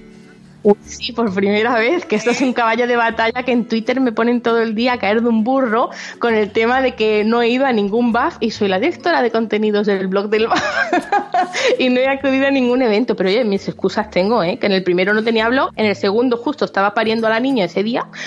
Uy, 0.68 0.76
sí, 0.86 1.14
por 1.14 1.34
primera 1.34 1.80
vez, 1.80 2.04
que 2.04 2.18
esto 2.18 2.32
es 2.32 2.42
un 2.42 2.52
caballo 2.52 2.88
de 2.88 2.98
batalla 2.98 3.44
que 3.44 3.54
en 3.54 3.70
Twitter 3.70 4.02
me 4.02 4.12
ponen 4.12 4.42
todo 4.42 4.60
el 4.60 4.76
día 4.76 4.94
a 4.94 5.00
caer 5.00 5.22
de 5.22 5.30
un 5.30 5.46
burro 5.46 5.92
con 6.20 6.36
el 6.36 6.52
tema 6.52 6.82
de 6.82 6.94
que 6.94 7.24
no 7.24 7.42
he 7.42 7.48
ido 7.48 7.66
a 7.66 7.72
ningún 7.72 8.12
BAF 8.12 8.36
y 8.42 8.52
soy 8.52 8.68
la 8.68 8.78
directora 8.78 9.22
de 9.22 9.32
contenidos 9.32 9.88
del 9.88 10.08
blog 10.08 10.28
del 10.30 10.48
BAF 10.48 10.62
y 11.80 11.88
no 11.88 12.02
he 12.02 12.08
acudido 12.10 12.48
a 12.48 12.52
ningún 12.52 12.82
evento. 12.82 13.16
Pero 13.16 13.30
oye, 13.30 13.46
mis 13.46 13.66
excusas 13.66 14.12
tengo, 14.12 14.44
¿eh? 14.44 14.60
que 14.60 14.66
en 14.66 14.74
el 14.74 14.84
primero 14.84 15.14
no 15.14 15.24
tenía 15.24 15.48
blog, 15.48 15.72
en 15.78 15.86
el 15.86 15.96
segundo 15.96 16.36
justo 16.36 16.66
estaba 16.66 16.94
pariendo 16.94 17.28
a 17.28 17.30
la 17.30 17.40
niña 17.40 17.64
ese 17.64 17.82
día. 17.84 18.06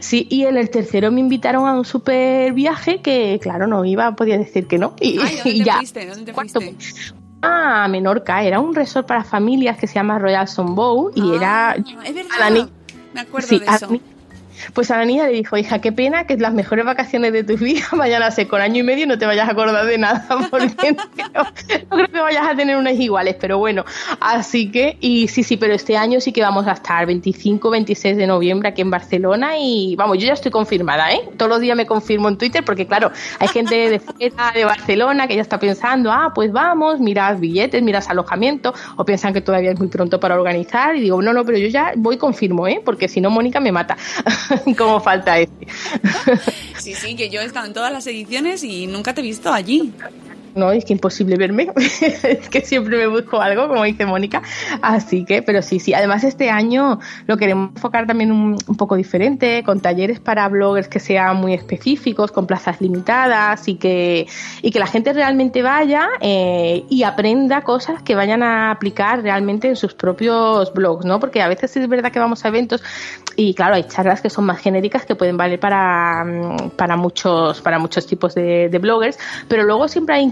Sí, 0.00 0.26
y 0.30 0.44
en 0.44 0.58
el 0.58 0.68
tercero 0.68 1.10
me 1.10 1.20
invitaron 1.20 1.66
a 1.66 1.72
un 1.72 1.84
super 1.84 2.52
viaje 2.52 3.00
que, 3.00 3.38
claro, 3.40 3.66
no 3.66 3.86
iba, 3.86 4.14
podía 4.14 4.36
decir 4.36 4.66
que 4.66 4.76
no. 4.78 4.94
Y, 5.00 5.18
Ay, 5.18 5.36
¿dónde 5.36 5.50
y 5.50 5.64
ya. 5.64 5.76
fuiste? 5.78 6.06
¿Dónde 6.06 6.24
te 6.26 6.32
Cuarto, 6.32 6.60
fuiste? 6.60 7.14
A 7.42 7.86
Menorca, 7.88 8.42
era 8.42 8.58
un 8.60 8.74
resort 8.74 9.06
para 9.06 9.22
familias 9.24 9.76
que 9.78 9.86
se 9.86 9.94
llama 9.94 10.18
Royal 10.18 10.48
Sombow 10.48 11.10
y 11.14 11.34
era 11.34 11.70
Ah, 11.70 11.76
es 12.04 12.14
verdad. 12.14 12.30
a 12.36 12.40
la 12.40 12.50
ni- 12.50 12.68
Me 13.14 13.20
acuerdo 13.20 13.48
Sí, 13.48 13.58
de 13.58 13.66
eso. 13.66 13.88
Pues 14.72 14.90
a 14.90 14.98
la 14.98 15.04
niña 15.04 15.26
le 15.26 15.32
dijo, 15.32 15.56
hija, 15.56 15.80
qué 15.80 15.92
pena 15.92 16.24
que 16.24 16.36
las 16.36 16.52
mejores 16.52 16.84
vacaciones 16.84 17.32
de 17.32 17.44
tu 17.44 17.56
vida 17.56 17.84
vayan 17.92 18.22
a 18.22 18.30
ser 18.30 18.48
con 18.48 18.60
año 18.60 18.80
y 18.80 18.82
medio 18.82 19.04
y 19.04 19.06
no 19.06 19.18
te 19.18 19.26
vayas 19.26 19.48
a 19.48 19.52
acordar 19.52 19.86
de 19.86 19.98
nada, 19.98 20.26
porque 20.50 20.92
no 20.92 21.04
no 21.90 21.96
creo 21.96 22.08
que 22.08 22.20
vayas 22.20 22.46
a 22.46 22.54
tener 22.54 22.76
unas 22.76 22.94
iguales, 22.94 23.36
pero 23.40 23.58
bueno, 23.58 23.84
así 24.20 24.70
que, 24.70 24.96
y 25.00 25.28
sí, 25.28 25.42
sí, 25.42 25.56
pero 25.56 25.74
este 25.74 25.96
año 25.96 26.20
sí 26.20 26.32
que 26.32 26.42
vamos 26.42 26.66
a 26.66 26.72
estar 26.72 27.06
25, 27.06 27.70
26 27.70 28.16
de 28.16 28.26
noviembre 28.26 28.68
aquí 28.68 28.82
en 28.82 28.90
Barcelona 28.90 29.58
y 29.58 29.96
vamos, 29.96 30.18
yo 30.18 30.26
ya 30.26 30.32
estoy 30.32 30.50
confirmada, 30.50 31.12
¿eh? 31.12 31.20
Todos 31.36 31.50
los 31.50 31.60
días 31.60 31.76
me 31.76 31.86
confirmo 31.86 32.28
en 32.28 32.36
Twitter 32.38 32.64
porque 32.64 32.86
claro, 32.86 33.10
hay 33.38 33.48
gente 33.48 33.90
de 33.90 34.00
fuera 34.00 34.52
de 34.54 34.64
Barcelona 34.64 35.26
que 35.26 35.36
ya 35.36 35.42
está 35.42 35.58
pensando, 35.58 36.12
ah, 36.12 36.32
pues 36.34 36.52
vamos, 36.52 37.00
miras 37.00 37.40
billetes, 37.40 37.82
miras 37.82 38.08
alojamiento, 38.08 38.74
o 38.96 39.04
piensan 39.04 39.32
que 39.32 39.40
todavía 39.40 39.70
es 39.72 39.78
muy 39.78 39.88
pronto 39.88 40.20
para 40.20 40.34
organizar 40.34 40.96
y 40.96 41.00
digo, 41.00 41.20
no, 41.22 41.32
no, 41.32 41.44
pero 41.44 41.58
yo 41.58 41.68
ya 41.68 41.92
voy 41.96 42.16
confirmo, 42.16 42.66
¿eh? 42.66 42.80
Porque 42.84 43.08
si 43.08 43.20
no, 43.20 43.30
Mónica 43.30 43.60
me 43.60 43.72
mata. 43.72 43.96
¿Cómo 44.78 45.00
falta 45.00 45.38
este? 45.38 45.66
Sí, 46.78 46.94
sí, 46.94 47.16
que 47.16 47.28
yo 47.30 47.40
he 47.40 47.44
estado 47.44 47.66
en 47.66 47.72
todas 47.72 47.92
las 47.92 48.06
ediciones 48.06 48.64
y 48.64 48.86
nunca 48.86 49.14
te 49.14 49.20
he 49.20 49.24
visto 49.24 49.52
allí. 49.52 49.92
No, 50.58 50.72
es 50.72 50.84
que 50.84 50.92
imposible 50.92 51.36
verme, 51.36 51.68
es 51.76 52.48
que 52.48 52.62
siempre 52.62 52.96
me 52.96 53.06
busco 53.06 53.40
algo, 53.40 53.68
como 53.68 53.84
dice 53.84 54.04
Mónica, 54.06 54.42
así 54.82 55.24
que, 55.24 55.40
pero 55.40 55.62
sí, 55.62 55.78
sí, 55.78 55.94
además 55.94 56.24
este 56.24 56.50
año 56.50 56.98
lo 57.26 57.36
queremos 57.36 57.70
enfocar 57.76 58.08
también 58.08 58.32
un, 58.32 58.58
poco 58.76 58.96
diferente, 58.96 59.62
con 59.64 59.80
talleres 59.80 60.18
para 60.18 60.48
bloggers 60.48 60.88
que 60.88 60.98
sean 60.98 61.36
muy 61.36 61.54
específicos, 61.54 62.32
con 62.32 62.46
plazas 62.46 62.80
limitadas 62.80 63.68
y 63.68 63.76
que, 63.76 64.26
y 64.62 64.70
que 64.72 64.78
la 64.80 64.88
gente 64.88 65.12
realmente 65.12 65.62
vaya 65.62 66.08
eh, 66.20 66.84
y 66.88 67.04
aprenda 67.04 67.62
cosas 67.62 68.02
que 68.02 68.16
vayan 68.16 68.42
a 68.42 68.72
aplicar 68.72 69.22
realmente 69.22 69.68
en 69.68 69.76
sus 69.76 69.94
propios 69.94 70.72
blogs, 70.72 71.04
¿no? 71.04 71.20
Porque 71.20 71.40
a 71.40 71.48
veces 71.48 71.76
es 71.76 71.88
verdad 71.88 72.10
que 72.10 72.18
vamos 72.18 72.44
a 72.44 72.48
eventos 72.48 72.82
y 73.36 73.54
claro, 73.54 73.76
hay 73.76 73.84
charlas 73.84 74.20
que 74.20 74.30
son 74.30 74.46
más 74.46 74.58
genéricas 74.58 75.06
que 75.06 75.14
pueden 75.14 75.36
valer 75.36 75.60
para, 75.60 76.26
para, 76.74 76.96
muchos, 76.96 77.60
para 77.60 77.78
muchos 77.78 78.06
tipos 78.06 78.34
de, 78.34 78.68
de 78.68 78.78
bloggers, 78.78 79.18
pero 79.46 79.62
luego 79.62 79.86
siempre 79.86 80.16
hay 80.16 80.24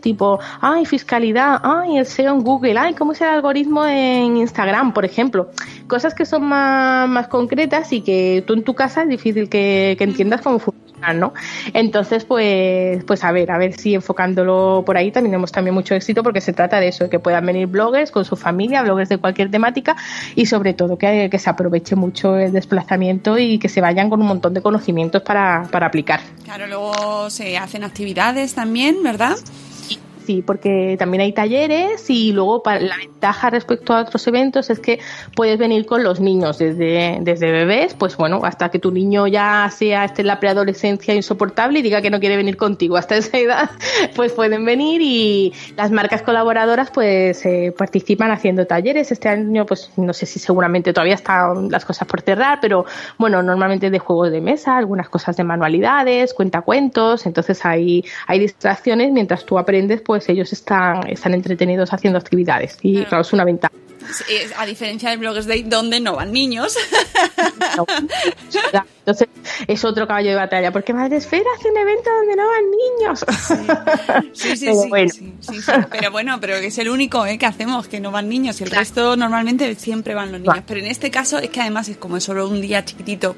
tipo, 0.00 0.38
ay, 0.60 0.84
fiscalidad, 0.84 1.60
ay, 1.62 1.98
el 1.98 2.06
SEO 2.06 2.34
en 2.34 2.40
Google, 2.40 2.78
ay, 2.78 2.94
cómo 2.94 3.12
es 3.12 3.20
el 3.20 3.28
algoritmo 3.28 3.84
en 3.86 4.36
Instagram, 4.36 4.92
por 4.92 5.04
ejemplo. 5.04 5.50
Cosas 5.86 6.14
que 6.14 6.26
son 6.26 6.44
más, 6.44 7.08
más 7.08 7.28
concretas 7.28 7.92
y 7.92 8.02
que 8.02 8.44
tú 8.46 8.54
en 8.54 8.64
tu 8.64 8.74
casa 8.74 9.02
es 9.02 9.08
difícil 9.08 9.48
que, 9.48 9.94
que 9.98 10.04
entiendas 10.04 10.40
cómo 10.40 10.58
¿no? 11.12 11.34
Entonces, 11.72 12.24
pues, 12.24 13.04
pues 13.04 13.24
a 13.24 13.32
ver, 13.32 13.50
a 13.50 13.58
ver 13.58 13.74
si 13.74 13.94
enfocándolo 13.94 14.82
por 14.86 14.96
ahí 14.96 15.10
también 15.10 15.32
tenemos 15.32 15.52
también 15.52 15.74
mucho 15.74 15.94
éxito 15.94 16.22
porque 16.22 16.40
se 16.40 16.52
trata 16.52 16.80
de 16.80 16.88
eso, 16.88 17.04
de 17.04 17.10
que 17.10 17.18
puedan 17.18 17.44
venir 17.44 17.66
bloggers 17.66 18.10
con 18.10 18.24
su 18.24 18.36
familia, 18.36 18.82
bloggers 18.82 19.08
de 19.08 19.18
cualquier 19.18 19.50
temática 19.50 19.96
y 20.34 20.46
sobre 20.46 20.74
todo 20.74 20.96
que, 20.96 21.28
que 21.30 21.38
se 21.38 21.50
aproveche 21.50 21.96
mucho 21.96 22.36
el 22.36 22.52
desplazamiento 22.52 23.38
y 23.38 23.58
que 23.58 23.68
se 23.68 23.80
vayan 23.80 24.10
con 24.10 24.20
un 24.20 24.28
montón 24.28 24.54
de 24.54 24.62
conocimientos 24.62 25.22
para, 25.22 25.66
para 25.70 25.86
aplicar. 25.86 26.20
Claro, 26.44 26.66
luego 26.66 27.30
se 27.30 27.58
hacen 27.58 27.84
actividades 27.84 28.54
también, 28.54 29.02
¿verdad? 29.02 29.36
Sí, 30.24 30.40
porque 30.40 30.96
también 30.98 31.20
hay 31.20 31.32
talleres 31.32 32.08
y 32.08 32.32
luego 32.32 32.62
para, 32.62 32.80
la 32.80 32.96
ventaja 32.96 33.50
respecto 33.50 33.92
a 33.92 34.00
otros 34.00 34.26
eventos 34.26 34.70
es 34.70 34.80
que 34.80 34.98
puedes 35.36 35.58
venir 35.58 35.84
con 35.84 36.02
los 36.02 36.18
niños 36.18 36.56
desde, 36.56 37.18
desde 37.20 37.50
bebés, 37.50 37.92
pues 37.92 38.16
bueno, 38.16 38.40
hasta 38.42 38.70
que 38.70 38.78
tu 38.78 38.90
niño 38.90 39.26
ya 39.26 39.68
sea 39.70 40.04
esté 40.06 40.22
en 40.22 40.28
la 40.28 40.40
preadolescencia 40.40 41.14
insoportable 41.14 41.80
y 41.80 41.82
diga 41.82 42.00
que 42.00 42.08
no 42.08 42.20
quiere 42.20 42.38
venir 42.38 42.56
contigo 42.56 42.96
hasta 42.96 43.16
esa 43.16 43.36
edad, 43.36 43.70
pues 44.16 44.32
pueden 44.32 44.64
venir 44.64 45.02
y 45.02 45.52
las 45.76 45.90
marcas 45.90 46.22
colaboradoras 46.22 46.90
pues 46.90 47.44
eh, 47.44 47.74
participan 47.76 48.30
haciendo 48.30 48.66
talleres. 48.66 49.12
Este 49.12 49.28
año 49.28 49.66
pues 49.66 49.90
no 49.96 50.14
sé 50.14 50.24
si 50.24 50.38
seguramente 50.38 50.94
todavía 50.94 51.16
están 51.16 51.70
las 51.70 51.84
cosas 51.84 52.08
por 52.08 52.22
cerrar, 52.22 52.60
pero 52.62 52.86
bueno, 53.18 53.42
normalmente 53.42 53.90
de 53.90 53.98
juegos 53.98 54.30
de 54.30 54.40
mesa, 54.40 54.78
algunas 54.78 55.10
cosas 55.10 55.36
de 55.36 55.44
manualidades, 55.44 56.32
cuentacuentos, 56.32 57.26
entonces 57.26 57.62
hay, 57.66 58.04
hay 58.26 58.38
distracciones 58.38 59.12
mientras 59.12 59.44
tú 59.44 59.58
aprendes 59.58 60.00
pues 60.00 60.13
pues 60.14 60.28
ellos 60.28 60.52
están, 60.52 61.08
están 61.08 61.34
entretenidos 61.34 61.92
haciendo 61.92 62.20
actividades 62.20 62.78
y 62.82 63.04
claro, 63.04 63.22
es 63.22 63.32
una 63.32 63.44
ventaja. 63.44 63.74
A 64.56 64.64
diferencia 64.64 65.10
de 65.10 65.16
Bloggers 65.16 65.46
Day, 65.46 65.64
donde 65.64 65.98
no 65.98 66.14
van 66.14 66.30
niños. 66.30 66.76
No, 67.76 67.84
entonces, 68.98 69.28
es 69.66 69.84
otro 69.84 70.06
caballo 70.06 70.30
de 70.30 70.36
batalla, 70.36 70.70
porque 70.70 70.94
Madre 70.94 71.16
Esfera 71.16 71.50
hace 71.58 71.68
un 71.68 71.78
evento 71.78 72.10
donde 72.10 72.36
no 72.36 72.46
van 72.46 72.64
niños. 72.70 73.24
Sí, 74.34 74.50
sí, 74.50 74.56
sí, 74.56 74.66
pero, 74.66 74.82
sí, 74.82 74.88
bueno. 74.88 75.10
sí, 75.12 75.34
sí, 75.40 75.62
sí, 75.62 75.72
Pero 75.90 76.12
bueno, 76.12 76.38
pero 76.40 76.54
es 76.54 76.78
el 76.78 76.90
único 76.90 77.26
¿eh? 77.26 77.36
que 77.36 77.46
hacemos, 77.46 77.88
que 77.88 77.98
no 77.98 78.12
van 78.12 78.28
niños, 78.28 78.60
y 78.60 78.64
el 78.64 78.70
claro. 78.70 78.82
resto 78.82 79.16
normalmente 79.16 79.74
siempre 79.74 80.14
van 80.14 80.30
los 80.30 80.40
niños. 80.42 80.62
Pero 80.64 80.78
en 80.78 80.86
este 80.86 81.10
caso 81.10 81.38
es 81.38 81.50
que 81.50 81.60
además 81.60 81.88
es 81.88 81.96
como 81.96 82.20
solo 82.20 82.48
un 82.48 82.60
día 82.60 82.84
chiquitito 82.84 83.34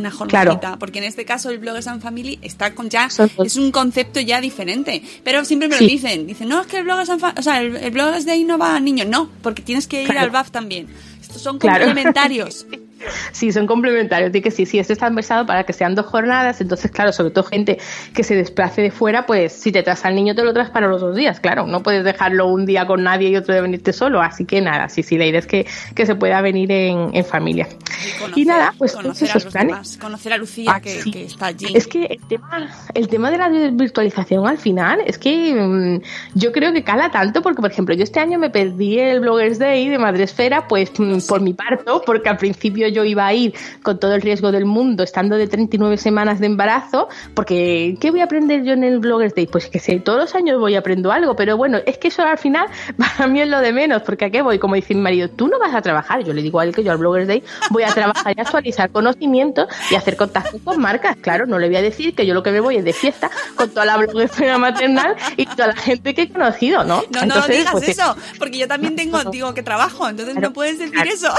una 0.00 0.10
jornadita, 0.10 0.58
claro. 0.60 0.78
porque 0.78 0.98
en 0.98 1.04
este 1.04 1.24
caso 1.24 1.50
el 1.50 1.58
Bloggers 1.58 1.86
and 1.86 2.02
Family 2.02 2.38
está 2.42 2.74
con 2.74 2.88
ya 2.88 3.08
es 3.44 3.56
un 3.56 3.70
concepto 3.70 4.20
ya 4.20 4.40
diferente, 4.40 5.02
pero 5.24 5.44
siempre 5.44 5.68
me 5.68 5.74
lo 5.74 5.80
sí. 5.80 5.86
dicen, 5.86 6.26
dicen, 6.26 6.48
"No, 6.48 6.60
es 6.62 6.66
que 6.66 6.78
el 6.78 6.84
Bloggers 6.84 7.10
and 7.10 7.38
o 7.38 7.42
sea, 7.42 7.60
el, 7.60 7.76
el 7.76 7.90
Bloggers 7.90 8.24
de 8.24 8.32
ahí 8.32 8.44
no 8.44 8.58
va 8.58 8.76
a 8.76 8.80
niños, 8.80 9.06
no, 9.06 9.30
porque 9.42 9.62
tienes 9.62 9.86
que 9.86 10.02
ir 10.02 10.08
claro. 10.08 10.26
al 10.26 10.30
BAF 10.30 10.50
también." 10.50 10.88
Estos 11.20 11.42
son 11.42 11.58
complementarios. 11.58 12.64
Claro. 12.68 12.84
Sí, 13.32 13.52
son 13.52 13.66
complementarios. 13.66 14.32
Digo 14.32 14.44
que 14.44 14.50
sí, 14.50 14.66
sí, 14.66 14.78
esto 14.78 14.92
está 14.92 15.10
pensado 15.10 15.46
para 15.46 15.64
que 15.64 15.72
sean 15.72 15.94
dos 15.94 16.06
jornadas. 16.06 16.60
Entonces, 16.60 16.90
claro, 16.90 17.12
sobre 17.12 17.30
todo 17.30 17.44
gente 17.44 17.78
que 18.14 18.22
se 18.22 18.34
desplace 18.34 18.82
de 18.82 18.90
fuera, 18.90 19.26
pues 19.26 19.52
si 19.52 19.72
te 19.72 19.82
traes 19.82 20.04
al 20.04 20.14
niño, 20.14 20.34
te 20.34 20.44
lo 20.44 20.52
traes 20.52 20.70
para 20.70 20.86
los 20.86 21.00
dos 21.00 21.16
días. 21.16 21.40
Claro, 21.40 21.66
no 21.66 21.82
puedes 21.82 22.04
dejarlo 22.04 22.46
un 22.46 22.66
día 22.66 22.86
con 22.86 23.02
nadie 23.02 23.28
y 23.30 23.36
otro 23.36 23.54
de 23.54 23.60
venirte 23.60 23.92
solo. 23.92 24.20
Así 24.20 24.44
que 24.44 24.60
nada, 24.60 24.88
sí, 24.88 25.02
sí, 25.02 25.16
la 25.16 25.26
idea 25.26 25.40
es 25.40 25.46
que, 25.46 25.66
que 25.94 26.06
se 26.06 26.14
pueda 26.14 26.40
venir 26.40 26.70
en, 26.72 27.10
en 27.12 27.24
familia. 27.24 27.68
Y, 27.70 28.18
conocer, 28.18 28.38
y, 28.38 28.44
nada, 28.44 28.74
pues 28.76 28.92
conocer 28.92 29.28
esos 29.28 29.46
planes. 29.46 29.72
Demás, 29.72 29.98
conocer 29.98 30.32
a 30.32 30.38
Lucía, 30.38 30.72
ah, 30.74 30.80
que, 30.80 31.02
sí. 31.02 31.10
que, 31.10 31.24
está 31.24 31.46
allí. 31.46 31.66
Es 31.74 31.86
que 31.86 32.04
el 32.06 32.20
tema, 32.26 32.70
el 32.94 33.08
tema 33.08 33.30
de 33.30 33.38
la 33.38 33.48
virtualización 33.48 34.46
al 34.46 34.58
final 34.58 35.00
es 35.06 35.18
que 35.18 35.54
mmm, 35.54 36.00
yo 36.34 36.52
creo 36.52 36.72
que 36.72 36.82
cala 36.82 37.10
tanto, 37.10 37.42
porque 37.42 37.60
por 37.60 37.70
ejemplo, 37.70 37.94
yo 37.94 38.04
este 38.04 38.20
año 38.20 38.38
me 38.38 38.50
perdí 38.50 38.98
el 38.98 39.20
Bloggers 39.20 39.58
Day 39.58 39.88
de 39.88 39.98
Madresfera, 39.98 40.66
pues 40.68 40.92
mmm, 40.98 41.18
por 41.28 41.40
mi 41.40 41.54
parto, 41.54 42.02
porque 42.04 42.28
al 42.28 42.36
principio 42.36 42.88
yo 42.90 43.04
iba 43.04 43.26
a 43.26 43.34
ir 43.34 43.54
con 43.82 43.98
todo 43.98 44.14
el 44.14 44.22
riesgo 44.22 44.52
del 44.52 44.64
mundo, 44.64 45.02
estando 45.02 45.36
de 45.36 45.46
39 45.46 45.96
semanas 45.96 46.40
de 46.40 46.46
embarazo, 46.46 47.08
porque 47.34 47.96
¿qué 48.00 48.10
voy 48.10 48.20
a 48.20 48.24
aprender 48.24 48.64
yo 48.64 48.72
en 48.72 48.84
el 48.84 48.98
Bloggers 48.98 49.34
Day? 49.34 49.46
Pues 49.46 49.68
que 49.68 49.78
sé, 49.78 49.98
todos 50.00 50.18
los 50.18 50.34
años 50.34 50.58
voy 50.58 50.74
aprendo 50.74 51.12
algo, 51.12 51.36
pero 51.36 51.56
bueno, 51.56 51.78
es 51.86 51.98
que 51.98 52.08
eso 52.08 52.22
al 52.22 52.38
final 52.38 52.66
para 52.96 53.26
mí 53.26 53.40
es 53.40 53.48
lo 53.48 53.60
de 53.60 53.72
menos, 53.72 54.02
porque 54.02 54.26
¿a 54.26 54.30
qué 54.30 54.42
voy? 54.42 54.58
Como 54.58 54.74
dice 54.74 54.94
mi 54.94 55.00
marido, 55.00 55.28
tú 55.28 55.48
no 55.48 55.58
vas 55.58 55.74
a 55.74 55.82
trabajar, 55.82 56.24
yo 56.24 56.32
le 56.32 56.42
digo 56.42 56.60
a 56.60 56.64
él 56.64 56.74
que 56.74 56.82
yo 56.82 56.92
al 56.92 56.98
Bloggers 56.98 57.28
Day 57.28 57.42
voy 57.70 57.82
a 57.82 57.88
trabajar 57.88 58.34
y 58.36 58.40
actualizar 58.40 58.90
conocimientos 58.90 59.68
y 59.90 59.94
hacer 59.94 60.16
contacto 60.16 60.58
con 60.62 60.80
marcas, 60.80 61.16
claro, 61.16 61.46
no 61.46 61.58
le 61.58 61.68
voy 61.68 61.76
a 61.76 61.82
decir 61.82 62.14
que 62.14 62.26
yo 62.26 62.34
lo 62.34 62.42
que 62.42 62.50
me 62.50 62.60
voy 62.60 62.76
es 62.76 62.84
de 62.84 62.92
fiesta 62.92 63.30
con 63.54 63.70
toda 63.70 63.86
la 63.86 63.96
bloguera 63.96 64.58
maternal 64.58 65.16
y 65.36 65.46
toda 65.46 65.68
la 65.68 65.76
gente 65.76 66.14
que 66.14 66.22
he 66.22 66.28
conocido, 66.30 66.84
¿no? 66.84 67.02
No, 67.10 67.22
entonces, 67.22 67.48
no 67.48 67.54
digas 67.54 67.72
pues, 67.72 67.88
eso, 67.88 68.16
porque 68.38 68.58
yo 68.58 68.68
también 68.68 68.96
tengo, 68.96 69.22
digo 69.24 69.54
que 69.54 69.62
trabajo, 69.62 70.08
entonces 70.08 70.34
claro, 70.34 70.48
no 70.48 70.52
puedes 70.52 70.78
decir 70.78 70.94
claro. 70.94 71.10
eso. 71.10 71.32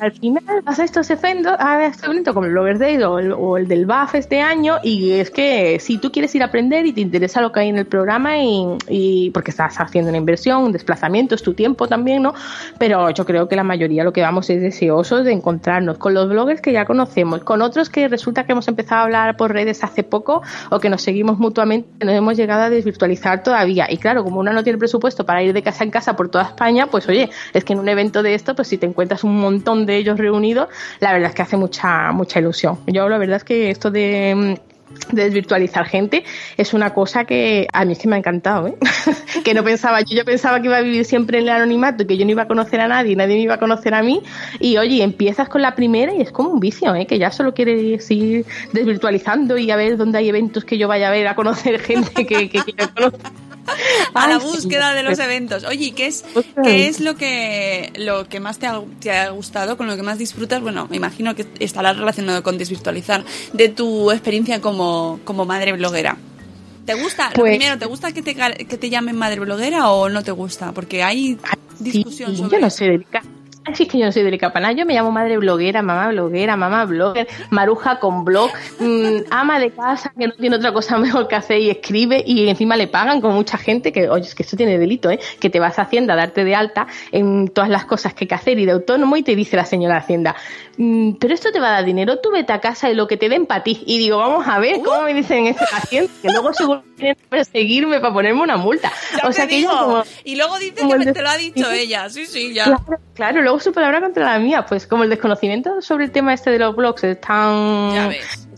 Al 0.00 0.12
final 0.12 0.42
vas 0.64 0.78
a 0.78 0.84
estos 0.84 1.10
eventos, 1.10 1.54
a 1.58 1.86
este 1.86 2.06
evento 2.06 2.34
como 2.34 2.46
el 2.46 2.52
Bloggers 2.52 2.78
Day 2.78 3.02
o 3.02 3.18
el, 3.18 3.32
o 3.32 3.56
el, 3.56 3.66
del 3.66 3.86
BAF 3.86 4.14
este 4.14 4.40
año 4.40 4.76
y 4.82 5.12
es 5.12 5.30
que 5.30 5.78
si 5.80 5.98
tú 5.98 6.12
quieres 6.12 6.34
ir 6.34 6.42
a 6.42 6.46
aprender 6.46 6.86
y 6.86 6.92
te 6.92 7.00
interesa 7.00 7.40
lo 7.40 7.52
que 7.52 7.60
hay 7.60 7.68
en 7.68 7.78
el 7.78 7.86
programa 7.86 8.38
y, 8.38 8.76
y, 8.88 9.30
porque 9.30 9.50
estás 9.50 9.80
haciendo 9.80 10.10
una 10.10 10.18
inversión, 10.18 10.62
un 10.62 10.72
desplazamiento, 10.72 11.34
es 11.34 11.42
tu 11.42 11.54
tiempo 11.54 11.88
también, 11.88 12.22
¿no? 12.22 12.34
Pero 12.78 13.10
yo 13.10 13.24
creo 13.24 13.48
que 13.48 13.56
la 13.56 13.64
mayoría 13.64 14.04
lo 14.04 14.12
que 14.12 14.22
vamos 14.22 14.48
es 14.50 14.60
deseosos 14.60 15.24
de 15.24 15.32
encontrarnos 15.32 15.98
con 15.98 16.14
los 16.14 16.28
bloggers 16.28 16.60
que 16.60 16.72
ya 16.72 16.84
conocemos, 16.84 17.42
con 17.42 17.62
otros 17.62 17.90
que 17.90 18.08
resulta 18.08 18.44
que 18.44 18.52
hemos 18.52 18.68
empezado 18.68 19.00
a 19.00 19.04
hablar 19.04 19.36
por 19.36 19.52
redes 19.52 19.82
hace 19.84 20.02
poco 20.02 20.42
o 20.70 20.80
que 20.80 20.90
nos 20.90 21.02
seguimos 21.02 21.38
mutuamente, 21.38 22.04
no 22.04 22.12
hemos 22.12 22.36
llegado 22.36 22.62
a 22.62 22.70
desvirtualizar 22.70 23.42
todavía. 23.42 23.86
Y 23.90 23.96
claro, 23.96 24.24
como 24.24 24.40
uno 24.40 24.52
no 24.52 24.62
tiene 24.62 24.78
presupuesto 24.78 25.26
para 25.26 25.42
ir 25.42 25.52
de 25.52 25.62
casa 25.62 25.84
en 25.84 25.90
casa 25.90 26.16
por 26.16 26.28
toda 26.28 26.44
España, 26.44 26.86
pues 26.86 27.08
oye, 27.08 27.30
es 27.52 27.64
que 27.64 27.72
en 27.72 27.78
un 27.78 27.88
evento 27.88 28.22
de 28.22 28.34
esto, 28.34 28.54
pues 28.54 28.68
si 28.68 28.78
te 28.78 28.86
encuentras 28.86 29.24
un 29.24 29.38
montón 29.38 29.51
montón 29.52 29.86
de 29.86 29.96
ellos 29.96 30.18
reunidos, 30.18 30.68
la 31.00 31.12
verdad 31.12 31.30
es 31.30 31.34
que 31.34 31.42
hace 31.42 31.56
mucha, 31.56 32.12
mucha 32.12 32.40
ilusión. 32.40 32.78
Yo 32.86 33.08
la 33.08 33.18
verdad 33.18 33.36
es 33.36 33.44
que 33.44 33.70
esto 33.70 33.90
de 33.90 34.58
de 35.10 35.24
desvirtualizar 35.24 35.86
gente 35.86 36.24
es 36.56 36.74
una 36.74 36.94
cosa 36.94 37.24
que 37.24 37.66
a 37.72 37.84
mí 37.84 37.92
es 37.92 37.98
que 37.98 38.08
me 38.08 38.16
ha 38.16 38.18
encantado 38.18 38.68
¿eh? 38.68 38.76
que 39.44 39.54
no 39.54 39.64
pensaba 39.64 40.00
yo 40.00 40.16
yo 40.16 40.24
pensaba 40.24 40.60
que 40.60 40.68
iba 40.68 40.76
a 40.76 40.80
vivir 40.80 41.04
siempre 41.04 41.38
en 41.38 41.44
el 41.44 41.50
anonimato 41.50 42.06
que 42.06 42.16
yo 42.16 42.24
no 42.24 42.30
iba 42.30 42.42
a 42.42 42.48
conocer 42.48 42.80
a 42.80 42.88
nadie 42.88 43.16
nadie 43.16 43.36
me 43.36 43.42
iba 43.42 43.54
a 43.54 43.58
conocer 43.58 43.94
a 43.94 44.02
mí 44.02 44.22
y 44.60 44.76
oye 44.76 45.02
empiezas 45.02 45.48
con 45.48 45.62
la 45.62 45.74
primera 45.74 46.14
y 46.14 46.20
es 46.20 46.30
como 46.30 46.50
un 46.50 46.60
vicio 46.60 46.94
¿eh? 46.94 47.06
que 47.06 47.18
ya 47.18 47.30
solo 47.30 47.54
quieres 47.54 48.10
ir 48.10 48.46
desvirtualizando 48.72 49.58
y 49.58 49.70
a 49.70 49.76
ver 49.76 49.96
dónde 49.96 50.18
hay 50.18 50.28
eventos 50.28 50.64
que 50.64 50.78
yo 50.78 50.88
vaya 50.88 51.08
a 51.08 51.10
ver 51.10 51.26
a 51.26 51.34
conocer 51.34 51.80
gente 51.80 52.26
que, 52.26 52.48
que 52.48 52.62
quiero 52.62 52.92
conocer 52.94 53.41
a 54.14 54.28
la 54.28 54.38
búsqueda 54.38 54.94
de 54.94 55.02
los 55.02 55.18
eventos. 55.18 55.64
Oye, 55.64 55.92
¿qué 55.92 56.06
es, 56.06 56.24
¿qué 56.62 56.88
es 56.88 57.00
lo 57.00 57.16
que 57.16 57.92
lo 57.96 58.28
que 58.28 58.40
más 58.40 58.58
te 58.58 58.66
ha, 58.66 58.80
te 59.00 59.10
ha, 59.10 59.30
gustado, 59.30 59.76
con 59.76 59.86
lo 59.86 59.96
que 59.96 60.02
más 60.02 60.18
disfrutas? 60.18 60.60
Bueno, 60.60 60.86
me 60.90 60.96
imagino 60.96 61.34
que 61.34 61.46
estará 61.60 61.92
relacionado 61.92 62.42
con 62.42 62.58
desvirtualizar 62.58 63.24
de 63.52 63.68
tu 63.68 64.10
experiencia 64.10 64.60
como, 64.60 65.20
como 65.24 65.44
madre 65.44 65.72
bloguera. 65.72 66.16
¿Te 66.86 66.94
gusta? 66.94 67.30
Pues, 67.34 67.56
primero, 67.56 67.78
¿te 67.78 67.86
gusta 67.86 68.12
que 68.12 68.22
te, 68.22 68.34
que 68.34 68.76
te 68.76 68.90
llamen 68.90 69.16
madre 69.16 69.40
bloguera 69.40 69.90
o 69.90 70.08
no 70.08 70.22
te 70.24 70.32
gusta? 70.32 70.72
Porque 70.72 71.02
hay 71.02 71.38
discusión 71.78 72.32
sí, 72.32 72.38
sobre 72.38 72.60
Yo 72.60 72.66
no 72.66 72.68
dedicar 72.68 73.41
Así 73.64 73.86
que 73.86 73.98
yo 73.98 74.06
no 74.06 74.12
soy 74.12 74.22
delicada 74.22 74.52
para 74.52 74.64
nada. 74.64 74.74
Yo 74.78 74.86
me 74.86 74.94
llamo 74.94 75.10
madre 75.12 75.38
bloguera, 75.38 75.82
mamá 75.82 76.08
bloguera, 76.08 76.56
mamá 76.56 76.84
blogger, 76.84 77.28
maruja 77.50 77.98
con 78.00 78.24
blog, 78.24 78.50
mm, 78.80 79.24
ama 79.30 79.58
de 79.58 79.70
casa 79.70 80.12
que 80.18 80.26
no 80.26 80.34
tiene 80.34 80.56
otra 80.56 80.72
cosa 80.72 80.98
mejor 80.98 81.28
que 81.28 81.36
hacer 81.36 81.60
y 81.60 81.70
escribe 81.70 82.22
y 82.26 82.48
encima 82.48 82.76
le 82.76 82.88
pagan 82.88 83.20
con 83.20 83.34
mucha 83.34 83.58
gente 83.58 83.92
que, 83.92 84.08
oye, 84.08 84.24
es 84.26 84.34
que 84.34 84.42
esto 84.42 84.56
tiene 84.56 84.78
delito, 84.78 85.10
¿eh? 85.10 85.20
Que 85.40 85.50
te 85.50 85.60
vas 85.60 85.78
a 85.78 85.82
Hacienda 85.82 86.14
a 86.14 86.16
darte 86.16 86.44
de 86.44 86.54
alta 86.54 86.86
en 87.10 87.48
todas 87.48 87.68
las 87.68 87.84
cosas 87.84 88.14
que 88.14 88.24
hay 88.24 88.28
que 88.28 88.34
hacer 88.34 88.58
y 88.58 88.66
de 88.66 88.72
autónomo 88.72 89.16
y 89.16 89.22
te 89.22 89.34
dice 89.36 89.56
la 89.56 89.64
señora 89.64 89.96
Hacienda, 89.98 90.34
"Mm, 90.76 91.12
pero 91.20 91.34
esto 91.34 91.50
te 91.52 91.60
va 91.60 91.68
a 91.68 91.72
dar 91.72 91.84
dinero, 91.84 92.18
tú 92.18 92.30
vete 92.30 92.52
a 92.52 92.60
casa 92.60 92.90
y 92.90 92.94
lo 92.94 93.06
que 93.06 93.16
te 93.16 93.28
den 93.28 93.46
para 93.46 93.62
ti. 93.62 93.82
Y 93.86 93.98
digo, 93.98 94.18
vamos 94.18 94.46
a 94.46 94.58
ver 94.58 94.80
cómo 94.84 95.02
me 95.02 95.12
dicen 95.14 95.46
ese 95.46 95.64
paciente, 95.70 96.12
que 96.22 96.28
luego 96.28 96.52
seguro 96.54 96.82
quieren 96.96 97.16
perseguirme 97.28 98.00
para 98.00 98.12
ponerme 98.14 98.40
una 98.42 98.56
multa. 98.56 98.90
Ya 99.20 99.28
o 99.28 99.32
sea 99.32 99.46
que 99.46 99.56
digo. 99.56 99.70
ella 99.70 99.80
como... 99.80 100.02
Y 100.24 100.36
luego 100.36 100.58
dice 100.58 100.74
que 101.04 101.12
te 101.12 101.22
lo 101.22 101.28
ha 101.28 101.36
dicho 101.36 101.70
ella. 101.70 102.08
Sí, 102.08 102.26
sí, 102.26 102.54
ya. 102.54 102.64
Claro, 102.64 103.00
claro, 103.14 103.42
luego 103.42 103.51
su 103.60 103.72
palabra 103.72 104.00
contra 104.00 104.24
la 104.32 104.38
mía, 104.38 104.64
pues 104.66 104.86
como 104.86 105.04
el 105.04 105.10
desconocimiento 105.10 105.80
sobre 105.82 106.04
el 106.04 106.10
tema 106.10 106.32
este 106.34 106.50
de 106.50 106.58
los 106.58 106.74
blogs 106.76 107.04
es 107.04 107.20
tan 107.20 107.92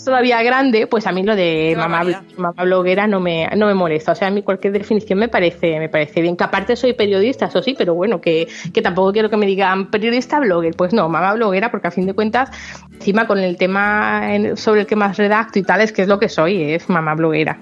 todavía 0.05 0.43
grande, 0.43 0.87
pues 0.87 1.07
a 1.07 1.13
mí 1.13 1.23
lo 1.23 1.35
de 1.35 1.75
mamá, 1.79 2.05
mamá 2.37 2.63
bloguera 2.65 3.07
no 3.07 3.21
me, 3.21 3.49
no 3.57 3.67
me 3.67 3.73
molesta. 3.75 4.13
O 4.13 4.15
sea, 4.15 4.29
a 4.29 4.31
mí 4.31 4.43
cualquier 4.43 4.75
definición 4.75 5.19
me 5.19 5.29
parece, 5.29 5.79
me 5.79 5.89
parece 5.89 6.21
bien. 6.21 6.37
Que 6.37 6.45
aparte 6.45 6.77
soy 6.77 6.93
periodista, 6.93 7.47
eso 7.47 7.63
sí, 7.63 7.75
pero 7.77 7.95
bueno, 7.95 8.21
que, 8.21 8.47
que 8.75 8.83
tampoco 8.83 9.13
quiero 9.13 9.31
que 9.31 9.39
me 9.39 9.47
digan 9.47 9.91
periodista 9.91 10.41
blogger. 10.41 10.75
Pues 10.77 10.93
no, 10.93 11.09
mamá 11.09 11.33
bloguera, 11.35 11.71
porque 11.71 11.89
a 11.89 11.91
fin 11.91 12.05
de 12.07 12.13
cuentas, 12.13 12.51
encima 12.93 13.27
con 13.27 13.39
el 13.39 13.57
tema 13.57 14.35
en- 14.35 14.57
sobre 14.59 14.83
el 14.83 14.87
que 14.87 14.97
más 14.97 15.17
redacto 15.17 15.59
y 15.59 15.63
tal, 15.63 15.81
es 15.81 15.91
que 15.93 16.03
es 16.03 16.09
lo 16.09 16.19
que 16.19 16.29
soy, 16.29 16.73
es 16.73 16.89
mamá 16.91 17.15
bloguera. 17.15 17.59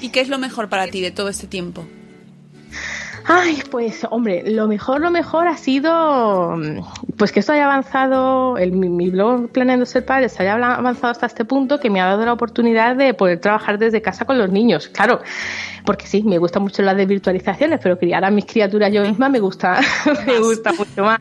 ¿Y 0.00 0.08
qué 0.08 0.20
es 0.20 0.28
lo 0.28 0.38
mejor 0.38 0.68
para 0.68 0.88
ti 0.88 1.00
de 1.00 1.12
todo 1.12 1.28
este 1.28 1.46
tiempo? 1.46 1.84
Ay, 3.24 3.62
pues 3.70 4.06
hombre, 4.10 4.42
lo 4.50 4.66
mejor, 4.66 5.00
lo 5.00 5.10
mejor 5.10 5.46
ha 5.46 5.56
sido 5.56 6.56
mm, 6.56 6.80
pues 7.16 7.30
que 7.32 7.40
esto 7.40 7.52
haya 7.52 7.64
avanzado, 7.66 8.56
el, 8.58 8.72
mi, 8.72 8.88
mi 8.88 9.10
blog 9.10 9.48
Planeando 9.50 9.86
Ser 9.86 10.04
Padres 10.04 10.38
haya 10.40 10.54
habla- 10.54 10.74
avanzado 10.74 11.12
hasta 11.12 11.26
este 11.26 11.44
punto 11.44 11.78
que 11.78 11.88
me 11.90 12.00
ha 12.00 12.06
dado 12.06 12.24
la 12.24 12.32
oportunidad 12.32 12.96
de 12.96 13.14
poder 13.14 13.38
trabajar 13.40 13.78
desde 13.78 14.02
casa 14.02 14.24
con 14.24 14.38
los 14.38 14.50
niños. 14.50 14.88
Claro, 14.88 15.20
porque 15.84 16.06
sí, 16.06 16.22
me 16.22 16.38
gusta 16.38 16.58
mucho 16.58 16.82
las 16.82 16.96
de 16.96 17.06
virtualizaciones, 17.06 17.80
pero 17.82 17.98
criar 17.98 18.24
a 18.24 18.30
mis 18.30 18.44
criaturas 18.44 18.92
yo 18.92 19.02
misma 19.02 19.28
me 19.28 19.40
gusta, 19.40 19.80
me 20.26 20.38
gusta 20.40 20.72
mucho 20.72 21.02
más. 21.04 21.20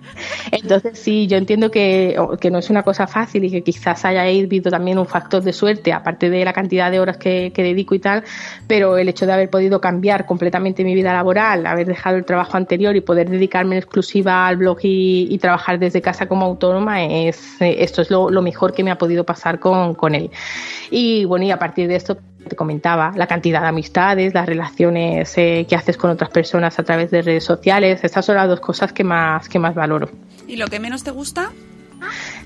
Entonces 0.51 0.97
sí, 0.99 1.27
yo 1.27 1.37
entiendo 1.37 1.69
que, 1.71 2.15
que 2.39 2.51
no 2.51 2.59
es 2.59 2.69
una 2.69 2.83
cosa 2.83 3.05
fácil 3.07 3.43
y 3.43 3.51
que 3.51 3.63
quizás 3.63 4.05
haya 4.05 4.23
habido 4.23 4.71
también 4.71 4.97
un 4.97 5.05
factor 5.05 5.41
de 5.43 5.53
suerte, 5.53 5.93
aparte 5.93 6.29
de 6.29 6.43
la 6.45 6.53
cantidad 6.53 6.89
de 6.91 6.99
horas 6.99 7.17
que, 7.17 7.51
que 7.53 7.63
dedico 7.63 7.95
y 7.95 7.99
tal, 7.99 8.23
pero 8.67 8.97
el 8.97 9.07
hecho 9.09 9.25
de 9.25 9.33
haber 9.33 9.49
podido 9.49 9.79
cambiar 9.81 10.25
completamente 10.25 10.83
mi 10.83 10.93
vida 10.95 11.13
laboral, 11.13 11.65
haber 11.65 11.90
dejado 11.91 12.17
el 12.17 12.25
trabajo 12.25 12.57
anterior 12.57 12.95
y 12.95 13.01
poder 13.01 13.29
dedicarme 13.29 13.75
en 13.75 13.83
exclusiva 13.83 14.47
al 14.47 14.57
blog 14.57 14.79
y, 14.83 15.27
y 15.29 15.37
trabajar 15.37 15.79
desde 15.79 16.01
casa 16.01 16.27
como 16.27 16.45
autónoma, 16.45 17.03
es, 17.03 17.61
eh, 17.61 17.83
esto 17.83 18.01
es 18.01 18.09
lo, 18.09 18.29
lo 18.29 18.41
mejor 18.41 18.73
que 18.73 18.83
me 18.83 18.91
ha 18.91 18.97
podido 18.97 19.23
pasar 19.23 19.59
con, 19.59 19.93
con 19.93 20.15
él. 20.15 20.31
Y 20.89 21.25
bueno, 21.25 21.45
y 21.45 21.51
a 21.51 21.59
partir 21.59 21.87
de 21.87 21.95
esto 21.95 22.17
te 22.47 22.55
comentaba, 22.55 23.13
la 23.15 23.27
cantidad 23.27 23.61
de 23.61 23.67
amistades, 23.67 24.33
las 24.33 24.45
relaciones 24.45 25.37
eh, 25.37 25.65
que 25.69 25.75
haces 25.75 25.97
con 25.97 26.09
otras 26.09 26.29
personas 26.29 26.77
a 26.79 26.83
través 26.83 27.11
de 27.11 27.21
redes 27.21 27.43
sociales, 27.43 28.03
estas 28.03 28.25
son 28.25 28.35
las 28.35 28.47
dos 28.47 28.59
cosas 28.59 28.91
que 28.93 29.03
más, 29.03 29.47
que 29.47 29.59
más 29.59 29.75
valoro. 29.75 30.09
¿Y 30.47 30.55
lo 30.55 30.67
que 30.67 30.79
menos 30.79 31.03
te 31.03 31.11
gusta? 31.11 31.51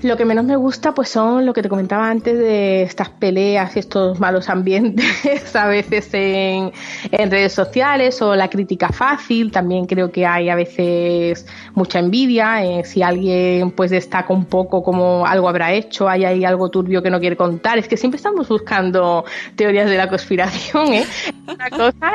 Lo 0.06 0.16
que 0.16 0.24
menos 0.24 0.44
me 0.44 0.54
gusta, 0.54 0.94
pues 0.94 1.08
son 1.08 1.44
lo 1.44 1.52
que 1.52 1.62
te 1.62 1.68
comentaba 1.68 2.08
antes 2.08 2.38
de 2.38 2.82
estas 2.82 3.10
peleas 3.10 3.74
y 3.74 3.80
estos 3.80 4.20
malos 4.20 4.48
ambientes 4.48 5.56
a 5.56 5.66
veces 5.66 6.08
en, 6.12 6.70
redes 7.10 7.52
sociales 7.52 8.22
o 8.22 8.36
la 8.36 8.48
crítica 8.48 8.90
fácil. 8.90 9.50
También 9.50 9.86
creo 9.86 10.12
que 10.12 10.24
hay 10.24 10.48
a 10.48 10.54
veces 10.54 11.44
mucha 11.74 11.98
envidia. 11.98 12.64
eh, 12.64 12.84
si 12.84 13.02
alguien 13.02 13.72
pues 13.72 13.90
destaca 13.90 14.32
un 14.32 14.44
poco 14.44 14.84
como 14.84 15.26
algo 15.26 15.48
habrá 15.48 15.72
hecho, 15.72 16.08
hay 16.08 16.24
ahí 16.24 16.44
algo 16.44 16.70
turbio 16.70 17.02
que 17.02 17.10
no 17.10 17.18
quiere 17.18 17.36
contar. 17.36 17.76
Es 17.78 17.88
que 17.88 17.96
siempre 17.96 18.16
estamos 18.16 18.48
buscando 18.48 19.24
teorías 19.56 19.90
de 19.90 19.96
la 19.96 20.08
conspiración, 20.08 20.94
¿eh? 20.94 21.06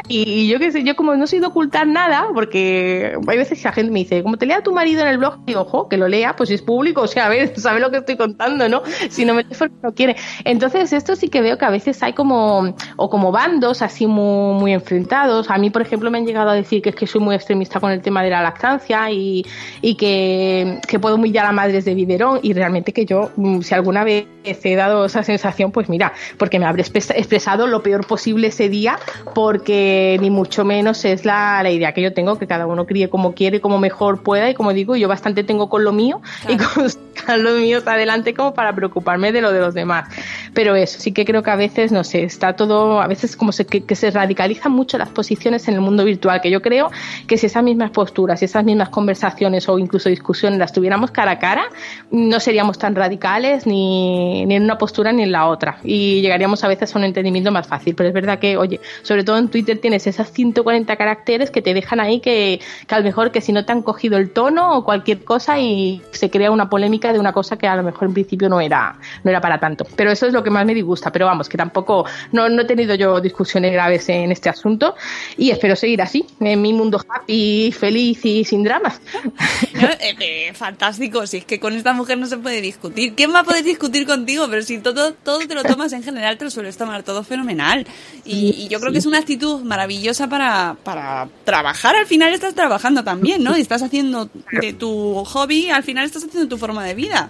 Y, 0.08 0.24
y 0.24 0.48
yo 0.48 0.60
qué 0.60 0.72
sé, 0.72 0.84
yo 0.84 0.96
como 0.96 1.16
no 1.16 1.28
soy 1.28 1.40
de 1.40 1.48
ocultar 1.48 1.88
nada, 1.88 2.28
porque 2.34 3.18
hay 3.28 3.38
veces 3.38 3.60
que 3.60 3.66
la 3.66 3.74
gente 3.74 3.92
me 3.92 4.00
dice, 4.00 4.24
como 4.24 4.38
te 4.38 4.46
lea 4.46 4.62
tu 4.62 4.72
marido 4.72 5.02
en 5.02 5.08
el 5.08 5.18
blog, 5.18 5.46
digo, 5.46 5.62
ojo, 5.62 5.90
que 5.90 5.98
lo 5.98 6.08
lea, 6.08 6.36
pues 6.36 6.50
es 6.52 6.62
público, 6.62 7.02
o 7.02 7.08
sea, 7.08 7.26
a 7.26 7.30
ver, 7.30 7.54
sabe 7.60 7.81
lo 7.82 7.92
que 7.92 7.98
estoy 7.98 8.16
contando, 8.18 8.70
¿no? 8.70 8.82
Si 9.10 9.26
no 9.26 9.34
me 9.34 9.44
porque 9.44 9.76
no 9.84 9.94
quiere. 9.94 10.16
Entonces, 10.46 10.94
esto 10.94 11.16
sí 11.16 11.28
que 11.28 11.42
veo 11.42 11.58
que 11.58 11.66
a 11.66 11.70
veces 11.70 12.02
hay 12.04 12.14
como, 12.14 12.76
o 12.96 13.10
como 13.10 13.32
bandos 13.32 13.82
así 13.82 14.08
muy, 14.08 14.60
muy 14.60 14.74
enfrentados. 14.74 15.50
A 15.50 15.58
mí, 15.58 15.70
por 15.70 15.82
ejemplo, 15.82 16.10
me 16.10 16.18
han 16.20 16.26
llegado 16.26 16.50
a 16.50 16.54
decir 16.54 16.82
que 16.82 16.90
es 16.90 16.96
que 16.96 17.08
soy 17.08 17.22
muy 17.22 17.36
extremista 17.36 17.80
con 17.80 17.92
el 17.92 18.02
tema 18.02 18.24
de 18.24 18.30
la 18.30 18.42
lactancia 18.42 19.12
y, 19.12 19.46
y 19.82 19.96
que, 19.96 20.80
que 20.88 21.00
puedo 21.00 21.16
humillar 21.16 21.46
a 21.46 21.52
madres 21.52 21.86
de 21.86 21.94
biberón 21.96 22.40
y 22.42 22.54
realmente 22.54 22.94
que 22.94 23.06
yo, 23.06 23.32
mm, 23.36 23.62
si 23.62 23.74
alguna 23.74 24.04
vez 24.04 24.26
he 24.44 24.76
dado 24.76 25.06
esa 25.06 25.24
sensación, 25.24 25.72
pues 25.72 25.90
mira, 25.90 26.14
porque 26.38 26.60
me 26.60 26.66
habré 26.66 26.84
expres- 26.84 27.14
expresado 27.16 27.68
lo 27.68 27.84
peor 27.84 28.06
posible 28.08 28.48
ese 28.48 28.70
día, 28.70 28.98
porque 29.34 30.18
ni 30.22 30.30
mucho 30.30 30.66
menos 30.66 31.06
es 31.06 31.26
la, 31.26 31.62
la 31.64 31.72
idea 31.72 31.94
que 31.94 32.02
yo 32.02 32.14
tengo, 32.14 32.38
que 32.38 32.48
cada 32.48 32.66
uno 32.68 32.86
críe 32.86 33.10
como 33.10 33.34
quiere, 33.34 33.62
como 33.62 33.78
mejor 33.80 34.24
pueda 34.24 34.50
y 34.50 34.54
como 34.54 34.74
digo, 34.74 34.96
yo 34.96 35.08
bastante 35.08 35.44
tengo 35.44 35.70
con 35.70 35.84
lo 35.84 35.92
mío 35.92 36.22
y 36.48 36.58
con 37.26 37.44
lo 37.44 37.56
mío 37.62 37.80
adelante 37.86 38.34
como 38.34 38.54
para 38.54 38.74
preocuparme 38.74 39.32
de 39.32 39.42
lo 39.42 39.52
de 39.52 39.60
los 39.60 39.74
demás. 39.74 40.10
Pero 40.54 40.76
eso, 40.76 41.00
sí 41.00 41.12
que 41.12 41.26
creo 41.26 41.44
que 41.44 41.52
a 41.52 41.56
veces, 41.56 41.92
no 41.92 42.04
sé, 42.04 42.24
está 42.24 42.54
todo, 42.54 43.02
a 43.02 43.08
veces 43.08 43.36
como 43.36 43.52
se, 43.52 43.66
que, 43.66 43.96
se 43.96 44.12
radicalizan 44.12 44.72
mucho 44.72 44.98
las 44.98 45.10
posiciones 45.10 45.68
en 45.68 45.76
el 45.76 45.82
mundo 45.82 46.04
virtual, 46.04 46.42
que 46.42 46.50
yo 46.50 46.62
creo 46.62 46.90
que 47.28 47.38
si 47.38 47.46
esas 47.46 47.64
mismas 47.64 47.92
posturas, 47.92 48.42
y 48.42 48.46
esas 48.46 48.64
mismas 48.64 48.90
conversaciones 48.90 49.68
o 49.70 49.80
incluso 49.80 50.10
discusiones 50.10 50.60
las 50.60 50.74
tuviéramos 50.74 51.12
cara 51.12 51.32
a 51.32 51.40
cara, 51.40 51.64
no 52.10 52.40
seríamos 52.40 52.78
tan 52.78 52.96
radicales 52.96 53.66
ni, 53.66 54.46
ni 54.46 54.56
en 54.56 54.64
una 54.64 54.78
postura 54.78 55.12
ni 55.12 55.24
en 55.24 55.32
la 55.32 55.48
otra. 55.48 55.78
Y 55.84 56.22
llegaríamos 56.22 56.64
a 56.64 56.68
veces 56.68 56.94
a 56.96 56.98
un 56.98 57.06
entendimiento 57.06 57.52
más 57.52 57.68
fácil. 57.68 57.96
Pero 57.96 58.10
es 58.10 58.14
verdad 58.14 58.40
que, 58.40 58.58
oye, 58.58 58.80
sobre 59.04 59.24
todo 59.24 59.38
en 59.38 59.50
Twitter 59.50 59.80
tienes 59.80 60.08
esas 60.08 60.32
140 60.32 60.96
caracteres 60.96 61.52
que 61.52 61.62
te 61.62 61.74
dejan 61.74 62.00
ahí 62.00 62.20
que, 62.20 62.60
que 62.88 62.96
a 62.96 63.00
lo 63.00 63.04
mejor 63.04 63.32
que 63.32 63.42
si 63.42 63.54
no 63.54 63.66
te 63.66 63.72
han 63.72 63.82
cogido 63.82 64.18
el 64.18 64.32
tono 64.32 64.78
o 64.78 64.84
cualquier 64.84 65.24
cosa 65.24 65.60
y 65.60 66.02
se 66.12 66.30
crea 66.30 66.52
una 66.52 66.70
polémica 66.70 67.14
de 67.14 67.20
una 67.20 67.34
cosa 67.34 67.51
que 67.58 67.68
a 67.68 67.76
lo 67.76 67.84
mejor 67.84 68.08
en 68.08 68.14
principio 68.14 68.50
no 68.50 68.60
era, 68.62 68.98
no 69.24 69.30
era 69.30 69.42
para 69.42 69.60
tanto. 69.60 69.86
Pero 69.96 70.12
eso 70.12 70.28
es 70.28 70.34
lo 70.34 70.44
que 70.44 70.50
más 70.50 70.66
me 70.66 70.74
disgusta. 70.74 71.12
Pero 71.12 71.26
vamos, 71.26 71.50
que 71.50 71.58
tampoco, 71.58 72.06
no, 72.32 72.50
no 72.50 72.62
he 72.62 72.66
tenido 72.66 72.96
yo 72.96 73.20
discusiones 73.20 73.72
graves 73.72 74.10
en 74.10 74.32
este 74.32 74.50
asunto 74.50 74.96
y 75.38 75.52
espero 75.52 75.76
seguir 75.76 76.02
así, 76.02 76.26
en 76.40 76.62
mi 76.62 76.74
mundo 76.74 77.02
happy, 77.08 77.72
feliz 77.72 78.26
y 78.26 78.44
sin 78.44 78.64
dramas. 78.64 79.02
No, 79.74 79.88
eh, 79.88 80.16
eh, 80.20 80.54
fantástico, 80.54 81.26
si 81.28 81.38
es 81.38 81.46
que 81.46 81.60
con 81.60 81.74
esta 81.74 81.94
mujer 81.94 82.18
no 82.18 82.28
se 82.28 82.38
puede 82.38 82.62
discutir. 82.62 83.14
¿Quién 83.16 83.34
va 83.34 83.40
a 83.40 83.44
poder 83.44 83.64
discutir 83.64 84.06
contigo? 84.06 84.48
Pero 84.50 84.62
si 84.62 84.80
todo, 84.80 85.14
todo 85.14 85.40
te 85.40 85.56
lo 85.56 85.64
tomas 85.64 85.94
en 85.94 86.04
general, 86.04 86.38
te 86.38 86.46
lo 86.46 86.52
sueles 86.52 86.78
tomar 86.78 87.04
todo 87.04 87.24
fenomenal. 87.24 87.86
Y, 88.26 88.56
y 88.58 88.68
yo 88.68 88.80
creo 88.80 88.92
que 88.92 89.00
es 89.00 89.06
una 89.06 89.20
actitud 89.20 89.62
maravillosa 89.62 90.28
para, 90.28 90.76
para 90.84 91.28
trabajar. 91.44 91.96
Al 91.96 92.06
final 92.06 92.34
estás 92.34 92.54
trabajando 92.54 93.04
también, 93.04 93.44
¿no? 93.44 93.58
Y 93.58 93.62
estás 93.62 93.82
haciendo 93.82 94.30
de 94.52 94.74
tu 94.74 95.24
hobby, 95.24 95.70
al 95.70 95.84
final 95.84 96.06
estás 96.06 96.24
haciendo 96.24 96.50
tu 96.50 96.58
forma 96.58 96.84
de 96.84 96.94
vida. 96.94 97.30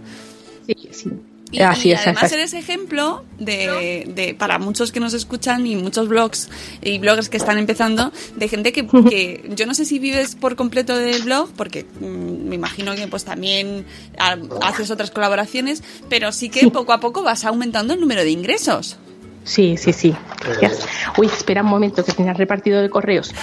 Sí, 0.68 0.76
sí. 0.92 1.10
Y, 1.54 1.60
Así 1.60 1.90
y 1.90 1.92
es, 1.92 2.00
además 2.04 2.24
es. 2.24 2.32
eres 2.32 2.54
ejemplo 2.54 3.26
de, 3.38 4.06
de- 4.16 4.34
para 4.34 4.58
muchos 4.58 4.94
que 4.94 5.02
nos 5.02 5.14
escuchan 5.14 5.68
y 5.68 5.76
muchos 5.76 6.08
blogs 6.08 6.50
y 6.82 6.98
bloggers 7.00 7.28
que 7.28 7.36
están 7.36 7.58
empezando, 7.58 8.14
de 8.38 8.48
gente 8.48 8.72
que, 8.72 8.88
que 8.88 9.50
yo 9.54 9.66
no 9.66 9.74
sé 9.74 9.84
si 9.84 10.00
vives 10.00 10.36
por 10.36 10.56
completo 10.56 10.96
del 10.96 11.24
blog, 11.24 11.50
porque 11.58 11.86
mm, 12.00 12.48
me 12.48 12.56
imagino 12.56 12.96
que 12.96 13.06
pues 13.10 13.26
también 13.26 13.86
ah, 14.18 14.38
haces 14.62 14.92
otras 14.92 15.12
colaboraciones, 15.12 15.84
pero 16.08 16.32
sí 16.32 16.48
que 16.48 16.70
poco 16.72 16.94
a 16.94 17.02
poco 17.02 17.22
vas 17.22 17.44
aumentando 17.44 17.94
el 17.96 18.00
número 18.00 18.22
de 18.24 18.30
ingresos. 18.32 18.96
Sí, 19.44 19.76
sí, 19.76 19.92
sí. 19.92 20.16
Gracias. 20.46 20.86
Uy, 21.18 21.26
espera 21.28 21.64
un 21.64 21.68
momento 21.70 22.06
que 22.06 22.14
tenía 22.14 22.32
repartido 22.32 22.82
de 22.82 22.90
correos. 22.90 23.34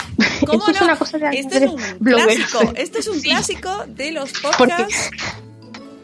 ¿Cómo 0.46 0.60
Esto 0.66 0.70
es 0.70 0.78
no? 0.80 0.86
una 0.86 0.96
cosa 0.96 1.18
de 1.18 1.28
Esto 1.38 1.56
es 1.58 1.70
un 1.70 1.80
bloggers. 1.98 2.46
clásico, 2.46 2.72
esto 2.74 2.98
es 3.00 3.08
un 3.08 3.20
Sí. 3.20 3.28
clásico 3.28 3.84
de 3.88 4.12
los 4.12 4.30
Porque- 4.40 4.56
podcasts. 4.76 5.10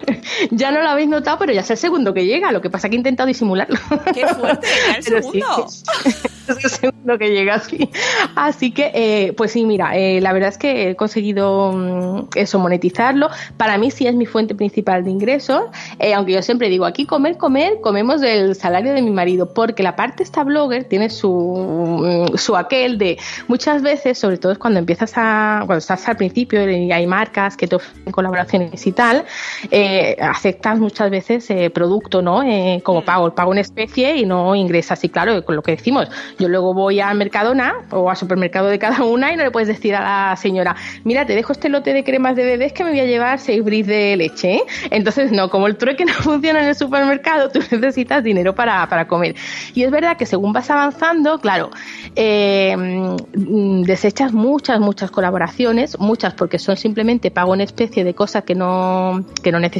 Ya 0.50 0.70
no 0.70 0.82
lo 0.82 0.88
habéis 0.88 1.08
notado, 1.08 1.38
pero 1.38 1.52
ya 1.52 1.60
es 1.60 1.70
el 1.70 1.76
segundo 1.76 2.12
que 2.12 2.26
llega. 2.26 2.52
Lo 2.52 2.60
que 2.60 2.70
pasa 2.70 2.86
es 2.86 2.90
que 2.90 2.96
he 2.96 2.98
intentado 2.98 3.26
disimularlo. 3.26 3.78
¡Qué 4.12 4.26
fuerte! 4.26 4.66
ya 4.88 4.96
el 4.96 5.02
sí, 5.02 5.10
segundo. 5.10 5.66
es 6.48 6.64
el 6.64 6.70
segundo 6.70 7.18
que 7.18 7.30
llega 7.30 7.54
así. 7.54 7.90
Así 8.34 8.72
que, 8.72 8.90
eh, 8.94 9.32
pues 9.34 9.52
sí, 9.52 9.64
mira, 9.64 9.96
eh, 9.96 10.20
la 10.20 10.32
verdad 10.32 10.50
es 10.50 10.58
que 10.58 10.90
he 10.90 10.96
conseguido 10.96 11.72
mm, 11.72 12.28
eso, 12.34 12.58
monetizarlo. 12.58 13.30
Para 13.56 13.78
mí 13.78 13.90
sí 13.90 14.06
es 14.06 14.14
mi 14.14 14.26
fuente 14.26 14.54
principal 14.54 15.04
de 15.04 15.10
ingresos, 15.10 15.62
eh, 15.98 16.14
aunque 16.14 16.32
yo 16.32 16.42
siempre 16.42 16.68
digo, 16.68 16.84
aquí 16.84 17.06
comer, 17.06 17.36
comer, 17.36 17.80
comemos 17.80 18.20
del 18.20 18.54
salario 18.54 18.92
de 18.92 19.02
mi 19.02 19.10
marido, 19.10 19.52
porque 19.52 19.82
la 19.82 19.96
parte 19.96 20.22
esta 20.22 20.44
blogger 20.44 20.84
tiene 20.84 21.10
su, 21.10 22.30
mm, 22.32 22.36
su 22.36 22.56
aquel 22.56 22.98
de 22.98 23.18
muchas 23.48 23.82
veces, 23.82 24.18
sobre 24.18 24.38
todo 24.38 24.58
cuando 24.58 24.78
empiezas 24.78 25.12
a, 25.16 25.62
cuando 25.66 25.78
estás 25.78 26.06
al 26.08 26.16
principio 26.16 26.68
y 26.70 26.92
hay 26.92 27.06
marcas 27.06 27.56
que 27.56 27.66
te 27.66 27.76
ofrecen 27.76 28.12
colaboraciones 28.12 28.86
y 28.86 28.92
tal, 28.92 29.24
eh, 29.70 29.93
aceptas 30.20 30.78
muchas 30.78 31.10
veces 31.10 31.48
eh, 31.50 31.70
producto, 31.70 32.22
¿no? 32.22 32.42
Eh, 32.42 32.80
como 32.82 33.04
pago, 33.04 33.26
el 33.26 33.32
pago 33.32 33.52
en 33.52 33.58
especie 33.58 34.16
y 34.16 34.26
no 34.26 34.54
ingresas. 34.54 35.02
Y 35.04 35.08
claro, 35.08 35.44
con 35.44 35.56
lo 35.56 35.62
que 35.62 35.72
decimos, 35.72 36.08
Yo 36.38 36.48
luego 36.48 36.74
voy 36.74 37.00
a 37.00 37.12
Mercadona 37.14 37.74
o 37.90 38.10
a 38.10 38.16
supermercado 38.16 38.68
de 38.68 38.78
cada 38.78 39.04
una 39.04 39.32
y 39.32 39.36
no 39.36 39.44
le 39.44 39.50
puedes 39.50 39.68
decir 39.68 39.94
a 39.94 40.00
la 40.30 40.36
señora, 40.36 40.76
mira, 41.04 41.26
te 41.26 41.34
dejo 41.34 41.52
este 41.52 41.68
lote 41.68 41.92
de 41.92 42.04
cremas 42.04 42.36
de 42.36 42.44
bebés 42.44 42.72
que 42.72 42.84
me 42.84 42.90
voy 42.90 43.00
a 43.00 43.04
llevar 43.04 43.38
seis 43.38 43.62
bris 43.62 43.86
de 43.86 44.16
leche. 44.16 44.54
¿eh? 44.54 44.62
Entonces, 44.90 45.32
no, 45.32 45.50
como 45.50 45.66
el 45.66 45.76
trueque 45.76 46.04
no 46.06 46.14
funciona 46.14 46.60
en 46.60 46.68
el 46.68 46.74
supermercado, 46.74 47.50
tú 47.50 47.60
necesitas 47.70 48.22
dinero 48.24 48.54
para, 48.54 48.88
para 48.88 49.06
comer. 49.06 49.36
Y 49.74 49.82
es 49.82 49.90
verdad 49.90 50.16
que 50.16 50.26
según 50.26 50.52
vas 50.52 50.70
avanzando, 50.70 51.38
claro, 51.38 51.70
eh, 52.16 52.76
mm, 52.76 53.82
desechas 53.82 54.32
muchas, 54.32 54.80
muchas 54.80 55.10
colaboraciones, 55.10 55.98
muchas 55.98 56.34
porque 56.34 56.58
son 56.58 56.76
simplemente 56.76 57.30
pago 57.30 57.54
en 57.54 57.60
especie 57.60 58.04
de 58.04 58.14
cosas 58.14 58.44
que 58.44 58.54
no, 58.54 59.24
que 59.42 59.52
no 59.52 59.60
necesitas 59.60 59.73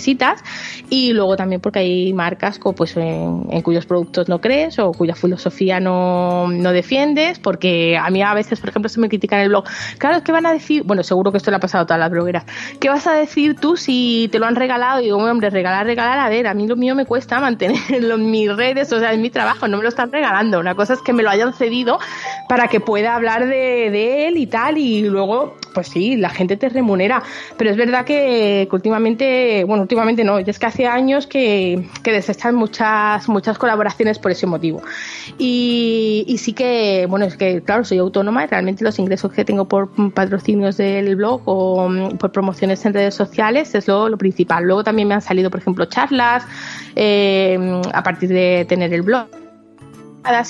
y 0.91 1.13
luego 1.13 1.37
también 1.37 1.61
porque 1.61 1.81
hay 1.81 2.13
marcas 2.13 2.59
pues, 2.77 2.97
en, 2.97 3.63
cuyos 3.63 3.87
productos 3.87 4.29
no 4.29 4.41
crees 4.41 4.79
o 4.79 4.93
cuya 4.93 5.15
filosofía 5.15 5.81
no, 5.81 6.49
no 6.49 6.73
defiendes, 6.73 7.39
porque 7.39 7.97
a 7.97 8.11
mí 8.11 8.23
a 8.23 8.35
veces, 8.35 8.61
por 8.61 8.71
ejemplo, 8.71 8.89
se 8.89 9.01
me 9.01 9.09
critican 9.09 9.39
en 9.39 9.45
el 9.45 9.49
blog, 9.51 9.65
claro, 9.99 10.23
¿qué 10.23 10.33
van 10.33 10.47
a 10.47 10.53
decir? 10.53 10.83
Bueno, 10.85 11.03
seguro 11.03 11.31
que 11.31 11.39
esto 11.39 11.51
le 11.51 11.57
ha 11.57 11.61
pasado 11.61 11.85
a 11.85 11.87
todas 11.87 12.01
las 12.01 12.11
blogueras. 12.11 12.45
¿Qué 12.81 12.89
vas 12.89 13.07
a 13.07 13.15
decir 13.15 13.57
tú 13.57 13.77
si 13.77 14.29
te 14.33 14.39
lo 14.39 14.47
han 14.47 14.57
regalado? 14.57 15.01
Y 15.01 15.05
digo, 15.05 15.19
hombre, 15.19 15.51
regalar, 15.51 15.87
regalar, 15.87 16.19
a 16.19 16.29
ver, 16.29 16.47
a 16.47 16.55
mí 16.55 16.67
lo 16.67 16.77
mío 16.77 16.95
me 16.95 17.07
cuesta 17.07 17.41
mantenerlo 17.41 18.15
en 18.17 18.31
mis 18.31 18.55
redes, 18.55 18.93
o 18.93 18.99
sea, 18.99 19.13
en 19.13 19.23
mi 19.23 19.31
trabajo, 19.31 19.69
no 19.69 19.77
me 19.77 19.83
lo 19.83 19.89
están 19.89 20.11
regalando. 20.11 20.59
Una 20.59 20.75
cosa 20.75 20.95
es 20.95 21.03
que 21.03 21.13
me 21.13 21.23
lo 21.23 21.31
hayan 21.31 21.53
cedido 21.53 21.99
para 22.49 22.69
que 22.69 22.81
pueda 22.81 23.15
hablar 23.15 23.47
de 23.47 24.29
él 24.29 24.37
y 24.37 24.47
tal, 24.47 24.79
y 24.79 25.03
luego, 25.03 25.57
pues 25.75 25.89
sí, 25.89 26.17
la 26.17 26.31
gente 26.31 26.57
te 26.57 26.69
remunera. 26.69 27.23
Pero 27.59 27.71
es 27.71 27.77
verdad 27.77 28.05
que, 28.05 28.69
últimamente, 28.71 29.65
bueno, 29.65 29.83
últimamente 29.83 30.25
no, 30.25 30.41
ya 30.41 30.51
es 30.51 30.59
que 30.59 30.67
hace 30.67 30.87
años 30.87 31.27
que, 31.27 31.87
que 32.03 32.13
desechan 32.13 32.55
muchas, 32.55 33.29
muchas 33.29 33.59
colaboraciones 33.59 34.19
por 34.19 34.31
ese 34.31 34.47
motivo. 34.47 34.83
Y, 35.39 36.25
y 36.27 36.39
sí 36.39 36.53
que, 36.53 37.07
bueno, 37.09 37.27
es 37.27 37.37
que, 37.37 37.61
claro, 37.63 37.85
soy 37.85 37.99
autónoma 37.99 38.45
y 38.45 38.47
realmente 38.47 38.85
los 38.85 38.99
ingresos 38.99 39.33
que 39.33 39.45
tengo 39.45 39.67
por 39.67 39.91
patrocinios 40.13 40.77
del 40.77 41.17
blog 41.17 41.43
o 41.45 41.89
mm, 41.89 42.17
por 42.17 42.33
promociones 42.33 42.85
en 42.87 42.95
redes 42.95 43.15
sociales 43.15 43.75
es 43.75 43.89
lo, 43.89 44.09
lo 44.09 44.17
principal. 44.17 44.65
Luego 44.65 44.85
también 44.85 45.09
me 45.09 45.15
han 45.15 45.23
salido, 45.23 45.51
por 45.51 45.61
ejemplo, 45.61 45.85
charlas 45.87 46.45
eh, 46.97 47.83
a 47.93 48.03
partir 48.03 48.29
de 48.29 48.65
tener 48.69 48.95
el 48.95 49.03
blog. 49.03 49.27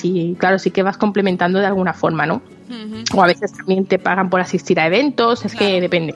Y 0.03 0.35
claro, 0.35 0.57
sí 0.57 0.71
que 0.71 0.83
vas 0.83 0.97
complementando 0.97 1.59
de 1.59 1.65
alguna 1.65 1.93
forma, 1.93 2.25
¿no? 2.25 2.41
O 3.13 3.23
a 3.23 3.27
veces 3.27 3.53
también 3.53 3.85
te 3.85 3.99
pagan 3.99 4.29
por 4.29 4.41
asistir 4.41 4.79
a 4.79 4.87
eventos, 4.87 5.45
es 5.45 5.53
que 5.55 5.79
depende. 5.79 6.15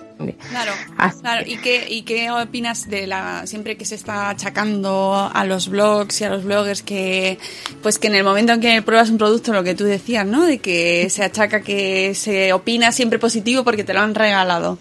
Claro, 0.49 0.71
Así 0.97 1.21
claro. 1.21 1.45
¿Y 1.45 1.57
qué, 1.57 1.85
¿Y 1.89 2.01
qué 2.01 2.31
opinas 2.31 2.89
de 2.89 3.07
la 3.07 3.45
siempre 3.45 3.77
que 3.77 3.85
se 3.85 3.95
está 3.95 4.29
achacando 4.29 5.29
a 5.31 5.45
los 5.45 5.69
blogs 5.69 6.21
y 6.21 6.23
a 6.23 6.29
los 6.29 6.43
bloggers 6.43 6.81
que 6.81 7.37
pues 7.81 7.99
que 7.99 8.07
en 8.07 8.15
el 8.15 8.23
momento 8.23 8.53
en 8.53 8.61
que 8.61 8.81
pruebas 8.81 9.09
un 9.09 9.17
producto 9.17 9.53
lo 9.53 9.63
que 9.63 9.75
tú 9.75 9.83
decías, 9.83 10.25
¿no? 10.25 10.45
De 10.45 10.59
que 10.59 11.09
se 11.09 11.23
achaca 11.23 11.61
que 11.61 12.13
se 12.15 12.51
opina 12.53 12.91
siempre 12.91 13.19
positivo 13.19 13.63
porque 13.63 13.83
te 13.83 13.93
lo 13.93 14.01
han 14.01 14.15
regalado. 14.15 14.77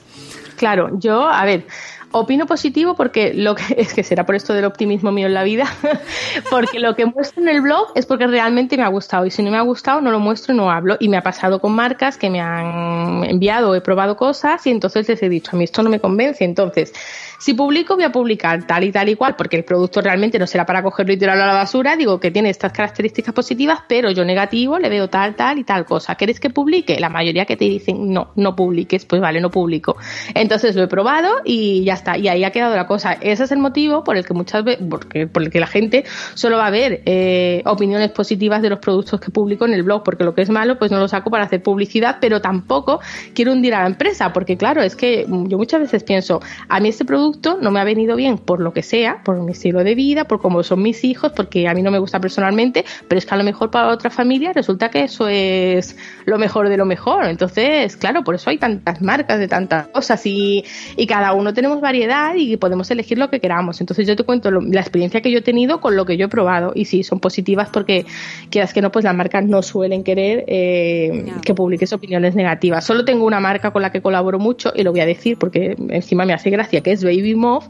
Claro, 0.56 0.98
yo, 0.98 1.28
a 1.28 1.44
ver, 1.44 1.66
opino 2.12 2.46
positivo 2.46 2.94
porque 2.94 3.32
lo 3.34 3.54
que 3.54 3.64
es 3.76 3.94
que 3.94 4.02
será 4.02 4.24
por 4.24 4.34
esto 4.34 4.54
del 4.54 4.64
optimismo 4.64 5.12
mío 5.12 5.26
en 5.26 5.34
la 5.34 5.44
vida, 5.44 5.66
porque 6.50 6.78
lo 6.78 6.94
que 6.94 7.06
muestro 7.06 7.42
en 7.42 7.48
el 7.48 7.60
blog 7.60 7.88
es 7.94 8.06
porque 8.06 8.26
realmente 8.26 8.76
me 8.76 8.82
ha 8.82 8.88
gustado. 8.88 9.26
Y 9.26 9.30
si 9.30 9.42
no 9.42 9.50
me 9.50 9.56
ha 9.56 9.62
gustado 9.62 10.00
no 10.00 10.10
lo 10.10 10.20
muestro 10.20 10.54
y 10.54 10.56
no 10.56 10.70
hablo. 10.70 10.96
Y 11.00 11.08
me 11.08 11.16
ha 11.16 11.22
pasado 11.22 11.60
con 11.60 11.72
marcas 11.72 12.16
que 12.16 12.30
me 12.30 12.40
han 12.40 13.24
enviado, 13.24 13.74
he 13.74 13.80
probado 13.80 14.16
cosas 14.16 14.66
y 14.66 14.70
entonces 14.70 15.08
les 15.08 15.22
he 15.22 15.28
dicho, 15.28 15.50
a 15.52 15.56
mí 15.56 15.64
esto 15.64 15.82
no 15.82 15.90
me 15.90 16.00
convence, 16.00 16.44
entonces 16.44 16.92
si 17.38 17.54
publico 17.54 17.94
voy 17.94 18.04
a 18.04 18.10
publicar 18.10 18.66
tal 18.66 18.84
y 18.84 18.92
tal 18.92 19.08
y 19.08 19.14
cual 19.14 19.36
porque 19.36 19.56
el 19.56 19.64
producto 19.64 20.00
realmente 20.00 20.38
no 20.38 20.46
será 20.46 20.66
para 20.66 20.82
cogerlo 20.82 21.12
y 21.12 21.16
tirarlo 21.16 21.44
a 21.44 21.46
la 21.46 21.54
basura, 21.54 21.96
digo 21.96 22.18
que 22.18 22.32
tiene 22.32 22.50
estas 22.50 22.72
características 22.72 23.32
positivas, 23.32 23.80
pero 23.88 24.10
yo 24.10 24.24
negativo 24.24 24.78
le 24.78 24.88
veo 24.88 25.08
tal, 25.08 25.36
tal 25.36 25.58
y 25.58 25.64
tal 25.64 25.84
cosa. 25.84 26.16
¿Quieres 26.16 26.40
que 26.40 26.50
publique? 26.50 26.98
La 26.98 27.08
mayoría 27.08 27.44
que 27.44 27.56
te 27.56 27.64
dicen 27.64 28.12
no, 28.12 28.32
no 28.34 28.56
publiques, 28.56 29.04
pues 29.04 29.22
vale, 29.22 29.40
no 29.40 29.50
publico. 29.50 29.96
Entonces 30.34 30.74
lo 30.74 30.82
he 30.82 30.88
probado 30.88 31.36
y 31.44 31.84
ya 31.84 31.94
está. 31.94 32.18
Y 32.18 32.26
ahí 32.26 32.42
ha 32.42 32.50
quedado 32.50 32.74
la 32.74 32.86
cosa. 32.86 33.12
Ese 33.12 33.44
es 33.44 33.52
el 33.52 33.58
motivo 33.58 34.02
por 34.02 34.16
el 34.16 34.26
que 34.26 34.34
muchas 34.34 34.64
veces, 34.64 34.84
porque, 34.90 35.28
por 35.28 35.42
el 35.44 35.50
que 35.50 35.60
la 35.60 35.68
gente 35.68 36.04
solo 36.34 36.58
va 36.58 36.66
a 36.66 36.70
ver 36.70 37.02
eh, 37.06 37.62
opiniones 37.66 38.10
positivas 38.10 38.62
de 38.62 38.70
los 38.70 38.80
productos 38.80 39.20
que 39.20 39.30
publico 39.30 39.64
en 39.64 39.74
el 39.74 39.84
blog, 39.84 40.02
porque 40.02 40.24
lo 40.24 40.34
que 40.34 40.42
es 40.42 40.50
malo, 40.50 40.78
pues 40.78 40.90
no 40.90 40.98
lo 40.98 41.06
saco 41.06 41.30
para 41.30 41.44
hacer 41.44 41.62
publicidad, 41.62 42.18
pero 42.20 42.40
tampoco 42.40 43.00
quiero 43.32 43.52
hundir 43.52 43.74
a 43.74 43.82
la 43.82 43.86
empresa, 43.86 44.32
porque 44.32 44.56
claro, 44.56 44.82
es 44.82 44.96
que 44.96 45.24
yo 45.28 45.56
muchas 45.56 45.80
veces 45.80 46.02
pienso, 46.02 46.40
a 46.68 46.80
mí 46.80 46.88
este 46.88 47.04
producto 47.04 47.27
no 47.60 47.70
me 47.70 47.80
ha 47.80 47.84
venido 47.84 48.16
bien 48.16 48.38
por 48.38 48.60
lo 48.60 48.72
que 48.72 48.82
sea, 48.82 49.22
por 49.24 49.40
mi 49.40 49.52
estilo 49.52 49.84
de 49.84 49.94
vida, 49.94 50.24
por 50.24 50.40
cómo 50.40 50.62
son 50.62 50.82
mis 50.82 51.04
hijos, 51.04 51.32
porque 51.34 51.68
a 51.68 51.74
mí 51.74 51.82
no 51.82 51.90
me 51.90 51.98
gusta 51.98 52.20
personalmente, 52.20 52.84
pero 53.08 53.18
es 53.18 53.26
que 53.26 53.34
a 53.34 53.36
lo 53.38 53.44
mejor 53.44 53.70
para 53.70 53.88
otra 53.88 54.10
familia 54.10 54.52
resulta 54.52 54.90
que 54.90 55.04
eso 55.04 55.28
es 55.28 55.96
lo 56.24 56.38
mejor 56.38 56.68
de 56.68 56.76
lo 56.76 56.84
mejor. 56.84 57.24
Entonces, 57.26 57.96
claro, 57.96 58.24
por 58.24 58.34
eso 58.34 58.50
hay 58.50 58.58
tantas 58.58 59.00
marcas 59.02 59.38
de 59.38 59.48
tantas 59.48 59.88
cosas 59.88 60.24
y, 60.26 60.64
y 60.96 61.06
cada 61.06 61.32
uno 61.32 61.52
tenemos 61.54 61.80
variedad 61.80 62.34
y 62.36 62.56
podemos 62.56 62.90
elegir 62.90 63.18
lo 63.18 63.30
que 63.30 63.40
queramos. 63.40 63.80
Entonces 63.80 64.06
yo 64.06 64.16
te 64.16 64.24
cuento 64.24 64.50
lo- 64.50 64.60
la 64.60 64.80
experiencia 64.80 65.20
que 65.20 65.30
yo 65.30 65.38
he 65.38 65.42
tenido 65.42 65.80
con 65.80 65.96
lo 65.96 66.04
que 66.06 66.16
yo 66.16 66.26
he 66.26 66.28
probado 66.28 66.72
y 66.74 66.84
sí, 66.84 67.02
son 67.02 67.20
positivas 67.20 67.68
porque 67.72 68.06
quieras 68.50 68.72
que 68.72 68.80
no, 68.82 68.90
pues 68.92 69.04
las 69.04 69.14
marcas 69.14 69.44
no 69.44 69.62
suelen 69.62 70.04
querer 70.04 70.44
eh, 70.48 71.24
Ya. 71.26 71.40
que 71.40 71.54
publiques 71.54 71.92
opiniones 71.92 72.34
negativas. 72.34 72.84
Solo 72.84 73.04
tengo 73.04 73.24
una 73.24 73.40
marca 73.40 73.70
con 73.72 73.82
la 73.82 73.90
que 73.92 74.00
colaboro 74.00 74.38
mucho 74.38 74.72
y 74.74 74.82
lo 74.82 74.92
voy 74.92 75.00
a 75.00 75.06
decir 75.06 75.36
porque 75.38 75.76
encima 75.90 76.24
me 76.24 76.32
hace 76.32 76.50
gracia, 76.50 76.80
que 76.80 76.92
es 76.92 77.02
Baby 77.04 77.17
Move, 77.36 77.66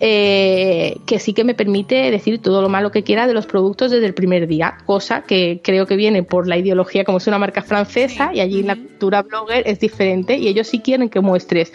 eh, 0.00 0.96
que 1.06 1.18
sí 1.18 1.32
que 1.32 1.44
me 1.44 1.54
permite 1.54 2.10
decir 2.10 2.40
todo 2.40 2.62
lo 2.62 2.68
malo 2.68 2.90
que 2.90 3.02
quiera 3.02 3.26
de 3.26 3.34
los 3.34 3.46
productos 3.46 3.90
desde 3.90 4.06
el 4.06 4.14
primer 4.14 4.46
día, 4.46 4.78
cosa 4.86 5.22
que 5.22 5.60
creo 5.62 5.86
que 5.86 5.96
viene 5.96 6.22
por 6.22 6.46
la 6.46 6.56
ideología 6.56 7.04
como 7.04 7.18
es 7.18 7.26
una 7.26 7.38
marca 7.38 7.62
francesa 7.62 8.30
y 8.34 8.40
allí 8.40 8.62
la 8.62 8.76
cultura 8.76 9.22
blogger 9.22 9.66
es 9.66 9.80
diferente 9.80 10.36
y 10.36 10.48
ellos 10.48 10.66
sí 10.68 10.80
quieren 10.80 11.08
que 11.08 11.20
muestres 11.20 11.72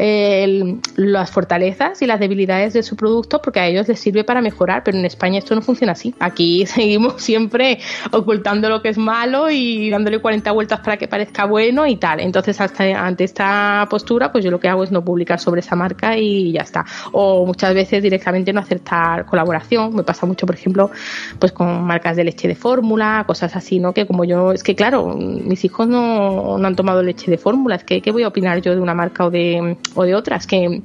el- 0.00 0.80
las 0.96 1.30
fortalezas 1.30 2.00
y 2.00 2.06
las 2.06 2.18
debilidades 2.20 2.72
de 2.72 2.82
su 2.82 2.96
producto 2.96 3.40
porque 3.42 3.60
a 3.60 3.66
ellos 3.66 3.86
les 3.88 4.00
sirve 4.00 4.24
para 4.24 4.40
mejorar, 4.40 4.82
pero 4.82 4.96
en 4.98 5.04
España 5.04 5.38
esto 5.38 5.54
no 5.54 5.62
funciona 5.62 5.92
así. 5.92 6.14
Aquí 6.20 6.64
seguimos 6.66 7.22
siempre 7.22 7.78
ocultando 8.12 8.68
lo 8.68 8.80
que 8.82 8.88
es 8.88 8.98
malo 8.98 9.50
y 9.50 9.90
dándole 9.90 10.18
40 10.18 10.52
vueltas 10.52 10.80
para 10.80 10.96
que 10.96 11.06
parezca 11.08 11.44
bueno 11.44 11.86
y 11.86 11.96
tal. 11.96 12.20
Entonces, 12.20 12.60
hasta 12.60 12.84
ante 13.06 13.24
esta 13.24 13.86
postura, 13.90 14.32
pues 14.32 14.44
yo 14.44 14.50
lo 14.50 14.58
que 14.58 14.68
hago 14.68 14.84
es 14.84 14.90
no 14.90 15.04
publicar 15.04 15.38
sobre 15.38 15.60
esa 15.60 15.76
marca 15.76 16.16
y 16.16 16.52
ya 16.52 16.62
está. 16.62 16.84
O 17.12 17.44
muchas 17.46 17.74
veces 17.74 18.02
directamente 18.02 18.52
no 18.52 18.60
aceptar 18.60 19.26
colaboración. 19.26 19.94
Me 19.94 20.02
pasa 20.02 20.24
mucho, 20.26 20.46
por 20.46 20.54
ejemplo, 20.54 20.90
pues 21.38 21.52
con 21.52 21.82
marcas 21.84 22.16
de 22.16 22.24
leche 22.24 22.48
de 22.48 22.54
fórmula, 22.54 23.24
cosas 23.26 23.54
así, 23.56 23.78
¿no? 23.78 23.92
Que 23.92 24.06
como 24.06 24.24
yo, 24.24 24.52
es 24.52 24.62
que 24.62 24.74
claro, 24.74 25.14
mis 25.16 25.64
hijos 25.64 25.86
no, 25.88 26.56
no 26.58 26.66
han 26.66 26.76
tomado 26.76 27.02
leche 27.02 27.30
de 27.30 27.38
fórmula, 27.38 27.76
es 27.76 27.84
que 27.84 28.00
¿qué 28.00 28.10
voy 28.12 28.22
a 28.22 28.28
opinar 28.28 28.60
yo 28.62 28.74
de 28.74 28.80
una 28.80 28.94
marca 28.94 29.26
o 29.26 29.30
de, 29.30 29.76
o 29.94 30.04
de 30.04 30.14
otras? 30.14 30.46
Que 30.46 30.82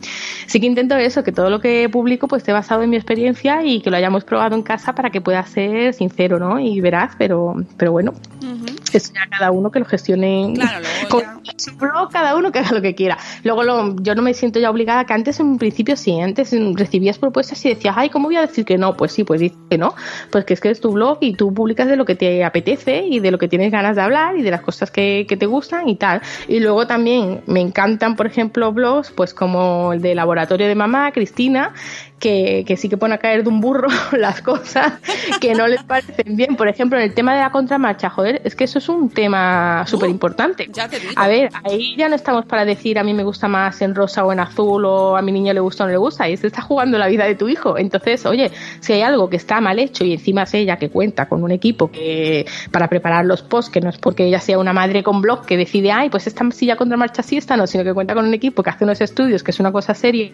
sí 0.47 0.59
que 0.59 0.65
intento 0.65 0.95
eso, 0.97 1.23
que 1.23 1.31
todo 1.31 1.49
lo 1.49 1.59
que 1.59 1.87
publico 1.89 2.27
pues 2.27 2.41
esté 2.41 2.53
basado 2.53 2.83
en 2.83 2.89
mi 2.89 2.95
experiencia 2.95 3.63
y 3.63 3.81
que 3.81 3.89
lo 3.91 3.97
hayamos 3.97 4.23
probado 4.23 4.55
en 4.55 4.63
casa 4.63 4.93
para 4.95 5.09
que 5.09 5.21
pueda 5.21 5.43
ser 5.45 5.93
sincero, 5.93 6.39
¿no? 6.39 6.59
Y 6.59 6.79
veraz, 6.81 7.11
pero, 7.17 7.55
pero 7.77 7.91
bueno, 7.91 8.13
eso 8.93 9.11
ya 9.13 9.27
cada 9.29 9.51
uno 9.51 9.71
que 9.71 9.79
lo 9.79 9.85
gestione 9.85 10.53
Claro, 10.55 10.85
con 11.09 11.21
su 11.57 11.75
blog, 11.75 12.09
cada 12.11 12.35
uno 12.35 12.51
que 12.51 12.59
haga 12.59 12.71
lo 12.71 12.81
que 12.81 12.95
quiera. 12.95 13.17
Luego 13.43 13.63
lo- 13.63 13.95
yo 14.01 14.15
no 14.15 14.21
me 14.21 14.33
siento 14.33 14.59
ya 14.59 14.69
obligada, 14.69 15.05
que 15.05 15.13
antes 15.13 15.39
en 15.39 15.57
principio 15.57 15.95
sí, 15.95 16.19
antes 16.19 16.55
recibías 16.75 17.17
propuestas 17.17 17.63
y 17.65 17.69
decías, 17.69 17.95
ay, 17.97 18.09
¿cómo 18.09 18.27
voy 18.27 18.37
a 18.37 18.41
decir 18.41 18.65
que 18.65 18.77
no? 18.77 18.95
Pues 18.95 19.11
sí, 19.11 19.23
pues 19.23 19.39
dices 19.41 19.57
que 19.69 19.77
no, 19.77 19.93
pues 20.31 20.45
que 20.45 20.53
es 20.53 20.61
que 20.61 20.69
es 20.69 20.79
tu 20.79 20.91
blog 20.91 21.17
y 21.21 21.33
tú 21.33 21.53
publicas 21.53 21.87
de 21.87 21.95
lo 21.97 22.05
que 22.05 22.15
te 22.15 22.43
apetece 22.43 23.05
y 23.07 23.19
de 23.19 23.31
lo 23.31 23.37
que 23.37 23.47
tienes 23.47 23.71
ganas 23.71 23.95
de 23.95 24.01
hablar 24.01 24.37
y 24.37 24.41
de 24.41 24.51
las 24.51 24.61
cosas 24.61 24.91
que, 24.91 25.25
que 25.27 25.37
te 25.37 25.45
gustan 25.45 25.89
y 25.89 25.95
tal. 25.95 26.21
Y 26.47 26.59
luego 26.59 26.87
también 26.87 27.41
me 27.47 27.61
encantan, 27.61 28.15
por 28.15 28.27
ejemplo, 28.27 28.71
blogs, 28.71 28.94
pues 29.15 29.33
como 29.33 29.93
el 29.93 30.01
de 30.01 30.15
Laboratorio 30.15 30.67
de 30.67 30.75
Mamá, 30.75 31.11
Cristina, 31.11 31.73
que, 32.19 32.63
que 32.65 32.77
sí 32.77 32.89
que 32.89 32.97
pone 32.97 33.15
a 33.15 33.17
caer 33.17 33.43
de 33.43 33.49
un 33.49 33.61
burro 33.61 33.87
las 34.17 34.41
cosas 34.41 34.93
que 35.41 35.53
no 35.53 35.67
les 35.67 35.83
parecen 35.83 36.35
bien. 36.35 36.55
Por 36.55 36.67
ejemplo, 36.67 36.97
en 36.97 37.05
el 37.05 37.13
tema 37.13 37.33
de 37.33 37.41
la 37.41 37.51
contramarcha, 37.51 38.09
joder, 38.09 38.41
es 38.43 38.55
que 38.55 38.63
eso 38.63 38.79
es 38.79 38.89
un 38.89 39.09
tema 39.09 39.85
súper 39.87 40.09
importante. 40.09 40.67
digo. 40.67 41.13
A 41.15 41.27
ver, 41.27 41.49
ahí 41.63 41.95
ya 41.97 42.09
no 42.09 42.15
estamos 42.15 42.45
para 42.45 42.65
decir 42.65 42.97
a 42.99 43.03
mí 43.03 43.13
me 43.13 43.23
gusta 43.23 43.47
más 43.47 43.81
en 43.81 43.95
rosa 43.95 44.25
o 44.25 44.31
en 44.31 44.39
azul 44.39 44.85
o 44.85 45.17
a 45.17 45.21
mi 45.21 45.31
niño 45.31 45.53
le 45.53 45.59
gusta 45.59 45.83
o 45.83 45.87
no 45.87 45.91
le 45.91 45.97
gusta. 45.97 46.23
Ahí 46.23 46.37
se 46.37 46.47
está 46.47 46.61
jugando 46.61 46.97
la 46.97 47.07
vida 47.07 47.25
de 47.25 47.35
tu 47.35 47.49
hijo. 47.49 47.77
Entonces, 47.77 48.25
oye, 48.25 48.51
si 48.79 48.93
hay 48.93 49.01
algo 49.01 49.29
que 49.29 49.37
está 49.37 49.61
mal 49.61 49.79
hecho 49.79 50.03
y 50.05 50.13
encima 50.13 50.43
es 50.43 50.53
ella 50.53 50.77
que 50.77 50.89
cuenta 50.89 51.27
con 51.27 51.43
un 51.43 51.51
equipo 51.51 51.91
que 51.91 52.45
para 52.71 52.87
preparar 52.87 53.25
los 53.25 53.41
posts, 53.41 53.71
que 53.71 53.81
no 53.81 53.89
es 53.89 53.97
porque 53.97 54.25
ella 54.25 54.39
sea 54.39 54.57
una 54.57 54.73
madre 54.73 55.03
con 55.03 55.21
blog 55.21 55.45
que 55.45 55.57
decide, 55.57 55.91
ay, 55.91 56.09
pues 56.09 56.27
esta 56.27 56.49
silla 56.51 56.75
contra 56.75 56.97
marcha 56.97 57.23
sí, 57.23 57.37
esta 57.37 57.57
no, 57.57 57.67
sino 57.67 57.83
que 57.83 57.93
cuenta 57.93 58.13
con 58.13 58.25
un 58.25 58.33
equipo 58.33 58.63
que 58.63 58.69
hace 58.69 58.83
unos 58.83 59.01
estudios, 59.01 59.43
que 59.43 59.51
es 59.51 59.59
una 59.59 59.71
cosa 59.71 59.93
seria, 59.93 60.31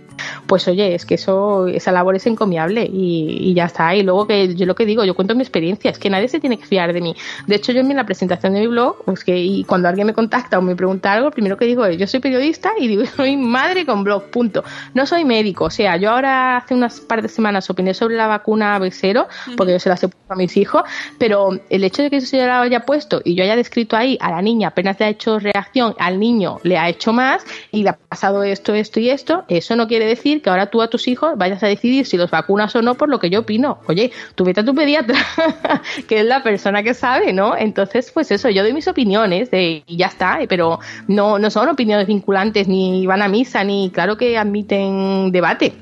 pues 0.47 0.67
oye, 0.67 0.95
es 0.95 1.05
que 1.05 1.15
eso 1.15 1.67
esa 1.81 1.91
labor 1.91 2.15
es 2.15 2.25
encomiable 2.25 2.83
y, 2.91 3.37
y, 3.39 3.53
ya 3.53 3.65
está. 3.65 3.95
Y 3.95 4.03
luego 4.03 4.27
que 4.27 4.55
yo 4.55 4.65
lo 4.65 4.75
que 4.75 4.85
digo, 4.85 5.03
yo 5.03 5.15
cuento 5.15 5.35
mi 5.35 5.41
experiencia, 5.41 5.91
es 5.91 5.99
que 5.99 6.09
nadie 6.09 6.27
se 6.27 6.39
tiene 6.39 6.57
que 6.57 6.65
fiar 6.65 6.93
de 6.93 7.01
mí. 7.01 7.15
De 7.47 7.55
hecho, 7.55 7.71
yo 7.71 7.81
en 7.81 7.95
la 7.95 8.05
presentación 8.05 8.53
de 8.53 8.61
mi 8.61 8.67
blog, 8.67 9.03
pues 9.05 9.23
que 9.23 9.37
y 9.37 9.63
cuando 9.63 9.87
alguien 9.87 10.07
me 10.07 10.13
contacta 10.13 10.57
o 10.57 10.61
me 10.61 10.75
pregunta 10.75 11.11
algo, 11.11 11.31
primero 11.31 11.57
que 11.57 11.65
digo 11.65 11.85
es, 11.85 11.97
yo 11.97 12.07
soy 12.07 12.19
periodista 12.19 12.71
y 12.79 12.87
digo, 12.87 13.05
soy 13.15 13.37
madre 13.37 13.85
con 13.85 14.03
blog, 14.03 14.29
punto. 14.29 14.63
No 14.93 15.05
soy 15.05 15.25
médico, 15.25 15.65
o 15.65 15.69
sea, 15.69 15.97
yo 15.97 16.11
ahora 16.11 16.57
hace 16.57 16.73
unas 16.73 16.99
par 16.99 17.21
de 17.21 17.27
semanas 17.27 17.69
opiné 17.69 17.93
sobre 17.93 18.15
la 18.15 18.27
vacuna 18.27 18.79
B0, 18.79 19.27
porque 19.57 19.73
yo 19.73 19.79
se 19.79 19.89
las 19.89 20.03
he 20.03 20.07
puesto 20.07 20.33
a 20.33 20.35
mis 20.35 20.55
hijos, 20.57 20.83
pero 21.17 21.59
el 21.69 21.83
hecho 21.83 22.03
de 22.03 22.09
que 22.09 22.17
eso 22.17 22.37
yo 22.37 22.45
la 22.45 22.61
haya 22.61 22.81
puesto 22.81 23.21
y 23.23 23.35
yo 23.35 23.43
haya 23.43 23.55
descrito 23.55 23.95
ahí 23.95 24.17
a 24.21 24.31
la 24.31 24.41
niña, 24.41 24.69
apenas 24.69 24.99
le 24.99 25.05
ha 25.05 25.09
hecho 25.09 25.39
reacción, 25.39 25.95
al 25.99 26.19
niño 26.19 26.59
le 26.63 26.77
ha 26.77 26.89
hecho 26.89 27.13
más 27.13 27.43
y 27.71 27.83
le 27.83 27.89
ha 27.89 27.97
pasado 27.97 28.43
esto, 28.43 28.73
esto 28.73 28.99
y 28.99 29.09
esto, 29.09 29.43
eso 29.47 29.75
no 29.75 29.87
quiere 29.87 30.05
decir 30.05 30.41
que 30.41 30.49
ahora 30.49 30.67
tú 30.67 30.81
a 30.81 30.89
tus 30.89 31.07
hijos 31.07 31.37
vayas 31.37 31.60
a 31.63 31.67
decidir 31.67 32.05
si 32.05 32.17
los 32.17 32.31
vacunas 32.31 32.75
o 32.75 32.81
no 32.81 32.95
por 32.95 33.09
lo 33.09 33.19
que 33.19 33.29
yo 33.29 33.41
opino. 33.41 33.79
Oye, 33.87 34.11
tú 34.35 34.43
vete 34.43 34.61
a 34.61 34.65
tu 34.65 34.75
pediatra, 34.75 35.17
que 36.07 36.19
es 36.19 36.25
la 36.25 36.43
persona 36.43 36.83
que 36.83 36.93
sabe, 36.93 37.33
¿no? 37.33 37.55
Entonces, 37.57 38.11
pues 38.11 38.31
eso, 38.31 38.49
yo 38.49 38.63
doy 38.63 38.73
mis 38.73 38.87
opiniones 38.87 39.51
de, 39.51 39.83
y 39.85 39.97
ya 39.97 40.07
está, 40.07 40.39
pero 40.47 40.79
no, 41.07 41.39
no 41.39 41.49
son 41.49 41.69
opiniones 41.69 42.07
vinculantes, 42.07 42.67
ni 42.67 43.05
van 43.05 43.21
a 43.21 43.27
misa, 43.27 43.63
ni 43.63 43.89
claro 43.91 44.17
que 44.17 44.37
admiten 44.37 45.31
debate. 45.31 45.73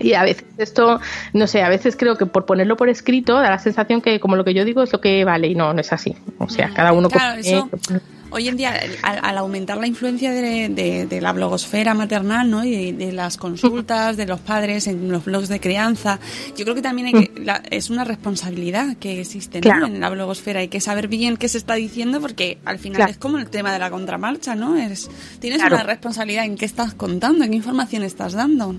Y 0.00 0.12
a 0.14 0.22
veces 0.22 0.44
esto, 0.58 1.00
no 1.32 1.46
sé, 1.46 1.62
a 1.62 1.68
veces 1.68 1.96
creo 1.96 2.16
que 2.16 2.26
por 2.26 2.44
ponerlo 2.44 2.76
por 2.76 2.88
escrito 2.88 3.34
da 3.34 3.50
la 3.50 3.58
sensación 3.58 4.02
que 4.02 4.20
como 4.20 4.36
lo 4.36 4.44
que 4.44 4.54
yo 4.54 4.64
digo 4.64 4.82
es 4.82 4.92
lo 4.92 5.00
que 5.00 5.24
vale 5.24 5.48
y 5.48 5.54
no, 5.54 5.72
no 5.72 5.80
es 5.80 5.92
así. 5.92 6.16
O 6.38 6.48
sea, 6.48 6.70
cada 6.74 6.92
uno... 6.92 7.08
Claro, 7.08 7.40
eso, 7.40 7.70
hoy 8.32 8.48
en 8.48 8.56
día, 8.56 8.80
al, 9.02 9.38
aumentar 9.38 9.78
la 9.78 9.86
influencia 9.86 10.32
de, 10.32 11.18
la 11.20 11.32
blogosfera 11.32 11.94
maternal 11.94 12.50
¿no? 12.50 12.64
y 12.64 12.92
de, 12.92 13.12
las 13.12 13.36
consultas 13.36 14.16
de 14.16 14.26
los 14.26 14.40
padres 14.40 14.86
en 14.86 15.10
los 15.10 15.24
blogs 15.24 15.48
de 15.48 15.60
crianza, 15.60 16.18
yo 16.56 16.64
creo 16.64 16.74
que 16.74 16.82
también 16.82 17.08
hay 17.08 17.12
que, 17.12 17.52
es 17.70 17.90
una 17.90 18.04
responsabilidad 18.04 18.96
que 18.96 19.20
existe 19.20 19.60
en 19.62 20.00
la 20.00 20.10
blogosfera. 20.10 20.60
Hay 20.60 20.68
que 20.68 20.80
saber 20.80 21.08
bien 21.08 21.36
qué 21.36 21.48
se 21.48 21.58
está 21.58 21.74
diciendo 21.74 22.20
porque 22.20 22.58
al 22.64 22.78
final 22.78 23.08
es 23.08 23.18
como 23.18 23.38
el 23.38 23.48
tema 23.48 23.72
de 23.72 23.78
la 23.78 23.90
contramarcha, 23.90 24.54
¿no? 24.54 24.76
Es, 24.76 25.10
tienes 25.40 25.62
una 25.62 25.82
responsabilidad 25.82 26.44
en 26.44 26.56
qué 26.56 26.64
estás 26.64 26.94
contando, 26.94 27.44
en 27.44 27.50
qué 27.50 27.56
información 27.56 28.02
estás 28.02 28.32
dando. 28.32 28.76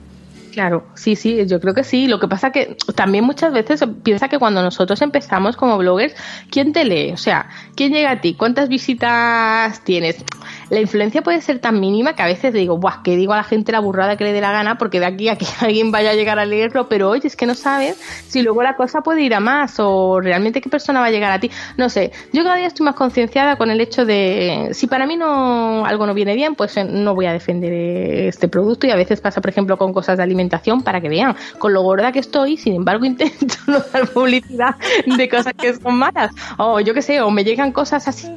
Claro, 0.54 0.86
sí, 0.94 1.16
sí, 1.16 1.48
yo 1.48 1.60
creo 1.60 1.74
que 1.74 1.84
sí. 1.84 2.08
Lo 2.08 2.20
que 2.20 2.28
pasa 2.28 2.52
que 2.52 2.78
también 2.94 3.24
muchas 3.24 3.52
veces 3.54 3.84
piensa 4.04 4.30
que 4.30 4.38
cuando 4.38 4.62
nosotros 4.62 5.02
empezamos 5.02 5.58
como 5.58 5.80
bloggers, 5.80 6.14
¿quién 6.52 6.74
te 6.74 6.86
lee? 6.86 7.12
O 7.12 7.18
sea, 7.18 7.50
¿quién 7.76 7.92
llega 7.92 8.12
a 8.12 8.22
ti? 8.22 8.36
¿Cuántas 8.36 8.70
visitas 8.70 9.84
tienes? 9.84 10.24
La 10.74 10.80
influencia 10.80 11.22
puede 11.22 11.40
ser 11.40 11.60
tan 11.60 11.80
mínima 11.80 12.16
que 12.16 12.24
a 12.24 12.26
veces 12.26 12.52
digo, 12.52 12.80
Buah, 12.80 13.04
que 13.04 13.16
digo 13.16 13.34
a 13.34 13.38
la 13.38 13.44
gente 13.44 13.72
la 13.72 13.80
burrada 13.80 14.18
que 14.18 14.24
le 14.24 14.34
dé 14.34 14.42
la 14.42 14.52
gana 14.52 14.80
porque 14.80 15.00
de 15.00 15.06
aquí 15.06 15.30
a 15.30 15.36
que 15.36 15.46
alguien 15.62 15.92
vaya 15.92 16.10
a 16.10 16.14
llegar 16.16 16.40
a 16.40 16.48
leerlo, 16.48 16.90
pero 16.90 17.12
oye, 17.12 17.28
es 17.28 17.36
que 17.36 17.46
no 17.46 17.54
sabes 17.54 18.02
si 18.28 18.42
luego 18.42 18.64
la 18.64 18.76
cosa 18.76 19.02
puede 19.02 19.22
ir 19.22 19.36
a 19.36 19.40
más 19.40 19.76
o 19.78 20.20
realmente 20.20 20.62
qué 20.62 20.72
persona 20.72 21.00
va 21.00 21.06
a 21.06 21.12
llegar 21.12 21.32
a 21.32 21.40
ti. 21.40 21.52
No 21.78 21.90
sé, 21.90 22.12
yo 22.32 22.44
cada 22.44 22.56
día 22.56 22.66
estoy 22.66 22.86
más 22.86 22.96
concienciada 22.96 23.56
con 23.56 23.70
el 23.70 23.82
hecho 23.82 24.04
de 24.04 24.70
si 24.72 24.88
para 24.88 25.06
mí 25.06 25.16
no 25.16 25.86
algo 25.86 26.08
no 26.08 26.16
viene 26.16 26.34
bien, 26.34 26.56
pues 26.56 26.76
eh, 26.78 26.86
no 26.86 27.14
voy 27.14 27.28
a 27.28 27.34
defender 27.34 27.72
este 27.72 28.48
producto 28.48 28.88
y 28.88 28.90
a 28.90 28.96
veces 28.96 29.22
pasa, 29.22 29.42
por 29.42 29.52
ejemplo, 29.52 29.78
con 29.78 29.94
cosas 29.94 30.18
de 30.18 30.24
alimentación 30.24 30.82
para 30.82 31.02
que 31.02 31.10
vean 31.10 31.36
con 31.60 31.72
lo 31.72 31.84
gorda 31.84 32.12
que 32.12 32.20
estoy, 32.20 32.58
sin 32.58 32.74
embargo 32.74 33.06
intento 33.14 33.58
no 33.68 33.78
dar 33.94 34.08
publicidad 34.08 34.76
de 35.06 35.30
cosas 35.30 35.54
que 35.54 35.76
son 35.76 36.00
malas. 36.00 36.32
O 36.58 36.80
yo 36.80 36.96
qué 36.96 37.04
sé, 37.04 37.22
o 37.22 37.30
me 37.30 37.44
llegan 37.44 37.72
cosas 37.72 38.08
así 38.08 38.28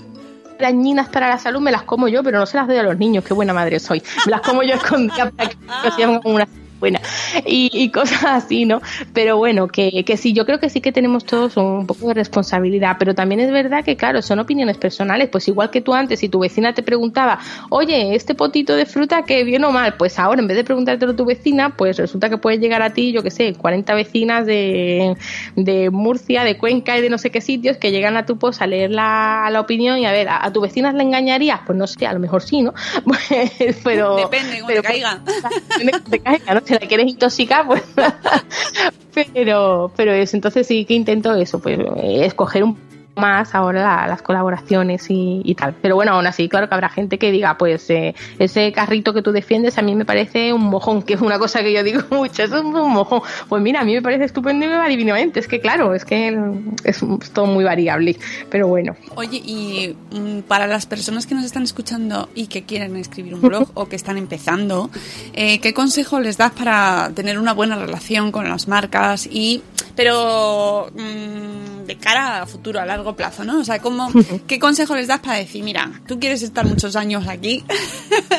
dañinas 0.59 1.09
para 1.09 1.29
la 1.29 1.39
salud, 1.39 1.61
me 1.61 1.71
las 1.71 1.83
como 1.83 2.09
yo, 2.09 2.23
pero 2.23 2.39
no 2.39 2.47
se 2.47 2.57
las 2.57 2.67
doy 2.67 2.77
a 2.77 2.83
los 2.83 2.99
niños, 2.99 3.25
qué 3.25 3.35
buena 3.35 3.53
madre 3.53 3.79
soy. 3.81 4.03
Me 4.25 4.31
las 4.31 4.41
como 4.41 4.63
yo 4.63 4.75
escondida 4.75 5.31
para 5.31 5.51
que 5.51 6.21
una 6.25 6.47
buena 6.79 7.01
y, 7.47 7.91
cosas 7.97 8.25
así, 8.25 8.65
¿no? 8.65 8.81
Pero 9.13 9.37
bueno, 9.37 9.69
que, 9.69 10.05
que 10.05 10.17
sí, 10.17 10.33
yo 10.33 10.45
creo 10.45 10.59
que 10.59 10.71
sí 10.71 10.81
que 10.81 10.93
tenemos 10.93 11.25
todos 11.25 11.57
un 11.57 11.87
poco 11.87 12.09
de 12.09 12.15
responsabilidad, 12.15 12.97
pero 12.99 13.15
también 13.15 13.41
es 13.41 13.51
verdad 13.51 13.85
que, 13.85 13.97
claro, 13.97 14.23
son 14.23 14.39
opiniones 14.39 14.77
personales, 14.79 15.29
pues 15.29 15.49
igual 15.49 15.71
que 15.71 15.81
tú 15.81 15.95
antes, 15.95 16.21
si 16.21 16.29
tu 16.29 16.41
vecina 16.41 16.75
te 16.75 16.83
preguntaba, 16.83 17.39
oye, 17.71 18.15
este 18.15 18.35
potito 18.35 18.77
de 18.77 18.87
fruta 18.87 19.23
que 19.23 19.45
bien 19.45 19.65
o 19.65 19.73
mal, 19.73 19.95
pues 19.95 20.19
ahora 20.19 20.41
en 20.41 20.49
vez 20.49 20.57
de 20.57 20.65
preguntártelo 20.65 21.13
a 21.13 21.17
tu 21.17 21.25
vecina, 21.25 21.77
pues 21.77 21.97
resulta 21.97 22.29
que 22.29 22.39
puede 22.39 22.59
llegar 22.59 22.83
a 22.83 22.91
ti, 22.91 23.13
yo 23.13 23.23
que 23.23 23.31
sé, 23.31 23.55
40 23.55 23.95
vecinas 23.95 24.47
de, 24.47 25.17
de 25.55 25.91
Murcia, 25.91 26.45
de 26.45 26.57
Cuenca 26.57 26.99
y 26.99 27.03
de 27.03 27.11
no 27.11 27.19
sé 27.19 27.31
qué 27.31 27.41
sitios 27.41 27.77
que 27.77 27.91
llegan 27.91 28.17
a 28.17 28.27
tu 28.27 28.39
post 28.39 28.63
a 28.63 28.67
leer 28.67 28.91
la, 28.91 29.49
la 29.51 29.61
opinión 29.61 29.99
y 29.99 30.07
a 30.07 30.13
ver, 30.13 30.29
¿a, 30.29 30.53
tu 30.53 30.61
vecina 30.61 30.93
le 30.93 31.03
engañarías? 31.03 31.61
Pues 31.67 31.77
no 31.79 31.87
sé, 31.87 32.07
a 32.07 32.13
lo 32.13 32.21
mejor 32.21 32.43
sí, 32.43 32.63
¿no? 32.63 32.75
Pues, 33.07 33.77
pero... 33.83 34.17
Depende, 34.17 34.61
como 34.61 34.73
te 34.73 34.83
caiga. 34.83 35.23
te 36.11 36.19
caiga, 36.21 36.55
¿no? 36.55 36.61
Si 36.67 36.75
la 36.75 36.81
quieres 36.81 37.09
intoxicar, 37.09 37.67
pues. 37.67 37.83
pero, 39.35 39.91
pero 39.97 40.13
eso, 40.13 40.37
entonces 40.37 40.67
sí 40.67 40.85
que 40.85 40.95
intento 40.95 41.35
eso, 41.35 41.61
pues 41.61 41.79
escoger 42.03 42.65
un 42.65 42.77
más 43.17 43.55
ahora 43.55 44.07
las 44.07 44.23
colaboraciones 44.23 45.07
y, 45.09 45.55
tal. 45.55 45.75
Pero 45.81 45.95
bueno, 45.95 46.13
aún 46.13 46.27
así, 46.27 46.49
claro 46.49 46.69
que 46.69 46.75
habrá 46.75 46.89
gente 46.89 47.19
que 47.19 47.33
diga, 47.33 47.57
pues 47.57 47.89
eh, 47.91 48.15
ese 48.39 48.73
carrito 48.73 49.15
que 49.15 49.23
tú 49.23 49.33
defiendes 49.33 49.79
a 49.79 49.83
mí 49.83 49.95
me 49.95 50.05
parece 50.05 50.53
un 50.53 50.65
mojón, 50.65 51.03
que 51.03 51.15
es 51.15 51.21
una 51.21 51.39
cosa 51.39 51.63
que 51.63 51.73
yo 51.73 51.83
digo 51.83 52.03
mucho, 52.11 52.43
es 52.43 52.51
un 52.51 52.73
mojón. 52.73 53.23
Pues 53.49 53.63
mira, 53.63 53.81
a 53.81 53.85
mí 53.85 53.95
me 53.95 54.03
parece 54.03 54.25
estupendo 54.25 54.67
y 54.67 54.69
me 54.69 54.77
va 54.77 54.89
divinamente. 54.89 55.41
Es 55.41 55.49
que 55.49 55.61
claro, 55.61 55.95
es 55.95 56.05
que 56.05 56.37
es, 56.85 57.01
todo 57.33 57.47
muy 57.47 57.65
variable, 57.65 58.17
pero 58.51 58.69
bueno. 58.69 58.97
Oye, 59.15 59.43
y 59.45 59.97
mm, 60.13 60.41
para 60.43 60.67
las 60.67 60.87
personas 60.87 61.27
que 61.27 61.35
nos 61.35 61.45
están 61.45 61.63
escuchando 61.63 62.29
y 62.35 62.47
que 62.49 62.65
quieren 62.65 62.97
escribir 62.97 63.35
un 63.35 63.41
blog 63.41 63.71
o 63.75 63.89
que 63.89 63.97
están 63.97 64.19
empezando, 64.19 64.91
eh, 65.33 65.59
¿qué 65.61 65.73
consejo 65.73 66.21
les 66.21 66.37
das 66.37 66.53
para 66.53 67.11
tener 67.15 67.39
una 67.39 67.55
buena 67.55 67.77
relación 67.77 68.31
con 68.31 68.49
las 68.49 68.69
marcas 68.69 69.27
y 69.31 69.63
pero 69.97 70.91
mm, 70.95 71.56
de 71.87 71.97
cara 71.97 72.43
a 72.43 72.47
futuro, 72.47 72.81
a 72.81 72.87
largo 72.87 73.15
plazo, 73.15 73.45
¿no? 73.45 73.61
O 73.61 73.65
sea, 73.65 73.81
¿cómo, 73.81 74.11
¿qué 74.47 74.59
consejo 74.59 74.95
les 74.97 75.09
das 75.09 75.21
para 75.21 75.37
decir, 75.37 75.63
mira, 75.63 76.01
tú 76.07 76.19
quieres 76.19 76.43
estar 76.43 76.65
muchos 76.67 76.97
años 76.97 77.27
aquí? 77.29 77.65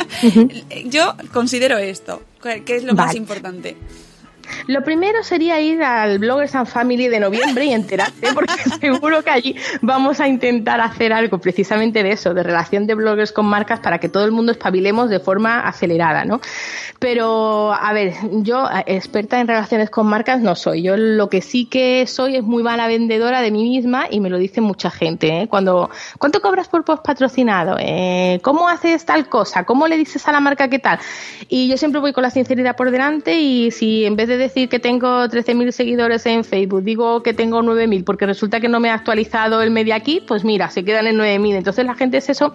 Yo 0.85 1.15
considero 1.33 1.77
esto, 1.77 2.21
que 2.41 2.75
es 2.75 2.83
lo 2.83 2.93
más 2.93 3.15
importante. 3.15 3.77
Lo 4.67 4.83
primero 4.83 5.23
sería 5.23 5.59
ir 5.59 5.83
al 5.83 6.19
Bloggers 6.19 6.55
and 6.55 6.67
Family 6.67 7.07
de 7.07 7.19
noviembre 7.19 7.65
y 7.65 7.73
enterarte, 7.73 8.33
porque 8.33 8.53
seguro 8.81 9.23
que 9.23 9.29
allí 9.29 9.55
vamos 9.81 10.19
a 10.19 10.27
intentar 10.27 10.81
hacer 10.81 11.13
algo 11.13 11.37
precisamente 11.39 12.03
de 12.03 12.11
eso, 12.11 12.33
de 12.33 12.43
relación 12.43 12.87
de 12.87 12.95
bloggers 12.95 13.31
con 13.31 13.45
marcas 13.45 13.79
para 13.79 13.99
que 13.99 14.09
todo 14.09 14.25
el 14.25 14.31
mundo 14.31 14.51
espabilemos 14.51 15.09
de 15.09 15.19
forma 15.19 15.61
acelerada, 15.61 16.25
¿no? 16.25 16.41
Pero, 16.99 17.73
a 17.73 17.93
ver, 17.93 18.13
yo 18.31 18.65
eh, 18.65 18.83
experta 18.87 19.39
en 19.39 19.47
relaciones 19.47 19.89
con 19.89 20.07
marcas 20.07 20.41
no 20.41 20.55
soy. 20.55 20.81
Yo 20.81 20.97
lo 20.97 21.29
que 21.29 21.41
sí 21.41 21.65
que 21.65 22.07
soy 22.07 22.37
es 22.37 22.43
muy 22.43 22.63
mala 22.63 22.87
vendedora 22.87 23.41
de 23.41 23.51
mí 23.51 23.63
misma 23.63 24.07
y 24.09 24.19
me 24.19 24.29
lo 24.29 24.37
dice 24.37 24.61
mucha 24.61 24.89
gente. 24.89 25.41
¿eh? 25.41 25.47
Cuando, 25.47 25.89
¿cuánto 26.17 26.41
cobras 26.41 26.67
por 26.67 26.83
post 26.83 27.05
patrocinado? 27.05 27.77
Eh, 27.79 28.39
¿Cómo 28.41 28.67
haces 28.67 29.05
tal 29.05 29.29
cosa? 29.29 29.63
¿Cómo 29.65 29.87
le 29.87 29.97
dices 29.97 30.27
a 30.27 30.31
la 30.31 30.39
marca 30.39 30.69
qué 30.69 30.79
tal? 30.79 30.99
Y 31.49 31.67
yo 31.67 31.77
siempre 31.77 32.01
voy 32.01 32.13
con 32.13 32.23
la 32.23 32.31
sinceridad 32.31 32.75
por 32.75 32.89
delante 32.91 33.39
y 33.39 33.71
si 33.71 34.05
en 34.05 34.15
vez 34.15 34.27
de 34.27 34.36
decir 34.37 34.69
que 34.69 34.79
tengo 34.79 35.07
13.000 35.07 35.71
seguidores 35.71 36.25
en 36.25 36.43
Facebook, 36.43 36.83
digo 36.83 37.23
que 37.23 37.33
tengo 37.33 37.61
9.000 37.61 38.03
porque 38.03 38.25
resulta 38.25 38.59
que 38.59 38.69
no 38.69 38.79
me 38.79 38.89
ha 38.89 38.93
actualizado 38.93 39.61
el 39.61 39.71
media 39.71 39.99
kit, 39.99 40.25
pues 40.25 40.43
mira, 40.43 40.69
se 40.69 40.83
quedan 40.83 41.07
en 41.07 41.17
9.000. 41.17 41.55
Entonces 41.55 41.85
la 41.85 41.95
gente 41.95 42.17
es 42.17 42.29
eso, 42.29 42.53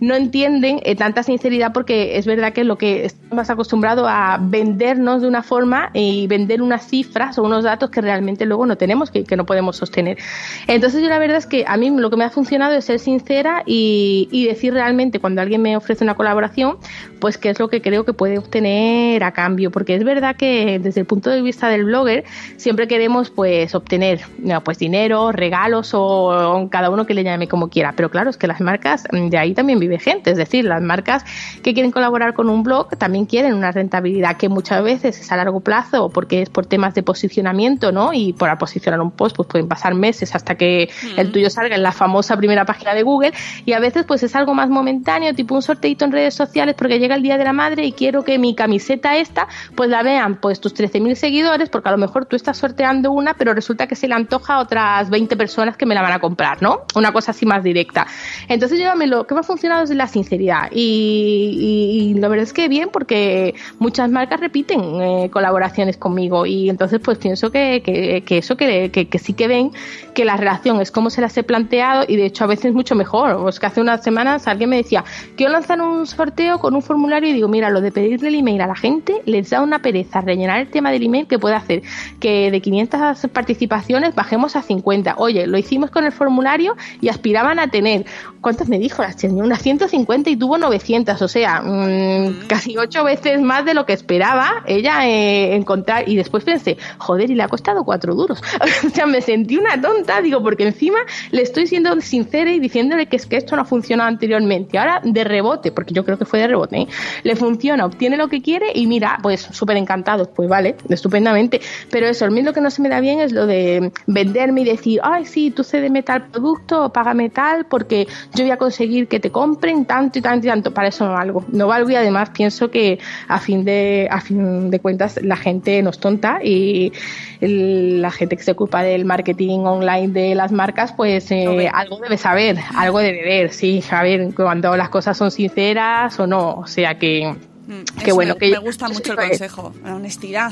no 0.00 0.14
entienden 0.14 0.80
eh, 0.84 0.96
tanta 0.96 1.22
sinceridad 1.22 1.72
porque 1.72 2.18
es 2.18 2.26
verdad 2.26 2.52
que 2.52 2.64
lo 2.64 2.76
que 2.76 3.04
estamos 3.04 3.32
más 3.32 3.50
acostumbrado 3.50 4.06
a 4.06 4.38
vendernos 4.40 5.22
de 5.22 5.28
una 5.28 5.42
forma 5.42 5.90
y 5.94 6.26
vender 6.26 6.62
unas 6.62 6.86
cifras 6.86 7.38
o 7.38 7.42
unos 7.42 7.64
datos 7.64 7.90
que 7.90 8.00
realmente 8.00 8.46
luego 8.46 8.66
no 8.66 8.76
tenemos, 8.76 9.10
que, 9.10 9.24
que 9.24 9.36
no 9.36 9.46
podemos 9.46 9.76
sostener. 9.76 10.18
Entonces 10.66 11.02
yo 11.02 11.08
la 11.08 11.18
verdad 11.18 11.38
es 11.38 11.46
que 11.46 11.64
a 11.66 11.76
mí 11.76 11.90
lo 11.90 12.10
que 12.10 12.16
me 12.16 12.24
ha 12.24 12.30
funcionado 12.30 12.74
es 12.74 12.84
ser 12.84 12.98
sincera 12.98 13.62
y, 13.66 14.28
y 14.30 14.46
decir 14.46 14.72
realmente 14.72 15.18
cuando 15.18 15.40
alguien 15.40 15.62
me 15.62 15.76
ofrece 15.76 16.04
una 16.04 16.14
colaboración, 16.14 16.76
pues 17.20 17.38
qué 17.38 17.50
es 17.50 17.58
lo 17.58 17.68
que 17.68 17.80
creo 17.80 18.04
que 18.04 18.12
puede 18.12 18.38
obtener 18.38 19.24
a 19.24 19.32
cambio, 19.32 19.70
porque 19.70 19.94
es 19.94 20.04
verdad 20.04 20.36
que 20.36 20.78
desde 20.78 21.00
el 21.00 21.06
punto 21.06 21.21
de 21.30 21.42
vista 21.42 21.68
del 21.68 21.84
blogger, 21.84 22.24
siempre 22.56 22.88
queremos 22.88 23.30
pues 23.30 23.74
obtener 23.74 24.20
pues 24.64 24.78
dinero, 24.78 25.32
regalos 25.32 25.92
o, 25.94 26.68
cada 26.70 26.90
uno 26.90 27.06
que 27.06 27.14
le 27.14 27.24
llame 27.24 27.48
como 27.48 27.68
quiera. 27.68 27.92
Pero 27.96 28.10
claro, 28.10 28.30
es 28.30 28.36
que 28.36 28.46
las 28.46 28.60
marcas, 28.60 29.04
mm, 29.10 29.28
de 29.28 29.38
ahí 29.38 29.54
también 29.54 29.78
vive 29.78 29.98
gente. 29.98 30.30
Es 30.30 30.36
decir, 30.36 30.64
las 30.64 30.82
marcas 30.82 31.24
que 31.62 31.74
quieren 31.74 31.90
colaborar 31.90 32.34
con 32.34 32.48
un 32.48 32.62
blog 32.62 32.96
también 32.96 33.26
quieren 33.26 33.54
una 33.54 33.72
rentabilidad 33.72 34.36
que 34.36 34.48
muchas 34.48 34.82
veces 34.82 35.20
es 35.20 35.32
a 35.32 35.36
largo 35.36 35.60
plazo 35.60 36.10
porque 36.10 36.42
es 36.42 36.50
por 36.50 36.66
temas 36.66 36.94
de 36.94 37.02
posicionamiento, 37.02 37.92
¿no? 37.92 38.12
Y 38.12 38.32
por 38.32 38.48
posicionar 38.58 39.00
un 39.00 39.10
post, 39.10 39.36
pues 39.36 39.48
pueden 39.48 39.68
pasar 39.68 39.94
meses 39.94 40.34
hasta 40.34 40.54
que 40.56 40.90
el 41.16 41.32
tuyo 41.32 41.50
salga 41.50 41.74
en 41.74 41.82
la 41.82 41.92
famosa 41.92 42.36
primera 42.36 42.64
página 42.64 42.94
de 42.94 43.02
Google. 43.02 43.32
Y 43.64 43.72
a 43.72 43.80
veces 43.80 44.04
pues 44.04 44.22
es 44.22 44.36
algo 44.36 44.54
más 44.54 44.68
momentáneo, 44.68 45.34
tipo 45.34 45.54
un 45.54 45.62
sorteito 45.62 46.04
en 46.04 46.12
redes 46.12 46.34
sociales 46.34 46.74
porque 46.76 46.98
llega 46.98 47.14
el 47.14 47.22
Día 47.22 47.38
de 47.38 47.44
la 47.44 47.52
Madre 47.52 47.84
y 47.84 47.92
quiero 47.92 48.24
que 48.24 48.38
mi 48.38 48.54
camiseta 48.54 49.16
esta, 49.16 49.48
pues 49.74 49.90
la 49.90 50.02
vean 50.02 50.36
pues 50.36 50.60
tus 50.60 50.74
13.000 50.74 51.11
mil 51.12 51.16
seguidores 51.16 51.68
porque 51.68 51.88
a 51.88 51.92
lo 51.92 51.98
mejor 51.98 52.26
tú 52.26 52.36
estás 52.36 52.56
sorteando 52.56 53.12
una, 53.12 53.34
pero 53.34 53.54
resulta 53.54 53.86
que 53.86 53.94
se 53.94 54.08
le 54.08 54.14
antoja 54.14 54.54
a 54.54 54.60
otras 54.60 55.10
20 55.10 55.36
personas 55.36 55.76
que 55.76 55.86
me 55.86 55.94
la 55.94 56.02
van 56.02 56.12
a 56.12 56.18
comprar, 56.18 56.62
¿no? 56.62 56.82
Una 56.94 57.12
cosa 57.12 57.32
así 57.32 57.44
más 57.46 57.62
directa. 57.62 58.06
Entonces, 58.48 58.78
yo 58.78 58.94
lo 59.06 59.26
que 59.26 59.34
me 59.34 59.40
ha 59.40 59.42
funcionado 59.42 59.84
es 59.84 59.90
la 59.90 60.06
sinceridad. 60.06 60.68
Y, 60.72 62.14
la 62.18 62.28
verdad 62.28 62.44
es 62.44 62.52
que 62.52 62.68
bien, 62.68 62.88
porque 62.92 63.54
muchas 63.78 64.10
marcas 64.10 64.40
repiten 64.40 64.80
eh, 65.00 65.30
colaboraciones 65.30 65.96
conmigo. 65.96 66.46
Y 66.46 66.70
entonces, 66.70 67.00
pues 67.02 67.18
pienso 67.18 67.50
que, 67.50 67.82
que, 67.82 68.38
eso, 68.38 68.56
que, 68.56 68.90
que, 68.90 69.18
sí 69.18 69.34
que 69.34 69.48
ven 69.48 69.70
que 70.14 70.24
la 70.24 70.36
relación 70.36 70.80
es 70.80 70.90
como 70.90 71.10
se 71.10 71.20
las 71.20 71.36
he 71.36 71.42
planteado 71.42 72.04
y 72.06 72.16
de 72.16 72.26
hecho 72.26 72.44
a 72.44 72.46
veces 72.46 72.72
mucho 72.72 72.94
mejor. 72.94 73.32
O 73.32 73.48
es 73.48 73.58
que 73.60 73.66
hace 73.66 73.80
unas 73.80 74.02
semanas 74.02 74.46
alguien 74.46 74.70
me 74.70 74.76
decía, 74.76 75.04
quiero 75.36 75.52
lanzar 75.52 75.80
un 75.80 76.06
sorteo 76.06 76.58
con 76.58 76.74
un 76.74 76.82
formulario 76.82 77.30
y 77.30 77.32
digo, 77.32 77.48
mira, 77.48 77.70
lo 77.70 77.80
de 77.80 77.92
pedirle 77.92 78.28
el 78.28 78.36
email 78.36 78.60
a 78.60 78.66
la 78.66 78.76
gente 78.76 79.22
les 79.26 79.50
da 79.50 79.62
una 79.62 79.80
pereza 79.80 80.20
rellenar 80.20 80.60
el 80.60 80.68
tema 80.68 80.90
del 80.90 81.01
email 81.02 81.26
que 81.26 81.38
puede 81.38 81.54
hacer 81.54 81.82
que 82.20 82.50
de 82.50 82.60
500 82.60 83.26
participaciones 83.32 84.14
bajemos 84.14 84.56
a 84.56 84.62
50. 84.62 85.14
Oye, 85.18 85.46
lo 85.46 85.58
hicimos 85.58 85.90
con 85.90 86.04
el 86.04 86.12
formulario 86.12 86.76
y 87.00 87.08
aspiraban 87.08 87.58
a 87.58 87.68
tener, 87.68 88.04
¿cuántas 88.40 88.68
me 88.68 88.78
dijo? 88.78 89.02
Las 89.02 89.16
tenía 89.16 89.42
unas 89.42 89.62
150 89.62 90.30
y 90.30 90.36
tuvo 90.36 90.58
900, 90.58 91.20
o 91.20 91.28
sea, 91.28 91.62
mm, 91.62 92.46
casi 92.46 92.76
ocho 92.76 93.04
veces 93.04 93.40
más 93.40 93.64
de 93.64 93.74
lo 93.74 93.86
que 93.86 93.92
esperaba 93.92 94.62
ella 94.66 95.06
eh, 95.08 95.54
encontrar. 95.54 96.08
Y 96.08 96.16
después 96.16 96.44
pensé, 96.44 96.76
joder, 96.98 97.30
y 97.30 97.34
le 97.34 97.42
ha 97.42 97.48
costado 97.48 97.84
cuatro 97.84 98.14
duros. 98.14 98.42
o 98.86 98.90
sea, 98.90 99.06
me 99.06 99.20
sentí 99.20 99.56
una 99.56 99.80
tonta, 99.80 100.20
digo, 100.20 100.42
porque 100.42 100.64
encima 100.64 100.98
le 101.30 101.42
estoy 101.42 101.66
siendo 101.66 102.00
sincera 102.00 102.52
y 102.52 102.60
diciéndole 102.60 103.06
que 103.06 103.16
es 103.16 103.26
que 103.26 103.36
esto 103.36 103.56
no 103.56 103.62
ha 103.62 103.64
funcionado 103.64 104.08
anteriormente. 104.08 104.78
Ahora, 104.78 105.00
de 105.04 105.24
rebote, 105.24 105.72
porque 105.72 105.94
yo 105.94 106.04
creo 106.04 106.18
que 106.18 106.24
fue 106.24 106.40
de 106.40 106.48
rebote, 106.48 106.82
¿eh? 106.82 106.88
le 107.22 107.36
funciona, 107.36 107.84
obtiene 107.84 108.16
lo 108.16 108.28
que 108.28 108.42
quiere 108.42 108.66
y 108.74 108.86
mira, 108.86 109.18
pues 109.22 109.40
súper 109.40 109.76
encantados, 109.76 110.28
pues 110.34 110.48
vale, 110.48 110.76
estupendamente. 110.94 111.60
Pero 111.90 112.06
eso, 112.06 112.26
el 112.26 112.42
lo 112.42 112.52
que 112.52 112.60
no 112.60 112.70
se 112.70 112.82
me 112.82 112.88
da 112.88 113.00
bien 113.00 113.20
es 113.20 113.32
lo 113.32 113.46
de 113.46 113.92
venderme 114.06 114.62
y 114.62 114.64
decir, 114.64 115.00
ay, 115.02 115.24
sí, 115.24 115.50
tú 115.50 115.62
cédeme 115.64 116.02
tal 116.02 116.28
producto 116.28 116.86
o 116.86 116.92
págame 116.92 117.30
tal 117.30 117.66
porque 117.66 118.06
yo 118.34 118.44
voy 118.44 118.50
a 118.50 118.56
conseguir 118.56 119.08
que 119.08 119.20
te 119.20 119.30
compren 119.30 119.84
tanto 119.84 120.18
y 120.18 120.22
tanto 120.22 120.46
y 120.46 120.50
tanto. 120.50 120.74
Para 120.74 120.88
eso 120.88 121.06
no 121.06 121.12
valgo. 121.12 121.44
No 121.48 121.66
valgo 121.66 121.90
y 121.90 121.94
además 121.94 122.30
pienso 122.30 122.70
que 122.70 122.98
a 123.28 123.38
fin 123.38 123.64
de, 123.64 124.08
a 124.10 124.20
fin 124.20 124.70
de 124.70 124.80
cuentas 124.80 125.20
la 125.22 125.36
gente 125.36 125.82
no 125.82 125.90
es 125.90 125.98
tonta 125.98 126.40
y 126.42 126.92
la 127.40 128.10
gente 128.10 128.36
que 128.36 128.42
se 128.42 128.52
ocupa 128.52 128.82
del 128.82 129.04
marketing 129.04 129.60
online 129.60 130.08
de 130.08 130.34
las 130.34 130.52
marcas, 130.52 130.92
pues 130.92 131.30
eh, 131.30 131.68
algo 131.72 131.98
debe 131.98 132.16
saber, 132.16 132.58
algo 132.76 132.98
debe 132.98 133.22
ver, 133.24 133.52
sí, 133.52 133.82
saber 133.82 134.32
cuando 134.34 134.76
las 134.76 134.88
cosas 134.88 135.16
son 135.16 135.30
sinceras 135.30 136.18
o 136.20 136.26
no. 136.26 136.54
O 136.54 136.66
sea 136.66 136.98
que 136.98 137.34
Mm, 137.66 137.82
Qué 138.04 138.12
bueno, 138.12 138.34
me, 138.34 138.38
que 138.40 138.50
me 138.52 138.58
gusta 138.58 138.88
mucho 138.88 139.12
el 139.12 139.18
consejo, 139.28 139.72
la 139.84 139.94
honestidad. 139.94 140.50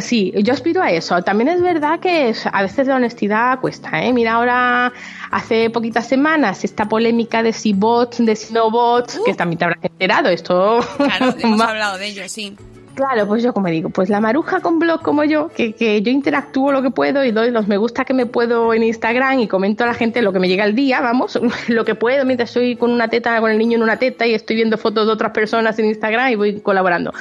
Sí, 0.00 0.32
yo 0.42 0.52
aspiro 0.52 0.82
a 0.82 0.90
eso. 0.90 1.22
También 1.22 1.48
es 1.48 1.60
verdad 1.60 2.00
que 2.00 2.34
a 2.52 2.62
veces 2.62 2.86
la 2.86 2.96
honestidad 2.96 3.60
cuesta. 3.60 4.02
¿eh? 4.02 4.12
Mira, 4.12 4.34
ahora 4.34 4.92
hace 5.30 5.70
poquitas 5.70 6.06
semanas 6.08 6.64
esta 6.64 6.88
polémica 6.88 7.42
de 7.42 7.52
si 7.52 7.72
bots, 7.72 8.24
de 8.24 8.36
si 8.36 8.52
no 8.52 8.70
bots, 8.70 9.18
uh. 9.18 9.24
que 9.24 9.34
también 9.34 9.58
te 9.58 9.64
habrás 9.64 9.84
enterado. 9.84 10.28
Esto. 10.28 10.80
Claro, 10.96 11.34
hemos 11.38 11.60
hablado 11.60 11.98
de 11.98 12.06
ello, 12.08 12.22
sí. 12.28 12.56
Claro, 12.98 13.28
pues 13.28 13.44
yo 13.44 13.54
como 13.54 13.68
digo, 13.68 13.90
pues 13.90 14.08
la 14.08 14.20
maruja 14.20 14.58
con 14.58 14.80
blog 14.80 15.02
como 15.02 15.22
yo, 15.22 15.50
que, 15.50 15.72
que, 15.72 16.02
yo 16.02 16.10
interactúo 16.10 16.72
lo 16.72 16.82
que 16.82 16.90
puedo 16.90 17.24
y 17.24 17.30
doy 17.30 17.52
los 17.52 17.68
me 17.68 17.76
gusta 17.76 18.04
que 18.04 18.12
me 18.12 18.26
puedo 18.26 18.74
en 18.74 18.82
Instagram 18.82 19.38
y 19.38 19.46
comento 19.46 19.84
a 19.84 19.86
la 19.86 19.94
gente 19.94 20.20
lo 20.20 20.32
que 20.32 20.40
me 20.40 20.48
llega 20.48 20.64
al 20.64 20.74
día, 20.74 21.00
vamos, 21.00 21.38
lo 21.68 21.84
que 21.84 21.94
puedo 21.94 22.24
mientras 22.24 22.50
estoy 22.50 22.74
con 22.74 22.90
una 22.90 23.06
teta, 23.06 23.38
con 23.38 23.52
el 23.52 23.58
niño 23.58 23.76
en 23.76 23.84
una 23.84 23.98
teta 23.98 24.26
y 24.26 24.34
estoy 24.34 24.56
viendo 24.56 24.78
fotos 24.78 25.06
de 25.06 25.12
otras 25.12 25.30
personas 25.30 25.78
en 25.78 25.84
Instagram 25.84 26.32
y 26.32 26.34
voy 26.34 26.60
colaborando. 26.60 27.12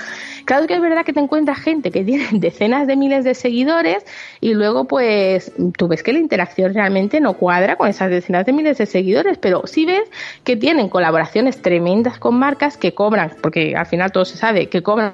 Claro 0.46 0.66
que 0.66 0.74
es 0.74 0.82
verdad 0.82 1.06
que 1.06 1.14
te 1.14 1.20
encuentras 1.20 1.60
gente 1.60 1.92
que 1.92 2.04
tiene 2.04 2.28
decenas 2.32 2.88
de 2.88 2.96
miles 2.96 3.24
de 3.24 3.36
seguidores 3.36 4.04
y 4.42 4.56
luego 4.56 4.86
pues 4.86 5.52
tú 5.78 5.88
ves 5.88 6.02
que 6.02 6.12
la 6.12 6.18
interacción 6.18 6.74
realmente 6.74 7.22
no 7.22 7.34
cuadra 7.34 7.76
con 7.76 7.88
esas 7.88 8.10
decenas 8.10 8.48
de 8.48 8.54
miles 8.54 8.80
de 8.80 8.88
seguidores, 8.88 9.38
pero 9.38 9.62
sí 9.68 9.86
ves 9.86 10.10
que 10.44 10.56
tienen 10.56 10.90
colaboraciones 10.90 11.62
tremendas 11.62 12.18
con 12.18 12.34
marcas 12.34 12.78
que 12.78 12.96
cobran, 12.96 13.34
porque 13.44 13.76
al 13.76 13.86
final 13.86 14.12
todo 14.12 14.26
se 14.26 14.38
sabe, 14.38 14.70
que 14.70 14.82
cobran 14.82 15.14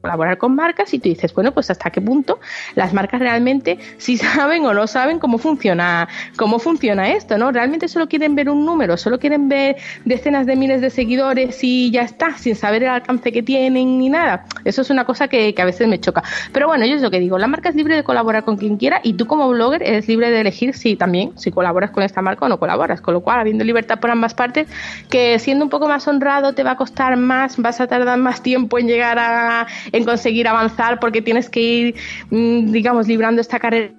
colaborar 0.00 0.38
con 0.38 0.54
marcas 0.54 0.92
y 0.94 0.98
tú 0.98 1.08
dices, 1.08 1.34
bueno, 1.34 1.52
pues 1.52 1.70
hasta 1.70 1.90
qué 1.90 2.00
punto 2.00 2.40
las 2.74 2.92
marcas 2.92 3.20
realmente 3.20 3.78
si 3.98 4.16
saben 4.18 4.64
o 4.64 4.74
no 4.74 4.86
saben 4.86 5.18
cómo 5.18 5.38
funciona, 5.38 6.08
cómo 6.36 6.58
funciona 6.58 7.12
esto, 7.12 7.38
¿no? 7.38 7.52
Realmente 7.52 7.88
solo 7.88 8.08
quieren 8.08 8.34
ver 8.34 8.48
un 8.48 8.64
número, 8.64 8.96
solo 8.96 9.18
quieren 9.18 9.48
ver 9.48 9.76
decenas 10.04 10.46
de 10.46 10.56
miles 10.56 10.80
de 10.80 10.90
seguidores 10.90 11.58
y 11.62 11.90
ya 11.90 12.02
está, 12.02 12.36
sin 12.38 12.56
saber 12.56 12.82
el 12.82 12.90
alcance 12.90 13.32
que 13.32 13.42
tienen 13.42 13.98
ni 13.98 14.08
nada. 14.08 14.46
Eso 14.64 14.82
es 14.82 14.90
una 14.90 15.04
cosa 15.04 15.28
que, 15.28 15.54
a 15.60 15.64
veces 15.64 15.86
me 15.88 16.00
choca. 16.00 16.22
Pero 16.52 16.68
bueno, 16.68 16.86
yo 16.86 16.96
es 16.96 17.02
lo 17.02 17.10
que 17.10 17.20
digo, 17.20 17.36
la 17.36 17.46
marca 17.46 17.68
es 17.68 17.74
libre 17.74 17.96
de 17.96 18.02
colaborar 18.02 18.44
con 18.44 18.56
quien 18.56 18.78
quiera 18.78 19.00
y 19.02 19.14
tú 19.14 19.26
como 19.26 19.48
blogger 19.50 19.82
eres 19.82 20.08
libre 20.08 20.30
de 20.30 20.40
elegir 20.40 20.74
si 20.74 20.96
también, 20.96 21.38
si 21.38 21.50
colaboras 21.50 21.90
con 21.90 22.02
esta 22.02 22.22
marca 22.22 22.46
o 22.46 22.48
no 22.48 22.58
colaboras. 22.58 23.00
Con 23.00 23.14
lo 23.14 23.20
cual, 23.20 23.40
habiendo 23.40 23.64
libertad 23.64 24.00
por 24.00 24.10
ambas 24.10 24.32
partes, 24.32 24.68
que 25.10 25.38
siendo 25.38 25.64
un 25.64 25.70
poco 25.70 25.86
más 25.88 26.08
honrado 26.08 26.54
te 26.54 26.62
va 26.62 26.72
a 26.72 26.76
costar 26.76 27.16
más, 27.18 27.58
vas 27.58 27.80
a 27.80 27.86
tardar 27.86 28.18
más 28.18 28.42
tiempo 28.42 28.78
en 28.78 28.86
llegar 28.86 29.18
a 29.18 29.66
en 29.92 30.04
conseguir 30.04 30.48
avanzar 30.48 31.00
porque 31.00 31.22
tienes 31.22 31.48
que 31.48 31.60
ir, 31.60 31.94
mm, 32.30 32.72
digamos, 32.72 33.06
librando 33.06 33.40
esta 33.40 33.58
carrera 33.58 33.92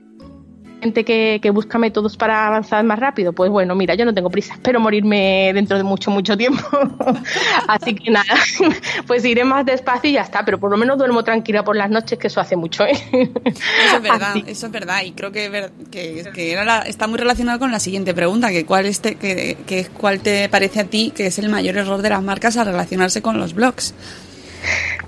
gente 0.81 1.05
que, 1.05 1.39
que, 1.41 1.49
busca 1.51 1.77
métodos 1.77 2.17
para 2.17 2.47
avanzar 2.47 2.83
más 2.83 2.99
rápido, 2.99 3.33
pues 3.33 3.51
bueno, 3.51 3.75
mira, 3.75 3.93
yo 3.95 4.03
no 4.03 4.13
tengo 4.13 4.29
prisa, 4.29 4.55
espero 4.55 4.79
morirme 4.79 5.51
dentro 5.53 5.77
de 5.77 5.83
mucho, 5.83 6.09
mucho 6.09 6.35
tiempo. 6.35 6.63
Así 7.67 7.93
que 7.93 8.09
nada, 8.09 8.33
pues 9.07 9.23
iré 9.23 9.43
más 9.43 9.65
despacio 9.65 10.09
y 10.09 10.13
ya 10.13 10.21
está, 10.21 10.43
pero 10.43 10.59
por 10.59 10.71
lo 10.71 10.77
menos 10.77 10.97
duermo 10.97 11.23
tranquila 11.23 11.63
por 11.63 11.75
las 11.75 11.89
noches, 11.89 12.17
que 12.17 12.27
eso 12.27 12.41
hace 12.41 12.55
mucho. 12.55 12.85
¿eh? 12.85 12.93
Eso 13.13 13.97
es 13.97 14.01
verdad, 14.01 14.35
eso 14.47 14.65
es 14.65 14.71
verdad, 14.71 15.03
y 15.05 15.11
creo 15.11 15.31
que, 15.31 15.69
que, 15.91 16.25
que 16.33 16.51
era 16.51 16.79
está 16.79 17.07
muy 17.07 17.19
relacionado 17.19 17.59
con 17.59 17.71
la 17.71 17.79
siguiente 17.79 18.13
pregunta, 18.13 18.49
que 18.49 18.65
cuál, 18.65 18.85
es 18.85 19.01
te, 19.01 19.15
que, 19.15 19.57
que, 19.67 19.85
cuál 19.85 20.19
te 20.19 20.49
parece 20.49 20.81
a 20.81 20.85
ti 20.85 21.11
que 21.15 21.27
es 21.27 21.37
el 21.37 21.49
mayor 21.49 21.77
error 21.77 22.01
de 22.01 22.09
las 22.09 22.23
marcas 22.23 22.57
al 22.57 22.65
relacionarse 22.65 23.21
con 23.21 23.39
los 23.39 23.53
blogs. 23.53 23.93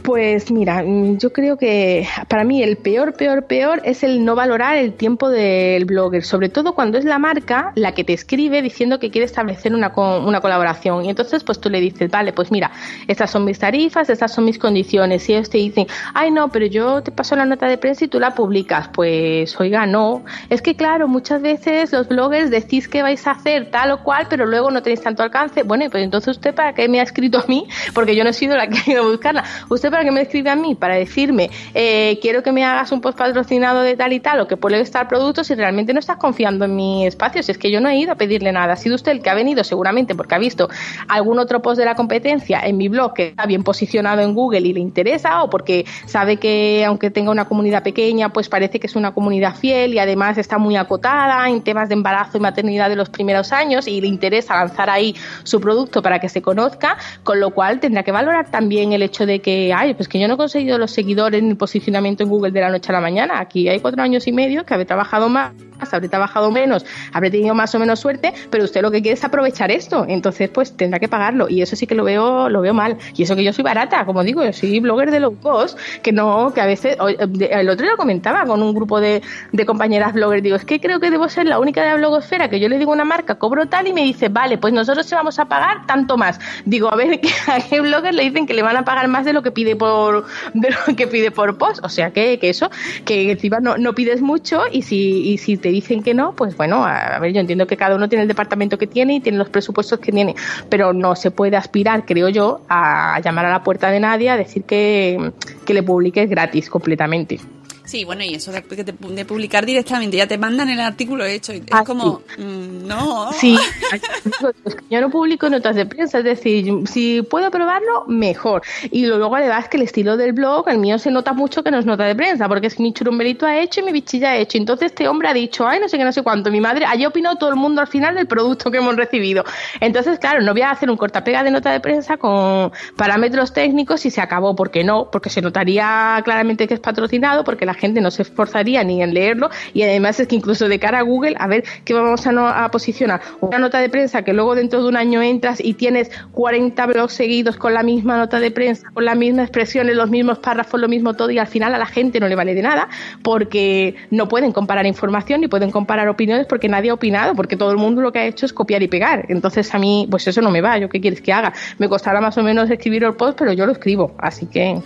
Pues 0.03 0.51
mira, 0.51 0.83
mm, 0.83 1.17
yo 1.17 1.31
creo 1.31 1.57
que 1.57 2.07
para 2.27 2.43
mí 2.43 2.61
el 2.61 2.77
peor, 2.77 3.13
peor, 3.13 3.45
peor 3.45 3.81
es 3.85 4.03
el 4.03 4.25
no 4.25 4.35
valorar 4.35 4.75
el 4.75 4.93
tiempo 4.93 5.29
del 5.29 5.85
blogger, 5.85 6.23
sobre 6.23 6.49
todo 6.49 6.73
cuando 6.73 6.97
es 6.97 7.05
la 7.05 7.19
marca 7.19 7.71
la 7.75 7.93
que 7.93 8.03
te 8.03 8.11
escribe 8.13 8.61
diciendo 8.61 8.99
que 8.99 9.11
quiere 9.11 9.25
establecer 9.25 9.73
una, 9.73 9.93
una 9.95 10.41
colaboración. 10.41 11.05
Y 11.05 11.09
entonces 11.09 11.43
pues 11.43 11.59
tú 11.59 11.69
le 11.69 11.79
dices, 11.79 12.11
vale, 12.11 12.33
pues 12.33 12.51
mira, 12.51 12.71
estas 13.07 13.31
son 13.31 13.45
mis 13.45 13.59
tarifas, 13.59 14.09
estas 14.09 14.33
son 14.33 14.43
mis 14.45 14.59
condiciones. 14.59 15.27
Y 15.29 15.33
ellos 15.33 15.49
te 15.49 15.57
dicen, 15.57 15.87
ay 16.13 16.31
no, 16.31 16.49
pero 16.49 16.65
yo 16.65 17.01
te 17.01 17.11
paso 17.11 17.35
la 17.35 17.45
nota 17.45 17.67
de 17.67 17.77
prensa 17.77 18.05
y 18.05 18.07
tú 18.09 18.19
la 18.19 18.31
publicas. 18.31 18.89
Pues 18.89 19.57
oiga, 19.59 19.85
no. 19.85 20.25
Es 20.49 20.61
que 20.61 20.75
claro, 20.75 21.07
muchas 21.07 21.41
veces 21.41 21.93
los 21.93 22.09
bloggers 22.09 22.51
decís 22.51 22.89
que 22.89 23.03
vais 23.03 23.25
a 23.25 23.31
hacer 23.31 23.71
tal 23.71 23.91
o 23.91 24.03
cual, 24.03 24.27
pero 24.29 24.45
luego 24.45 24.69
no 24.69 24.81
tenéis 24.81 25.01
tanto 25.01 25.23
alcance. 25.23 25.63
Bueno, 25.63 25.85
pues 25.89 26.03
entonces 26.03 26.35
usted 26.35 26.53
para 26.53 26.73
qué 26.73 26.89
me 26.89 26.99
ha 26.99 27.03
escrito 27.03 27.39
a 27.39 27.45
mí, 27.47 27.67
porque 27.93 28.15
yo 28.15 28.23
no 28.23 28.31
he 28.31 28.33
sido 28.33 28.57
la 28.57 28.67
que 28.67 28.79
ha 28.79 28.91
ido 28.91 29.03
a 29.03 29.07
buscarla. 29.07 29.42
Usted 29.69 29.89
para 29.89 30.03
que 30.03 30.11
me 30.11 30.21
escribe 30.21 30.49
a 30.49 30.55
mí, 30.55 30.75
para 30.75 30.95
decirme, 30.95 31.49
eh, 31.73 32.19
quiero 32.21 32.43
que 32.43 32.51
me 32.51 32.63
hagas 32.63 32.91
un 32.91 33.01
post 33.01 33.17
patrocinado 33.17 33.81
de 33.81 33.95
tal 33.95 34.13
y 34.13 34.19
tal, 34.19 34.39
o 34.41 34.47
que 34.47 34.57
puede 34.57 34.79
estar 34.79 35.07
producto, 35.07 35.43
si 35.43 35.55
realmente 35.55 35.93
no 35.93 35.99
estás 35.99 36.17
confiando 36.17 36.65
en 36.65 36.75
mi 36.75 37.05
espacio, 37.05 37.43
si 37.43 37.51
es 37.51 37.57
que 37.57 37.71
yo 37.71 37.81
no 37.81 37.89
he 37.89 37.97
ido 37.97 38.11
a 38.11 38.15
pedirle 38.15 38.51
nada. 38.51 38.73
Ha 38.73 38.77
sido 38.77 38.95
usted 38.95 39.11
el 39.11 39.21
que 39.21 39.29
ha 39.29 39.35
venido 39.35 39.63
seguramente 39.63 40.15
porque 40.15 40.35
ha 40.35 40.39
visto 40.39 40.69
algún 41.07 41.39
otro 41.39 41.61
post 41.61 41.77
de 41.77 41.85
la 41.85 41.95
competencia 41.95 42.61
en 42.63 42.77
mi 42.77 42.87
blog 42.87 43.13
que 43.13 43.27
está 43.27 43.45
bien 43.45 43.63
posicionado 43.63 44.21
en 44.21 44.33
Google 44.33 44.61
y 44.61 44.73
le 44.73 44.79
interesa, 44.79 45.43
o 45.43 45.49
porque 45.49 45.85
sabe 46.05 46.37
que 46.37 46.83
aunque 46.85 47.09
tenga 47.09 47.31
una 47.31 47.45
comunidad 47.45 47.83
pequeña, 47.83 48.29
pues 48.29 48.49
parece 48.49 48.79
que 48.79 48.87
es 48.87 48.95
una 48.95 49.13
comunidad 49.13 49.55
fiel 49.55 49.93
y 49.93 49.99
además 49.99 50.37
está 50.37 50.57
muy 50.57 50.75
acotada 50.75 51.47
en 51.49 51.61
temas 51.61 51.89
de 51.89 51.95
embarazo 51.95 52.37
y 52.37 52.41
maternidad 52.41 52.89
de 52.89 52.95
los 52.95 53.09
primeros 53.09 53.51
años 53.51 53.87
y 53.87 54.01
le 54.01 54.07
interesa 54.07 54.55
lanzar 54.55 54.89
ahí 54.89 55.15
su 55.43 55.59
producto 55.59 56.01
para 56.01 56.19
que 56.19 56.29
se 56.29 56.41
conozca, 56.41 56.97
con 57.23 57.39
lo 57.39 57.51
cual 57.51 57.79
tendrá 57.79 58.03
que 58.03 58.11
valorar 58.11 58.49
también 58.49 58.93
el 58.93 59.01
hecho 59.01 59.25
de 59.25 59.32
que, 59.41 59.73
ay, 59.73 59.93
pues 59.93 60.07
que 60.07 60.19
yo 60.19 60.27
no 60.27 60.35
he 60.35 60.37
conseguido 60.37 60.77
los 60.77 60.91
seguidores 60.91 61.41
ni 61.43 61.55
posicionamiento 61.55 62.23
en 62.23 62.29
Google 62.29 62.51
de 62.51 62.61
la 62.61 62.69
noche 62.69 62.89
a 62.89 62.93
la 62.93 63.01
mañana. 63.01 63.39
Aquí 63.39 63.67
hay 63.69 63.79
cuatro 63.79 64.01
años 64.01 64.27
y 64.27 64.31
medio 64.31 64.65
que 64.65 64.73
habré 64.73 64.85
trabajado 64.85 65.29
más, 65.29 65.53
habré 65.91 66.07
trabajado 66.09 66.51
menos, 66.51 66.85
habré 67.11 67.29
tenido 67.29 67.53
más 67.53 67.73
o 67.75 67.79
menos 67.79 67.99
suerte, 67.99 68.33
pero 68.49 68.63
usted 68.63 68.81
lo 68.81 68.91
que 68.91 69.01
quiere 69.01 69.15
es 69.15 69.23
aprovechar 69.23 69.71
esto. 69.71 70.05
Entonces, 70.07 70.49
pues 70.49 70.75
tendrá 70.77 70.99
que 70.99 71.07
pagarlo. 71.07 71.49
Y 71.49 71.61
eso 71.61 71.75
sí 71.75 71.87
que 71.87 71.95
lo 71.95 72.03
veo, 72.03 72.49
lo 72.49 72.61
veo 72.61 72.73
mal. 72.73 72.97
Y 73.15 73.23
eso 73.23 73.35
que 73.35 73.43
yo 73.43 73.53
soy 73.53 73.63
barata, 73.63 74.05
como 74.05 74.23
digo, 74.23 74.43
yo 74.43 74.53
soy 74.53 74.79
blogger 74.79 75.11
de 75.11 75.19
low 75.19 75.35
cost, 75.39 75.77
que 76.01 76.11
no, 76.11 76.53
que 76.53 76.61
a 76.61 76.65
veces, 76.65 76.97
el 76.99 77.69
otro 77.69 77.83
día 77.83 77.91
lo 77.91 77.97
comentaba 77.97 78.45
con 78.45 78.61
un 78.61 78.73
grupo 78.73 78.99
de, 78.99 79.21
de 79.51 79.65
compañeras 79.65 80.13
bloggers, 80.13 80.43
digo, 80.43 80.55
es 80.55 80.65
que 80.65 80.79
creo 80.79 80.99
que 80.99 81.11
debo 81.11 81.27
ser 81.29 81.45
la 81.47 81.59
única 81.59 81.81
de 81.81 81.89
la 81.89 81.95
blogosfera 81.95 82.49
que 82.49 82.59
yo 82.59 82.69
le 82.69 82.77
digo 82.77 82.91
una 82.91 83.05
marca, 83.05 83.35
cobro 83.35 83.67
tal 83.67 83.87
y 83.87 83.93
me 83.93 84.03
dice, 84.03 84.29
vale, 84.29 84.57
pues 84.57 84.73
nosotros 84.73 85.05
se 85.05 85.15
vamos 85.15 85.39
a 85.39 85.45
pagar 85.45 85.85
tanto 85.85 86.17
más. 86.17 86.39
Digo, 86.65 86.91
a 86.91 86.95
ver, 86.95 87.19
¿a 87.47 87.59
qué 87.59 87.81
blogger 87.81 88.13
le 88.13 88.23
dicen 88.23 88.45
que 88.45 88.53
le 88.53 88.61
van 88.61 88.77
a 88.77 88.85
pagar 88.85 89.07
más 89.07 89.22
de 89.25 89.33
lo 89.33 89.41
que 89.41 89.51
pide 89.51 89.75
por 89.75 90.25
de 90.53 90.69
lo 90.69 90.95
que 90.95 91.07
pide 91.07 91.31
por 91.31 91.57
post. 91.57 91.83
O 91.83 91.89
sea 91.89 92.11
que, 92.11 92.39
que 92.39 92.49
eso, 92.49 92.69
que 93.05 93.31
encima 93.31 93.59
no, 93.59 93.77
no 93.77 93.93
pides 93.93 94.21
mucho 94.21 94.63
y 94.71 94.81
si, 94.81 95.29
y 95.29 95.37
si 95.37 95.57
te 95.57 95.69
dicen 95.69 96.03
que 96.03 96.13
no, 96.13 96.33
pues 96.35 96.55
bueno, 96.57 96.85
a, 96.85 97.19
ver, 97.19 97.33
yo 97.33 97.39
entiendo 97.39 97.67
que 97.67 97.77
cada 97.77 97.95
uno 97.95 98.09
tiene 98.09 98.23
el 98.23 98.27
departamento 98.27 98.77
que 98.77 98.87
tiene 98.87 99.15
y 99.15 99.19
tiene 99.19 99.37
los 99.37 99.49
presupuestos 99.49 99.99
que 99.99 100.11
tiene, 100.11 100.35
pero 100.69 100.93
no 100.93 101.15
se 101.15 101.31
puede 101.31 101.57
aspirar, 101.57 102.05
creo 102.05 102.29
yo, 102.29 102.61
a 102.69 103.19
llamar 103.23 103.45
a 103.45 103.51
la 103.51 103.63
puerta 103.63 103.89
de 103.89 103.99
nadie 103.99 104.29
a 104.29 104.37
decir 104.37 104.63
que, 104.63 105.31
que 105.65 105.73
le 105.73 105.83
publiques 105.83 106.29
gratis 106.29 106.69
completamente. 106.69 107.39
Sí, 107.85 108.05
bueno, 108.05 108.23
y 108.23 108.35
eso 108.35 108.51
de, 108.51 108.61
de- 108.61 108.83
de 108.93 109.25
publicar 109.25 109.65
directamente, 109.65 110.15
ya 110.17 110.25
te 110.27 110.37
mandan 110.37 110.69
el 110.69 110.79
artículo 110.79 111.25
hecho. 111.25 111.51
y 111.53 111.57
Es 111.57 111.63
Ah, 111.71 111.83
como, 111.85 112.21
mm, 112.37 112.87
no. 112.87 113.31
Sí, 113.33 113.57
yo 114.89 115.01
no 115.01 115.09
publico 115.09 115.49
notas 115.49 115.75
de 115.75 115.85
prensa, 115.85 116.19
es 116.19 116.23
decir, 116.23 116.71
si 116.87 117.21
puedo 117.23 117.51
probarlo, 117.51 118.05
mejor. 118.07 118.61
Y 118.91 119.05
luego 119.05 119.35
además 119.35 119.67
que 119.69 119.77
el 119.77 119.83
estilo 119.83 120.17
del 120.17 120.33
blog, 120.33 120.69
el 120.69 120.77
mío 120.77 120.97
se 120.97 121.11
nota 121.11 121.33
mucho 121.33 121.63
que 121.63 121.71
no 121.71 121.79
es 121.79 121.85
nota 121.85 122.05
de 122.05 122.15
prensa, 122.15 122.47
porque 122.47 122.67
es 122.67 122.75
que 122.75 122.83
mi 122.83 122.93
churumbelito 122.93 123.45
ha 123.45 123.59
hecho 123.59 123.81
y 123.81 123.83
mi 123.83 123.91
bichilla 123.91 124.31
ha 124.31 124.37
hecho. 124.37 124.57
Entonces 124.57 124.87
este 124.91 125.07
hombre 125.07 125.27
ha 125.27 125.33
dicho, 125.33 125.67
ay, 125.67 125.79
no 125.79 125.89
sé 125.89 125.97
qué, 125.97 126.03
no 126.03 126.11
sé 126.13 126.23
cuánto. 126.23 126.51
Mi 126.51 126.61
madre, 126.61 126.85
allí 126.85 127.05
opinó 127.05 127.35
todo 127.37 127.49
el 127.49 127.55
mundo 127.55 127.81
al 127.81 127.87
final 127.87 128.15
del 128.15 128.27
producto 128.27 128.71
que 128.71 128.77
hemos 128.77 128.95
recibido. 128.95 129.43
Entonces, 129.79 130.19
claro, 130.19 130.41
no 130.41 130.53
voy 130.53 130.61
a 130.61 130.71
hacer 130.71 130.89
un 130.89 130.97
cortapega 130.97 131.43
de 131.43 131.51
nota 131.51 131.71
de 131.71 131.79
prensa 131.79 132.17
con 132.17 132.71
parámetros 132.95 133.53
técnicos 133.53 134.05
y 134.05 134.11
se 134.11 134.21
acabó. 134.21 134.55
¿Por 134.55 134.71
qué 134.71 134.83
no? 134.83 135.09
Porque 135.11 135.29
se 135.29 135.41
notaría 135.41 136.21
claramente 136.23 136.67
que 136.67 136.75
es 136.75 136.79
patrocinado, 136.79 137.43
porque 137.43 137.65
la 137.65 137.72
gente 137.73 138.01
no 138.01 138.11
se 138.11 138.21
esforzaría 138.23 138.83
ni 138.83 139.01
en 139.01 139.13
leerlo 139.13 139.49
y 139.73 139.83
además 139.83 140.19
es 140.19 140.27
que 140.27 140.35
incluso 140.35 140.67
de 140.67 140.79
cara 140.79 140.99
a 140.99 141.01
Google, 141.01 141.35
a 141.39 141.47
ver 141.47 141.63
qué 141.85 141.93
vamos 141.93 142.25
a, 142.27 142.31
no- 142.31 142.47
a 142.47 142.69
posicionar. 142.71 143.21
Una 143.41 143.59
nota 143.59 143.79
de 143.79 143.89
prensa 143.89 144.23
que 144.23 144.33
luego 144.33 144.55
dentro 144.55 144.81
de 144.81 144.87
un 144.89 144.97
año 144.97 145.21
entras 145.21 145.59
y 145.63 145.73
tienes 145.73 146.11
40 146.31 146.85
blogs 146.87 147.13
seguidos 147.13 147.57
con 147.57 147.73
la 147.73 147.83
misma 147.83 148.17
nota 148.17 148.39
de 148.39 148.51
prensa, 148.51 148.87
con 148.93 149.05
las 149.05 149.15
mismas 149.17 149.45
expresiones, 149.45 149.95
los 149.95 150.09
mismos 150.09 150.39
párrafos, 150.39 150.79
lo 150.79 150.87
mismo 150.87 151.13
todo 151.13 151.29
y 151.31 151.37
al 151.39 151.47
final 151.47 151.73
a 151.73 151.77
la 151.77 151.85
gente 151.85 152.19
no 152.19 152.27
le 152.27 152.35
vale 152.35 152.53
de 152.55 152.61
nada 152.61 152.89
porque 153.21 153.95
no 154.11 154.27
pueden 154.27 154.51
comparar 154.51 154.85
información 154.85 155.41
ni 155.41 155.47
pueden 155.47 155.71
comparar 155.71 156.07
opiniones 156.09 156.45
porque 156.47 156.67
nadie 156.67 156.89
ha 156.89 156.93
opinado, 156.93 157.33
porque 157.35 157.55
todo 157.57 157.71
el 157.71 157.77
mundo 157.77 158.01
lo 158.01 158.11
que 158.11 158.19
ha 158.19 158.25
hecho 158.25 158.45
es 158.45 158.53
copiar 158.53 158.83
y 158.83 158.87
pegar. 158.87 159.25
Entonces 159.29 159.73
a 159.73 159.79
mí, 159.79 160.07
pues 160.09 160.27
eso 160.27 160.41
no 160.41 160.51
me 160.51 160.61
va. 160.61 160.77
¿Yo 160.77 160.89
qué 160.89 161.01
quieres 161.01 161.21
que 161.21 161.33
haga? 161.33 161.53
Me 161.77 161.89
costará 161.89 162.21
más 162.21 162.37
o 162.37 162.43
menos 162.43 162.69
escribir 162.69 163.03
el 163.03 163.13
post, 163.15 163.37
pero 163.37 163.53
yo 163.53 163.65
lo 163.65 163.71
escribo. 163.71 164.13
Así 164.17 164.45
que 164.45 164.77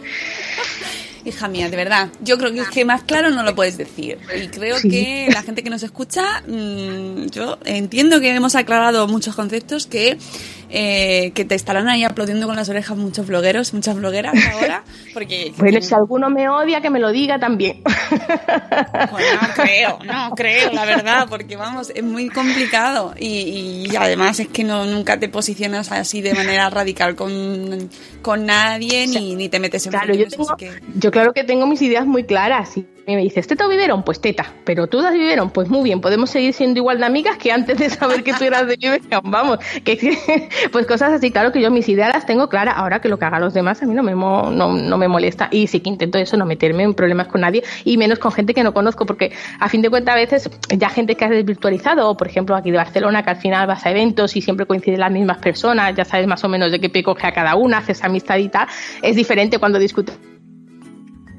Hija 1.28 1.50
mía, 1.50 1.70
de 1.70 1.76
verdad. 1.76 2.08
Yo 2.22 2.38
creo 2.38 2.54
que 2.54 2.62
es 2.62 2.70
que 2.70 2.86
más 2.86 3.04
claro 3.04 3.30
no 3.32 3.44
lo 3.44 3.54
puedes 3.54 3.78
decir. 3.78 4.18
Y 4.42 4.48
creo 4.48 4.78
Sí. 4.78 4.88
que 4.90 5.28
la 5.34 5.44
gente 5.44 5.62
que 5.62 5.70
nos 5.70 5.84
escucha, 5.84 6.42
mm, 6.48 7.26
yo 7.32 7.58
entiendo 7.66 8.22
que 8.22 8.34
hemos 8.34 8.56
aclarado 8.56 9.08
muchos 9.10 9.36
conceptos 9.36 9.88
que, 9.88 10.18
eh, 10.70 11.32
que 11.34 11.46
te 11.46 11.56
estarán 11.56 11.88
ahí 11.90 12.04
aplaudiendo 12.04 12.46
con 12.48 12.56
las 12.56 12.70
orejas 12.70 12.98
muchos 12.98 13.28
blogueros, 13.28 13.74
muchas 13.74 13.96
blogueras 13.96 14.34
ahora. 14.54 14.84
Porque. 15.14 15.54
bueno, 15.58 15.82
si 15.82 15.94
alguno 15.94 16.30
me 16.30 16.50
odia, 16.50 16.82
que 16.82 16.90
me 16.90 17.00
lo 17.00 17.12
diga 17.12 17.40
también. 17.40 17.82
Pues 17.84 19.26
no 19.42 19.64
creo, 19.64 20.00
no 20.04 20.32
creo, 20.36 20.72
la 20.72 20.86
verdad, 20.86 21.28
porque 21.30 21.56
vamos, 21.56 21.92
es 21.94 22.04
muy 22.04 22.30
complicado 22.30 23.14
y, 23.20 23.88
y 23.92 23.96
además 23.96 24.40
es 24.40 24.48
que 24.48 24.64
no 24.64 24.86
nunca 24.86 25.20
te 25.20 25.30
posicionas 25.30 25.92
así 25.92 26.22
de 26.22 26.34
manera 26.34 26.70
radical 26.70 27.16
con, 27.16 27.90
con 28.22 28.46
nadie 28.46 29.08
ni, 29.08 29.36
ni 29.36 29.50
te 29.50 29.60
metes 29.60 29.86
en 29.86 29.92
Claro, 29.92 30.14
yo 30.14 30.28
tengo, 30.28 30.56
que- 30.58 30.72
yo 30.96 31.12
claro 31.12 31.34
que 31.34 31.44
tengo 31.44 31.66
mis 31.68 31.82
ideas 31.82 32.06
muy 32.06 32.24
claras. 32.26 32.78
Y 32.78 32.86
me 33.16 33.24
dices, 33.24 33.48
¿teta 33.48 33.66
o 33.66 33.70
biberón? 33.70 34.04
Pues 34.04 34.20
teta. 34.20 34.54
Pero 34.66 34.88
tú 34.88 35.02
das 35.02 35.14
biberón, 35.14 35.50
pues 35.50 35.70
muy 35.70 35.84
bien, 35.84 36.02
podemos 36.02 36.30
seguir 36.30 36.54
siendo 36.54 36.80
igual 36.80 37.00
de 37.00 37.06
amigas 37.06 37.38
que 37.38 37.52
antes 37.52 37.78
de 37.78 37.90
saber 37.90 38.24
que 38.24 38.34
tú 38.34 38.44
eras 38.44 38.68
de 38.68 38.76
biberón. 38.76 39.22
Vamos, 39.24 39.60
que, 39.84 40.50
pues 40.72 40.86
cosas 40.86 41.14
así, 41.14 41.32
claro 41.32 41.52
que 41.52 41.62
yo 41.62 41.72
mis 41.72 41.88
ideas 41.88 42.14
las 42.14 42.26
tengo 42.26 42.50
claras. 42.50 42.76
Ahora 42.78 43.00
que 43.00 43.08
lo 43.08 43.18
que 43.18 43.26
hagan 43.26 43.42
los 43.42 43.54
demás 43.54 43.82
a 43.82 43.86
mí 43.86 43.94
no 43.94 44.04
me, 44.04 44.12
no, 44.12 44.52
no 44.52 44.98
me 44.98 45.08
molesta. 45.08 45.48
Y 45.52 45.68
sí 45.68 45.80
que 45.80 45.90
intento 45.90 46.18
eso, 46.18 46.36
no 46.36 46.46
meterme 46.46 46.84
en 46.84 46.94
problemas 46.94 47.28
con 47.28 47.42
nadie 47.42 47.64
y 47.86 47.98
menos 47.98 48.20
con 48.20 48.32
gente 48.32 48.54
que 48.54 48.64
no 48.64 48.74
conozco, 48.74 49.06
porque 49.06 49.32
a 49.60 49.70
fin 49.70 49.82
de 49.82 49.90
cuentas 49.90 50.14
a 50.14 50.18
veces 50.18 50.50
ya 50.76 50.90
gente 50.90 51.16
que 51.16 51.26
has 51.26 51.32
desvirtualizado, 51.32 52.16
por 52.18 52.28
ejemplo 52.28 52.56
aquí 52.56 52.72
de 52.72 52.78
Barcelona, 52.78 53.24
que 53.24 53.30
al 53.30 53.38
final 53.38 53.68
vas 53.68 53.86
a 53.86 53.92
eventos 53.92 54.36
y 54.36 54.42
siempre 54.42 54.66
coinciden 54.66 55.00
las 55.00 55.12
mismas 55.12 55.38
personas, 55.38 55.96
ya 55.96 56.06
sabes 56.06 56.28
más 56.28 56.44
o 56.44 56.50
menos 56.50 56.72
de 56.72 56.80
qué 56.80 56.90
pie 56.90 57.04
coge 57.04 57.28
a 57.28 57.32
cada 57.32 57.56
una, 57.56 57.78
haces 57.78 58.04
amistad 58.04 58.38
y 58.38 58.50
tal, 58.50 58.68
es 59.02 59.16
diferente 59.16 59.60
cuando 59.60 59.80
discutes 59.80 60.18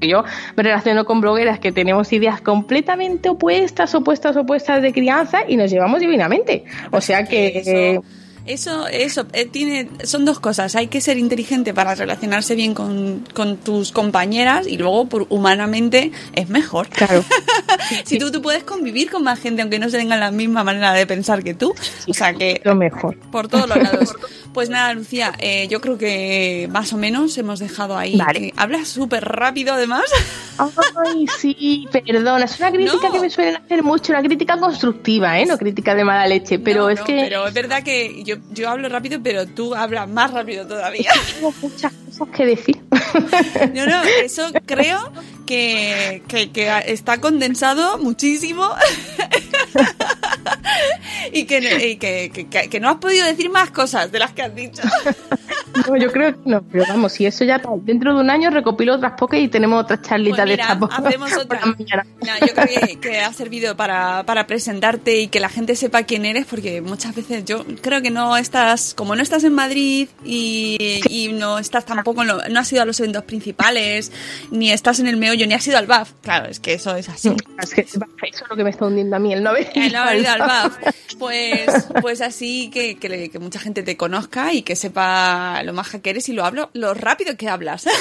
yo 0.06 0.22
me 0.54 0.62
relaciono 0.62 1.04
con 1.04 1.20
blogueras 1.20 1.58
que 1.58 1.72
tenemos 1.72 2.12
ideas 2.12 2.40
completamente 2.40 3.28
opuestas, 3.28 3.94
opuestas, 3.94 4.36
opuestas 4.36 4.82
de 4.82 4.92
crianza 4.92 5.40
y 5.48 5.56
nos 5.56 5.70
llevamos 5.70 6.00
divinamente. 6.00 6.64
O 6.90 7.00
sea 7.00 7.24
que 7.24 8.00
Eso, 8.48 8.86
eso, 8.88 9.26
eh, 9.32 9.46
tiene, 9.46 9.88
son 10.04 10.24
dos 10.24 10.40
cosas. 10.40 10.74
Hay 10.74 10.88
que 10.88 11.00
ser 11.00 11.18
inteligente 11.18 11.74
para 11.74 11.94
relacionarse 11.94 12.54
bien 12.54 12.74
con, 12.74 13.24
con 13.34 13.58
tus 13.58 13.92
compañeras 13.92 14.66
y 14.66 14.78
luego 14.78 15.06
por, 15.06 15.26
humanamente 15.28 16.12
es 16.34 16.48
mejor. 16.48 16.88
Claro. 16.88 17.24
si 18.04 18.18
tú, 18.18 18.32
tú 18.32 18.40
puedes 18.40 18.64
convivir 18.64 19.10
con 19.10 19.22
más 19.22 19.38
gente 19.38 19.62
aunque 19.62 19.78
no 19.78 19.90
se 19.90 19.98
tengan 19.98 20.20
la 20.20 20.30
misma 20.30 20.64
manera 20.64 20.92
de 20.92 21.06
pensar 21.06 21.44
que 21.44 21.54
tú. 21.54 21.74
O 22.06 22.14
sea 22.14 22.32
que 22.32 22.60
lo 22.64 22.74
mejor. 22.74 23.18
por 23.30 23.48
todos 23.48 23.68
los 23.68 23.78
lados. 23.78 24.14
Pues 24.54 24.70
nada, 24.70 24.92
Lucía, 24.94 25.34
eh, 25.38 25.68
yo 25.68 25.80
creo 25.80 25.98
que 25.98 26.68
más 26.72 26.92
o 26.92 26.96
menos 26.96 27.36
hemos 27.38 27.60
dejado 27.60 27.96
ahí. 27.96 28.16
Vale. 28.16 28.40
que 28.40 28.54
hablas 28.56 28.88
súper 28.88 29.24
rápido 29.24 29.74
además. 29.74 30.04
Ay, 30.58 31.26
sí, 31.38 31.86
perdona. 31.92 32.44
Es 32.44 32.58
una 32.58 32.70
crítica 32.72 33.06
No. 33.08 33.12
que 33.12 33.20
me 33.20 33.30
suelen 33.30 33.56
hacer 33.56 33.82
mucho, 33.82 34.12
una 34.12 34.22
crítica 34.22 34.58
constructiva, 34.58 35.38
¿eh? 35.38 35.46
No 35.46 35.56
crítica 35.58 35.94
de 35.94 36.04
mala 36.04 36.26
leche, 36.26 36.58
pero 36.58 36.84
No, 36.84 36.90
es 36.90 37.00
no, 37.00 37.04
que 37.06 37.14
Pero 37.28 37.46
es 37.46 37.54
verdad 37.54 37.82
que 37.82 38.22
yo, 38.24 38.36
yo 38.50 38.68
hablo 38.68 38.88
rápido, 38.88 39.20
pero 39.22 39.46
tú 39.46 39.74
hablas 39.74 40.08
más 40.08 40.32
rápido 40.32 40.66
todavía. 40.66 41.10
tengo 41.34 41.52
muchas 41.62 41.92
cosas 41.92 42.28
que 42.34 42.46
decir. 42.46 42.80
No, 43.74 43.86
no, 43.86 44.02
eso 44.22 44.48
creo 44.66 44.98
que, 45.46 46.22
que, 46.28 46.50
que 46.50 46.70
está 46.86 47.20
condensado 47.20 47.98
muchísimo 47.98 48.68
y, 51.32 51.44
que, 51.44 51.86
y 51.88 51.96
que, 51.96 52.30
que- 52.50 52.68
que 52.68 52.80
no 52.80 52.88
has 52.90 52.96
podido 52.96 53.26
decir 53.26 53.50
más 53.50 53.70
cosas 53.70 54.10
de 54.12 54.18
las 54.18 54.32
que 54.32 54.42
has 54.42 54.54
dicho. 54.54 54.82
No, 55.86 55.96
yo 55.96 56.10
creo 56.12 56.32
que 56.32 56.48
no, 56.50 56.62
pero 56.62 56.84
vamos, 56.88 57.12
si 57.12 57.26
eso 57.26 57.44
ya 57.44 57.60
dentro 57.82 58.14
de 58.14 58.20
un 58.20 58.30
año 58.30 58.50
recopilo 58.50 58.94
otras 58.94 59.12
pocas 59.18 59.40
y 59.40 59.48
tenemos 59.48 59.82
otras 59.84 60.02
charlitas 60.02 60.38
Pues 60.38 60.48
de 60.48 60.52
mira, 60.52 60.64
estas 60.64 60.78
por- 60.98 61.06
hacemos 61.06 61.36
otra. 61.36 61.60
No, 61.64 62.46
yo 62.46 62.54
creo 62.54 62.66
que, 62.66 63.00
que 63.00 63.20
ha 63.20 63.32
servido 63.32 63.76
para, 63.76 64.22
para 64.24 64.46
presentarte 64.46 65.18
y 65.20 65.28
que 65.28 65.40
la 65.40 65.48
gente 65.48 65.76
sepa 65.76 66.02
quién 66.04 66.24
eres, 66.24 66.46
porque 66.46 66.80
muchas 66.80 67.14
veces 67.14 67.44
yo 67.44 67.64
creo 67.80 68.02
que 68.02 68.10
no 68.10 68.36
estás, 68.36 68.94
como 68.94 69.14
no 69.16 69.22
estás 69.22 69.44
en 69.44 69.54
Madrid 69.54 70.08
y, 70.24 71.00
y 71.08 71.28
no 71.32 71.58
estás 71.58 71.84
tampoco, 71.84 72.22
en 72.22 72.28
lo- 72.28 72.48
no 72.48 72.60
has 72.60 72.72
ido 72.72 72.82
a 72.82 72.84
los 72.84 72.98
eventos 73.00 73.24
principales, 73.24 74.12
ni 74.50 74.70
estás 74.70 75.00
en 75.00 75.06
el 75.08 75.16
meollo, 75.16 75.46
ni 75.46 75.54
has 75.54 75.66
ido 75.66 75.78
al 75.78 75.86
BAF. 75.86 76.12
Claro, 76.22 76.48
es 76.48 76.60
que 76.60 76.74
eso 76.74 76.94
es 76.96 77.08
así. 77.08 77.34
Es 77.62 77.74
que 77.74 77.82
eso 77.82 78.00
es 78.22 78.40
lo 78.50 78.56
que 78.56 78.64
me 78.64 78.70
está 78.70 78.86
hundiendo 78.86 79.16
a 79.16 79.18
mí, 79.18 79.32
el 79.32 79.42
no 79.42 79.50
haber 79.50 79.70
El 79.74 79.92
no 79.92 80.00
haber 80.00 80.20
ido 80.20 80.30
al 80.32 80.40
BAF. 80.40 80.76
Pues, 81.18 81.88
pues 82.00 82.20
así 82.20 82.70
que, 82.70 82.96
que 82.96 83.38
mucha 83.40 83.58
gente 83.58 83.82
te 83.82 83.96
conozca 83.96 84.52
y 84.52 84.62
que 84.62 84.76
sepa 84.76 85.62
lo 85.68 85.74
maja 85.74 86.00
que 86.00 86.08
eres 86.08 86.28
y 86.30 86.32
lo 86.32 86.46
hablo, 86.46 86.70
lo 86.72 86.94
rápido 86.94 87.36
que 87.36 87.46
hablas. 87.46 87.84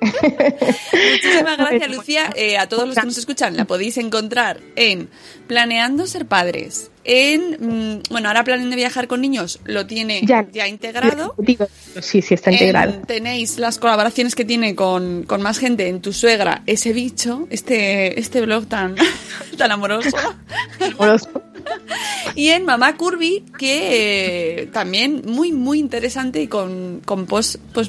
Muchísimas 0.00 1.58
gracias, 1.58 1.94
Lucía. 1.94 2.30
Eh, 2.36 2.56
a 2.56 2.66
todos 2.70 2.88
los 2.88 2.96
que 2.96 3.04
nos 3.04 3.18
escuchan, 3.18 3.54
la 3.54 3.66
podéis 3.66 3.98
encontrar 3.98 4.60
en 4.76 5.10
Planeando 5.46 6.06
Ser 6.06 6.26
Padres. 6.26 6.90
En, 7.10 7.96
mm, 7.96 8.02
bueno, 8.10 8.28
ahora 8.28 8.44
Planeando 8.44 8.76
Viajar 8.76 9.08
con 9.08 9.22
Niños 9.22 9.60
lo 9.64 9.86
tiene 9.86 10.20
ya, 10.26 10.46
Ya. 10.52 10.68
integrado. 10.68 11.34
Sí, 12.02 12.20
sí, 12.20 12.34
está 12.34 12.52
integrado. 12.52 12.92
En- 12.92 13.02
tenéis 13.06 13.58
las 13.58 13.78
colaboraciones 13.78 14.34
que 14.34 14.44
tiene 14.44 14.74
con, 14.74 15.22
con 15.22 15.40
más 15.40 15.58
gente 15.58 15.88
en 15.88 16.02
Tu 16.02 16.12
Suegra, 16.12 16.62
Ese 16.66 16.92
Bicho, 16.92 17.46
este, 17.48 18.20
este 18.20 18.42
blog 18.42 18.66
tan, 18.66 18.94
tan 19.56 19.72
amoroso. 19.72 20.16
Amoroso. 20.98 21.30
Y 22.34 22.48
en 22.48 22.66
Mamá 22.66 22.96
Curvy, 22.98 23.42
que 23.58 24.60
eh, 24.62 24.66
también 24.66 25.22
muy, 25.24 25.52
muy 25.52 25.78
interesante 25.78 26.42
y 26.42 26.46
con, 26.46 27.00
con 27.06 27.24
post, 27.24 27.56
pues, 27.72 27.88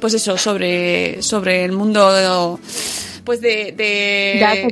pues 0.00 0.14
eso, 0.14 0.36
sobre, 0.36 1.22
sobre 1.22 1.64
el 1.64 1.70
mundo 1.72 2.58
pues 3.26 3.42
de... 3.42 3.74
de- 3.76 4.36
Ya 4.40 4.52
te. 4.52 4.68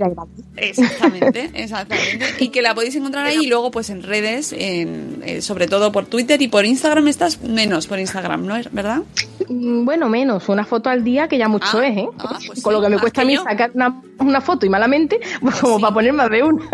Exactamente, 0.57 1.51
exactamente. 1.55 2.25
Y 2.39 2.49
que 2.49 2.63
la 2.63 2.75
podéis 2.75 2.95
encontrar 2.97 3.27
ahí 3.27 3.39
y 3.43 3.47
luego 3.49 3.71
pues 3.71 3.91
en 3.91 4.03
redes, 4.03 4.55
en, 4.57 5.21
eh, 5.27 5.43
sobre 5.43 5.67
todo 5.67 5.93
por 5.93 6.07
Twitter 6.07 6.41
y 6.41 6.49
por 6.49 6.65
Instagram 6.65 7.09
estás 7.09 7.43
menos 7.43 7.87
por 7.87 7.99
Instagram, 7.99 8.47
¿no 8.47 8.57
es 8.57 8.73
verdad? 8.73 9.03
Mm, 9.49 9.85
Bueno, 9.85 10.09
menos, 10.09 10.49
una 10.49 10.65
foto 10.65 10.89
al 10.89 11.05
día 11.05 11.29
que 11.29 11.37
ya 11.37 11.49
mucho 11.49 11.79
Ah, 11.79 11.87
es, 11.87 11.97
¿eh? 11.99 12.07
ah, 12.19 12.39
pues 12.47 12.63
Con 12.63 12.73
sí, 12.73 12.79
lo 12.79 12.83
que 12.83 12.89
me 12.89 12.99
cuesta 12.99 13.21
a 13.23 13.25
mí 13.25 13.35
yo. 13.35 13.43
sacar 13.43 13.73
una, 13.75 14.01
una 14.21 14.41
foto 14.41 14.65
y 14.65 14.69
malamente, 14.69 15.19
pues 15.43 15.57
como 15.57 15.77
Sí. 15.77 15.83
para 15.83 15.95
poner 15.95 16.13
más 16.13 16.31
de 16.31 16.43
una. 16.45 16.63
Sí, 16.63 16.69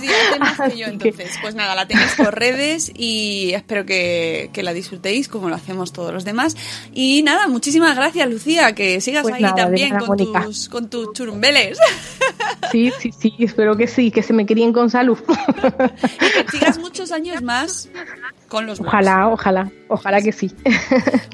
sí, 0.00 0.06
sí, 0.06 0.12
hace 0.30 0.38
más 0.40 0.70
que 0.72 0.78
yo 0.78 0.86
entonces. 0.86 1.30
Pues 1.42 1.54
nada, 1.54 1.74
la 1.74 1.86
tenéis 1.86 2.14
por 2.16 2.34
redes 2.34 2.90
y 2.96 3.52
espero 3.54 3.84
que, 3.84 4.48
que 4.54 4.62
la 4.62 4.72
disfrutéis 4.72 5.28
como 5.28 5.48
lo 5.50 5.54
hacemos 5.54 5.92
todos 5.92 6.12
los 6.14 6.24
demás. 6.24 6.56
Y 6.94 7.22
nada, 7.22 7.46
muchísimas 7.46 7.94
gracias 7.94 8.28
Lucía, 8.30 8.74
que 8.74 9.00
sigas 9.02 9.22
Pues 9.22 9.34
ahí 9.34 9.42
nada, 9.42 9.54
también 9.56 9.94
con 9.98 10.16
tus, 10.16 10.68
con 10.70 10.88
tus 10.88 11.12
churumbeles. 11.18 11.78
Sí, 12.70 12.92
sí, 12.98 13.12
sí, 13.18 13.32
espero 13.38 13.76
que 13.78 13.86
sí, 13.86 14.10
que 14.10 14.22
se 14.22 14.34
me 14.34 14.44
críen 14.44 14.74
con 14.74 14.90
salud. 14.90 15.18
y 15.26 16.44
que 16.44 16.50
sigas 16.50 16.78
muchos 16.78 17.12
años 17.12 17.40
más 17.40 17.88
con 18.48 18.66
los. 18.66 18.80
Ojalá, 18.80 19.28
ojalá, 19.28 19.70
ojalá 19.88 20.20
que 20.20 20.32
sí. 20.32 20.50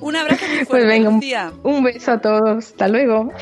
Un 0.01 0.15
abrazo 0.15 0.47
muy 0.47 0.65
fuerte, 0.65 0.67
Pues 0.71 0.87
venga, 0.87 1.09
un, 1.09 1.17
Lucía. 1.17 1.53
un 1.65 1.83
beso 1.83 2.13
a 2.13 2.21
todos. 2.21 2.67
Hasta 2.67 2.87
luego. 2.87 3.33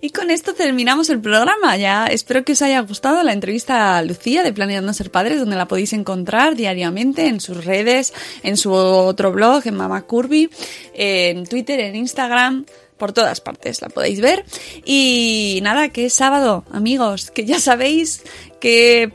Y 0.00 0.10
con 0.10 0.30
esto 0.30 0.54
terminamos 0.54 1.10
el 1.10 1.20
programa. 1.20 1.76
Ya 1.76 2.06
espero 2.06 2.42
que 2.42 2.52
os 2.52 2.62
haya 2.62 2.80
gustado 2.80 3.22
la 3.22 3.34
entrevista 3.34 3.98
a 3.98 4.02
Lucía 4.02 4.42
de 4.42 4.52
Planeando 4.54 4.94
Ser 4.94 5.10
Padres, 5.10 5.40
donde 5.40 5.56
la 5.56 5.68
podéis 5.68 5.92
encontrar 5.92 6.54
diariamente 6.56 7.26
en 7.26 7.40
sus 7.40 7.66
redes, 7.66 8.14
en 8.42 8.56
su 8.56 8.72
otro 8.72 9.30
blog, 9.30 9.66
en 9.66 9.74
Mama 9.74 10.02
Curvy, 10.02 10.48
en 10.94 11.44
Twitter, 11.46 11.80
en 11.80 11.96
Instagram 11.96 12.64
por 13.00 13.12
todas 13.12 13.40
partes 13.40 13.82
la 13.82 13.88
podéis 13.88 14.20
ver. 14.20 14.44
Y 14.84 15.58
nada, 15.64 15.88
que 15.88 16.06
es 16.06 16.12
sábado, 16.12 16.64
amigos, 16.70 17.32
que 17.32 17.44
ya 17.44 17.58
sabéis 17.58 18.22
que 18.60 19.12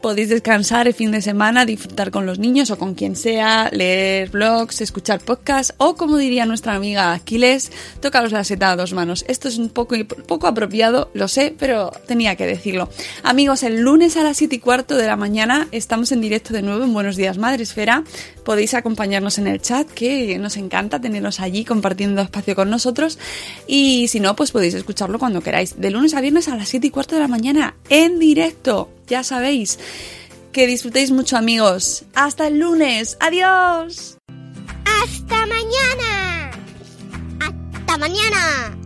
podéis 0.00 0.28
descansar 0.28 0.86
el 0.86 0.94
fin 0.94 1.10
de 1.10 1.22
semana, 1.22 1.64
disfrutar 1.64 2.10
con 2.10 2.26
los 2.26 2.38
niños 2.38 2.70
o 2.70 2.78
con 2.78 2.94
quien 2.94 3.16
sea, 3.16 3.68
leer 3.72 4.30
blogs, 4.30 4.80
escuchar 4.80 5.20
podcasts 5.20 5.74
o, 5.78 5.96
como 5.96 6.16
diría 6.16 6.46
nuestra 6.46 6.74
amiga 6.74 7.12
Aquiles, 7.12 7.72
tocaros 8.00 8.32
la 8.32 8.44
seta 8.44 8.70
a 8.70 8.76
dos 8.76 8.92
manos. 8.92 9.24
Esto 9.28 9.48
es 9.48 9.58
un 9.58 9.70
poco, 9.70 9.96
poco 10.26 10.46
apropiado, 10.46 11.10
lo 11.14 11.28
sé, 11.28 11.54
pero 11.58 11.92
tenía 12.06 12.36
que 12.36 12.46
decirlo. 12.46 12.88
Amigos, 13.22 13.62
el 13.62 13.80
lunes 13.80 14.16
a 14.16 14.22
las 14.22 14.36
7 14.36 14.56
y 14.56 14.58
cuarto 14.58 14.96
de 14.96 15.06
la 15.06 15.16
mañana 15.16 15.68
estamos 15.72 16.12
en 16.12 16.20
directo 16.20 16.54
de 16.54 16.62
nuevo 16.62 16.84
en 16.84 16.92
Buenos 16.92 17.16
Días 17.16 17.38
Madresfera. 17.38 18.04
Podéis 18.44 18.74
acompañarnos 18.74 19.38
en 19.38 19.46
el 19.46 19.60
chat, 19.60 19.88
que 19.88 20.38
nos 20.38 20.56
encanta 20.56 21.00
teneros 21.00 21.40
allí 21.40 21.64
compartiendo 21.64 22.22
espacio 22.22 22.54
con 22.54 22.70
nosotros. 22.70 23.18
Y 23.66 24.08
si 24.08 24.20
no, 24.20 24.36
pues 24.36 24.52
podéis 24.52 24.74
escucharlo 24.74 25.18
cuando 25.18 25.40
queráis. 25.40 25.80
De 25.80 25.90
lunes 25.90 26.14
a 26.14 26.20
viernes 26.20 26.48
a 26.48 26.56
las 26.56 26.68
7 26.68 26.86
y 26.86 26.90
cuarto 26.90 27.16
de 27.16 27.22
la 27.22 27.28
mañana 27.28 27.74
en 27.88 28.18
directo 28.18 28.90
ya 29.08 29.24
sabéis. 29.24 29.78
Que 30.52 30.66
disfrutéis 30.66 31.10
mucho 31.10 31.36
amigos. 31.36 32.04
Hasta 32.14 32.46
el 32.46 32.58
lunes. 32.58 33.16
Adiós. 33.20 34.18
Hasta 34.84 35.46
mañana. 35.46 36.50
Hasta 37.40 37.98
mañana. 37.98 38.77